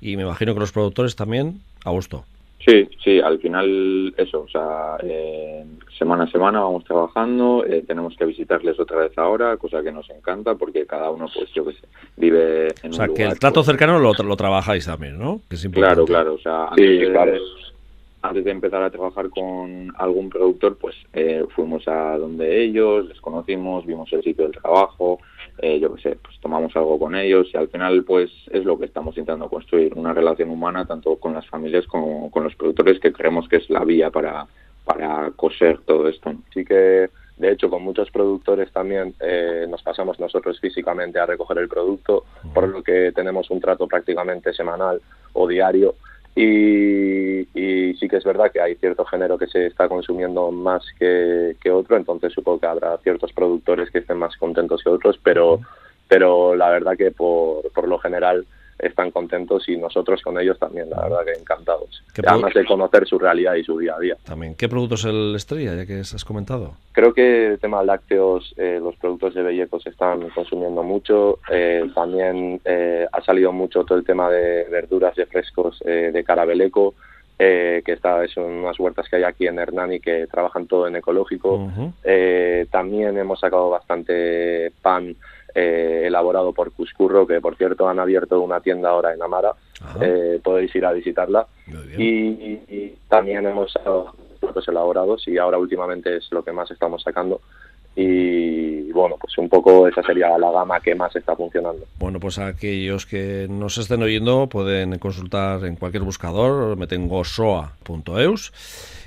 Y 0.00 0.16
me 0.16 0.22
imagino 0.22 0.54
que 0.54 0.60
los 0.60 0.72
productores 0.72 1.14
también 1.14 1.60
a 1.84 1.90
gusto. 1.90 2.24
Sí, 2.66 2.88
sí, 3.02 3.20
al 3.20 3.38
final 3.40 4.14
eso, 4.16 4.40
o 4.40 4.48
sea, 4.48 4.96
eh, 5.02 5.66
semana 5.98 6.24
a 6.24 6.30
semana 6.30 6.60
vamos 6.60 6.84
trabajando, 6.84 7.62
eh, 7.66 7.84
tenemos 7.86 8.16
que 8.16 8.24
visitarles 8.24 8.80
otra 8.80 9.00
vez 9.00 9.18
ahora, 9.18 9.58
cosa 9.58 9.82
que 9.82 9.92
nos 9.92 10.08
encanta 10.08 10.54
porque 10.54 10.86
cada 10.86 11.10
uno, 11.10 11.26
pues 11.34 11.52
yo 11.52 11.66
qué 11.66 11.72
sé, 11.74 11.86
vive 12.16 12.68
en 12.82 12.90
o 12.90 12.94
sea, 12.94 13.08
que 13.08 13.24
el 13.24 13.38
trato 13.38 13.62
cercano 13.62 13.98
lo, 13.98 14.14
lo 14.14 14.36
trabajáis 14.36 14.86
también, 14.86 15.18
¿no? 15.18 15.42
claro, 15.72 16.06
claro, 16.06 16.34
o 16.34 16.38
sea, 16.38 16.70
sí, 16.74 17.00
claro 17.10 17.34
antes 18.24 18.42
de 18.42 18.52
empezar 18.52 18.82
a 18.82 18.90
trabajar 18.90 19.28
con 19.28 19.92
algún 19.98 20.30
productor, 20.30 20.78
pues 20.78 20.96
eh, 21.12 21.44
fuimos 21.54 21.86
a 21.86 22.16
donde 22.16 22.64
ellos, 22.64 23.06
les 23.06 23.20
conocimos, 23.20 23.84
vimos 23.84 24.10
el 24.14 24.22
sitio 24.22 24.44
del 24.44 24.58
trabajo, 24.58 25.18
eh, 25.58 25.78
yo 25.78 25.94
qué 25.94 26.00
sé, 26.00 26.18
pues 26.22 26.40
tomamos 26.40 26.74
algo 26.74 26.98
con 26.98 27.14
ellos 27.14 27.50
y 27.52 27.58
al 27.58 27.68
final 27.68 28.02
pues 28.04 28.30
es 28.50 28.64
lo 28.64 28.78
que 28.78 28.86
estamos 28.86 29.14
intentando 29.18 29.50
construir, 29.50 29.92
una 29.94 30.14
relación 30.14 30.48
humana 30.48 30.86
tanto 30.86 31.16
con 31.16 31.34
las 31.34 31.46
familias 31.48 31.86
como 31.86 32.30
con 32.30 32.44
los 32.44 32.56
productores 32.56 32.98
que 32.98 33.12
creemos 33.12 33.46
que 33.46 33.56
es 33.56 33.68
la 33.68 33.84
vía 33.84 34.10
para, 34.10 34.46
para 34.86 35.30
coser 35.32 35.80
todo 35.84 36.08
esto. 36.08 36.32
Sí 36.54 36.64
que 36.64 37.10
de 37.36 37.50
hecho, 37.50 37.68
con 37.68 37.82
muchos 37.82 38.10
productores 38.12 38.70
también 38.72 39.12
eh, 39.20 39.66
nos 39.68 39.82
pasamos 39.82 40.20
nosotros 40.20 40.60
físicamente 40.60 41.18
a 41.18 41.26
recoger 41.26 41.58
el 41.58 41.68
producto, 41.68 42.24
por 42.54 42.68
lo 42.68 42.80
que 42.82 43.10
tenemos 43.12 43.50
un 43.50 43.60
trato 43.60 43.88
prácticamente 43.88 44.52
semanal 44.52 45.02
o 45.32 45.48
diario 45.48 45.96
y, 46.36 47.94
sí 47.98 48.08
que 48.08 48.16
es 48.16 48.24
verdad 48.24 48.50
que 48.50 48.60
hay 48.60 48.74
cierto 48.76 49.04
género 49.04 49.38
que 49.38 49.46
se 49.46 49.66
está 49.66 49.88
consumiendo 49.88 50.50
más 50.50 50.82
que, 50.98 51.54
otro, 51.70 51.96
entonces 51.96 52.32
supongo 52.32 52.60
que 52.60 52.66
habrá 52.66 52.96
ciertos 52.98 53.32
productores 53.32 53.90
que 53.90 53.98
estén 53.98 54.18
más 54.18 54.36
contentos 54.36 54.82
que 54.82 54.90
otros, 54.90 55.18
pero, 55.22 55.60
pero 56.08 56.54
la 56.56 56.70
verdad 56.70 56.96
que 56.96 57.10
por, 57.12 57.70
por 57.72 57.88
lo 57.88 57.98
general 57.98 58.46
están 58.78 59.10
contentos 59.10 59.68
y 59.68 59.76
nosotros 59.76 60.20
con 60.22 60.38
ellos 60.38 60.58
también, 60.58 60.90
la 60.90 61.02
verdad 61.02 61.24
que 61.24 61.40
encantados. 61.40 62.02
Además 62.26 62.54
de 62.54 62.64
conocer 62.64 63.06
su 63.06 63.18
realidad 63.18 63.54
y 63.54 63.64
su 63.64 63.78
día 63.78 63.94
a 63.96 64.00
día. 64.00 64.16
También, 64.24 64.54
¿qué 64.54 64.68
productos 64.68 65.04
el 65.04 65.34
estrella, 65.34 65.74
ya 65.74 65.86
que 65.86 66.00
has 66.00 66.24
comentado? 66.24 66.74
Creo 66.92 67.12
que 67.12 67.46
el 67.52 67.58
tema 67.58 67.82
lácteos, 67.82 68.54
eh, 68.56 68.78
los 68.82 68.96
productos 68.96 69.34
de 69.34 69.42
Belleco 69.42 69.80
se 69.80 69.90
están 69.90 70.28
consumiendo 70.30 70.82
mucho. 70.82 71.38
Eh, 71.50 71.90
también 71.94 72.60
eh, 72.64 73.06
ha 73.10 73.22
salido 73.22 73.52
mucho 73.52 73.84
todo 73.84 73.98
el 73.98 74.04
tema 74.04 74.30
de 74.30 74.64
verduras 74.70 75.14
de 75.16 75.26
frescos 75.26 75.78
de 75.84 76.24
Carabeleco. 76.24 76.94
que 77.36 77.82
está, 77.86 78.26
son 78.28 78.44
unas 78.44 78.78
huertas 78.78 79.08
que 79.08 79.16
hay 79.16 79.24
aquí 79.24 79.46
en 79.46 79.58
Hernani 79.58 79.98
que 79.98 80.26
trabajan 80.28 80.66
todo 80.66 80.86
en 80.86 80.96
ecológico. 80.96 81.68
también 82.70 83.18
hemos 83.18 83.40
sacado 83.40 83.70
bastante 83.70 84.72
pan 84.82 85.16
eh, 85.54 86.02
elaborado 86.06 86.52
por 86.52 86.72
Cuscurro, 86.72 87.26
que 87.26 87.40
por 87.40 87.56
cierto 87.56 87.88
han 87.88 88.00
abierto 88.00 88.40
una 88.40 88.60
tienda 88.60 88.90
ahora 88.90 89.14
en 89.14 89.22
Amara, 89.22 89.52
eh, 90.00 90.40
podéis 90.42 90.74
ir 90.74 90.84
a 90.84 90.92
visitarla. 90.92 91.46
Y, 91.96 92.94
también 93.08 93.46
hemos 93.46 93.70
sacado 93.70 94.12
productos 94.40 94.66
elaborados 94.66 95.28
y 95.28 95.38
ahora 95.38 95.58
últimamente 95.58 96.16
es 96.16 96.26
lo 96.32 96.42
que 96.42 96.50
más 96.50 96.68
estamos 96.70 97.02
sacando. 97.02 97.40
Y 97.94 98.90
bueno, 98.90 99.16
pues 99.20 99.38
un 99.38 99.48
poco 99.48 99.86
esa 99.86 100.02
sería 100.02 100.36
la 100.36 100.50
gama 100.50 100.80
que 100.80 100.96
más 100.96 101.14
está 101.14 101.36
funcionando. 101.36 101.86
Bueno, 102.00 102.18
pues 102.18 102.40
aquellos 102.40 103.06
que 103.06 103.46
nos 103.48 103.78
estén 103.78 104.02
oyendo 104.02 104.48
pueden 104.48 104.98
consultar 104.98 105.64
en 105.64 105.76
cualquier 105.76 106.02
buscador, 106.02 106.76
meten 106.76 107.06
gosoa.eus 107.06 108.52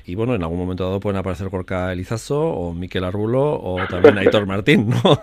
y 0.07 0.15
bueno, 0.15 0.33
en 0.35 0.41
algún 0.41 0.57
momento 0.57 0.85
dado 0.85 1.01
pueden 1.01 1.19
aparecer 1.19 1.49
Gorka 1.49 1.91
Elizazo 1.91 2.39
o 2.39 2.73
Miquel 2.73 3.03
Arbulo 3.03 3.59
o 3.61 3.77
también 3.89 4.17
Aitor 4.17 4.45
Martín, 4.45 4.89
¿no? 4.89 5.21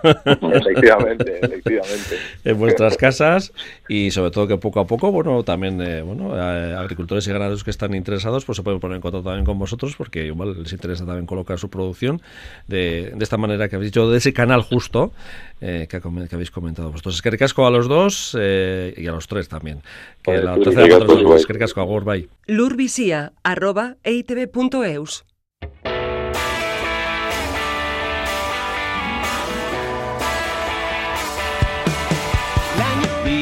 efectivamente, 0.53 1.39
efectivamente. 1.41 2.17
en 2.45 2.59
vuestras 2.59 2.95
casas 2.95 3.51
y 3.89 4.11
sobre 4.11 4.29
todo 4.29 4.47
que 4.47 4.57
poco 4.57 4.79
a 4.79 4.85
poco, 4.85 5.11
bueno, 5.11 5.41
también 5.41 5.81
eh, 5.81 6.03
bueno, 6.03 6.37
eh, 6.37 6.75
agricultores 6.75 7.27
y 7.27 7.31
ganaderos 7.31 7.63
que 7.63 7.71
están 7.71 7.95
interesados 7.95 8.45
pues 8.45 8.57
se 8.57 8.61
pueden 8.61 8.79
poner 8.79 8.97
en 8.97 9.01
contacto 9.01 9.23
también 9.23 9.43
con 9.45 9.57
vosotros 9.57 9.95
porque 9.97 10.27
igual 10.27 10.61
les 10.61 10.71
interesa 10.71 11.03
también 11.03 11.25
colocar 11.25 11.57
su 11.57 11.69
producción 11.69 12.21
de, 12.67 13.11
de 13.15 13.23
esta 13.23 13.37
manera 13.37 13.67
que 13.67 13.77
habéis 13.77 13.91
dicho, 13.91 14.07
de 14.11 14.19
ese 14.19 14.33
canal 14.33 14.61
justo 14.61 15.11
eh, 15.61 15.87
que, 15.89 16.01
que, 16.01 16.35
habéis 16.35 16.51
comentado 16.51 16.91
vosotros. 16.91 17.15
Eskerrik 17.15 17.41
asko 17.41 17.65
a 17.65 17.71
los 17.71 17.87
dos 17.87 18.35
eh, 18.39 18.93
y 18.97 19.07
a 19.07 19.11
los 19.11 19.27
tres 19.27 19.49
también. 19.49 19.81
Que 20.21 20.31
vale, 20.31 20.43
la 20.43 20.55
tercera 20.55 20.99
de 20.99 21.05
los 21.05 21.23
dos. 21.23 21.41
Eskerrik 21.41 21.63
asko, 21.63 21.81
agur, 21.81 22.03
bai. 22.03 22.29
Lurbizia, 22.47 23.33
arroba, 23.43 23.97
eitb.eus. 24.03 25.25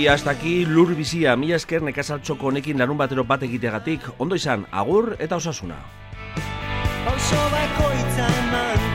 Y 0.04 0.08
hasta 0.08 0.32
aquí 0.32 0.66
lur 0.66 0.96
bizia, 0.96 1.38
mila 1.40 1.56
esker 1.56 1.80
nekazaltxoko 1.88 2.50
honekin 2.50 2.82
larun 2.82 2.98
batero 3.00 3.24
bat 3.24 3.46
egiteagatik, 3.48 4.10
ondo 4.18 4.36
izan, 4.36 4.66
agur 4.72 5.14
eta 5.16 5.40
osasuna. 5.40 5.78
Oso 7.08 7.40
bakoitza 7.54 8.28
eman 8.42 8.93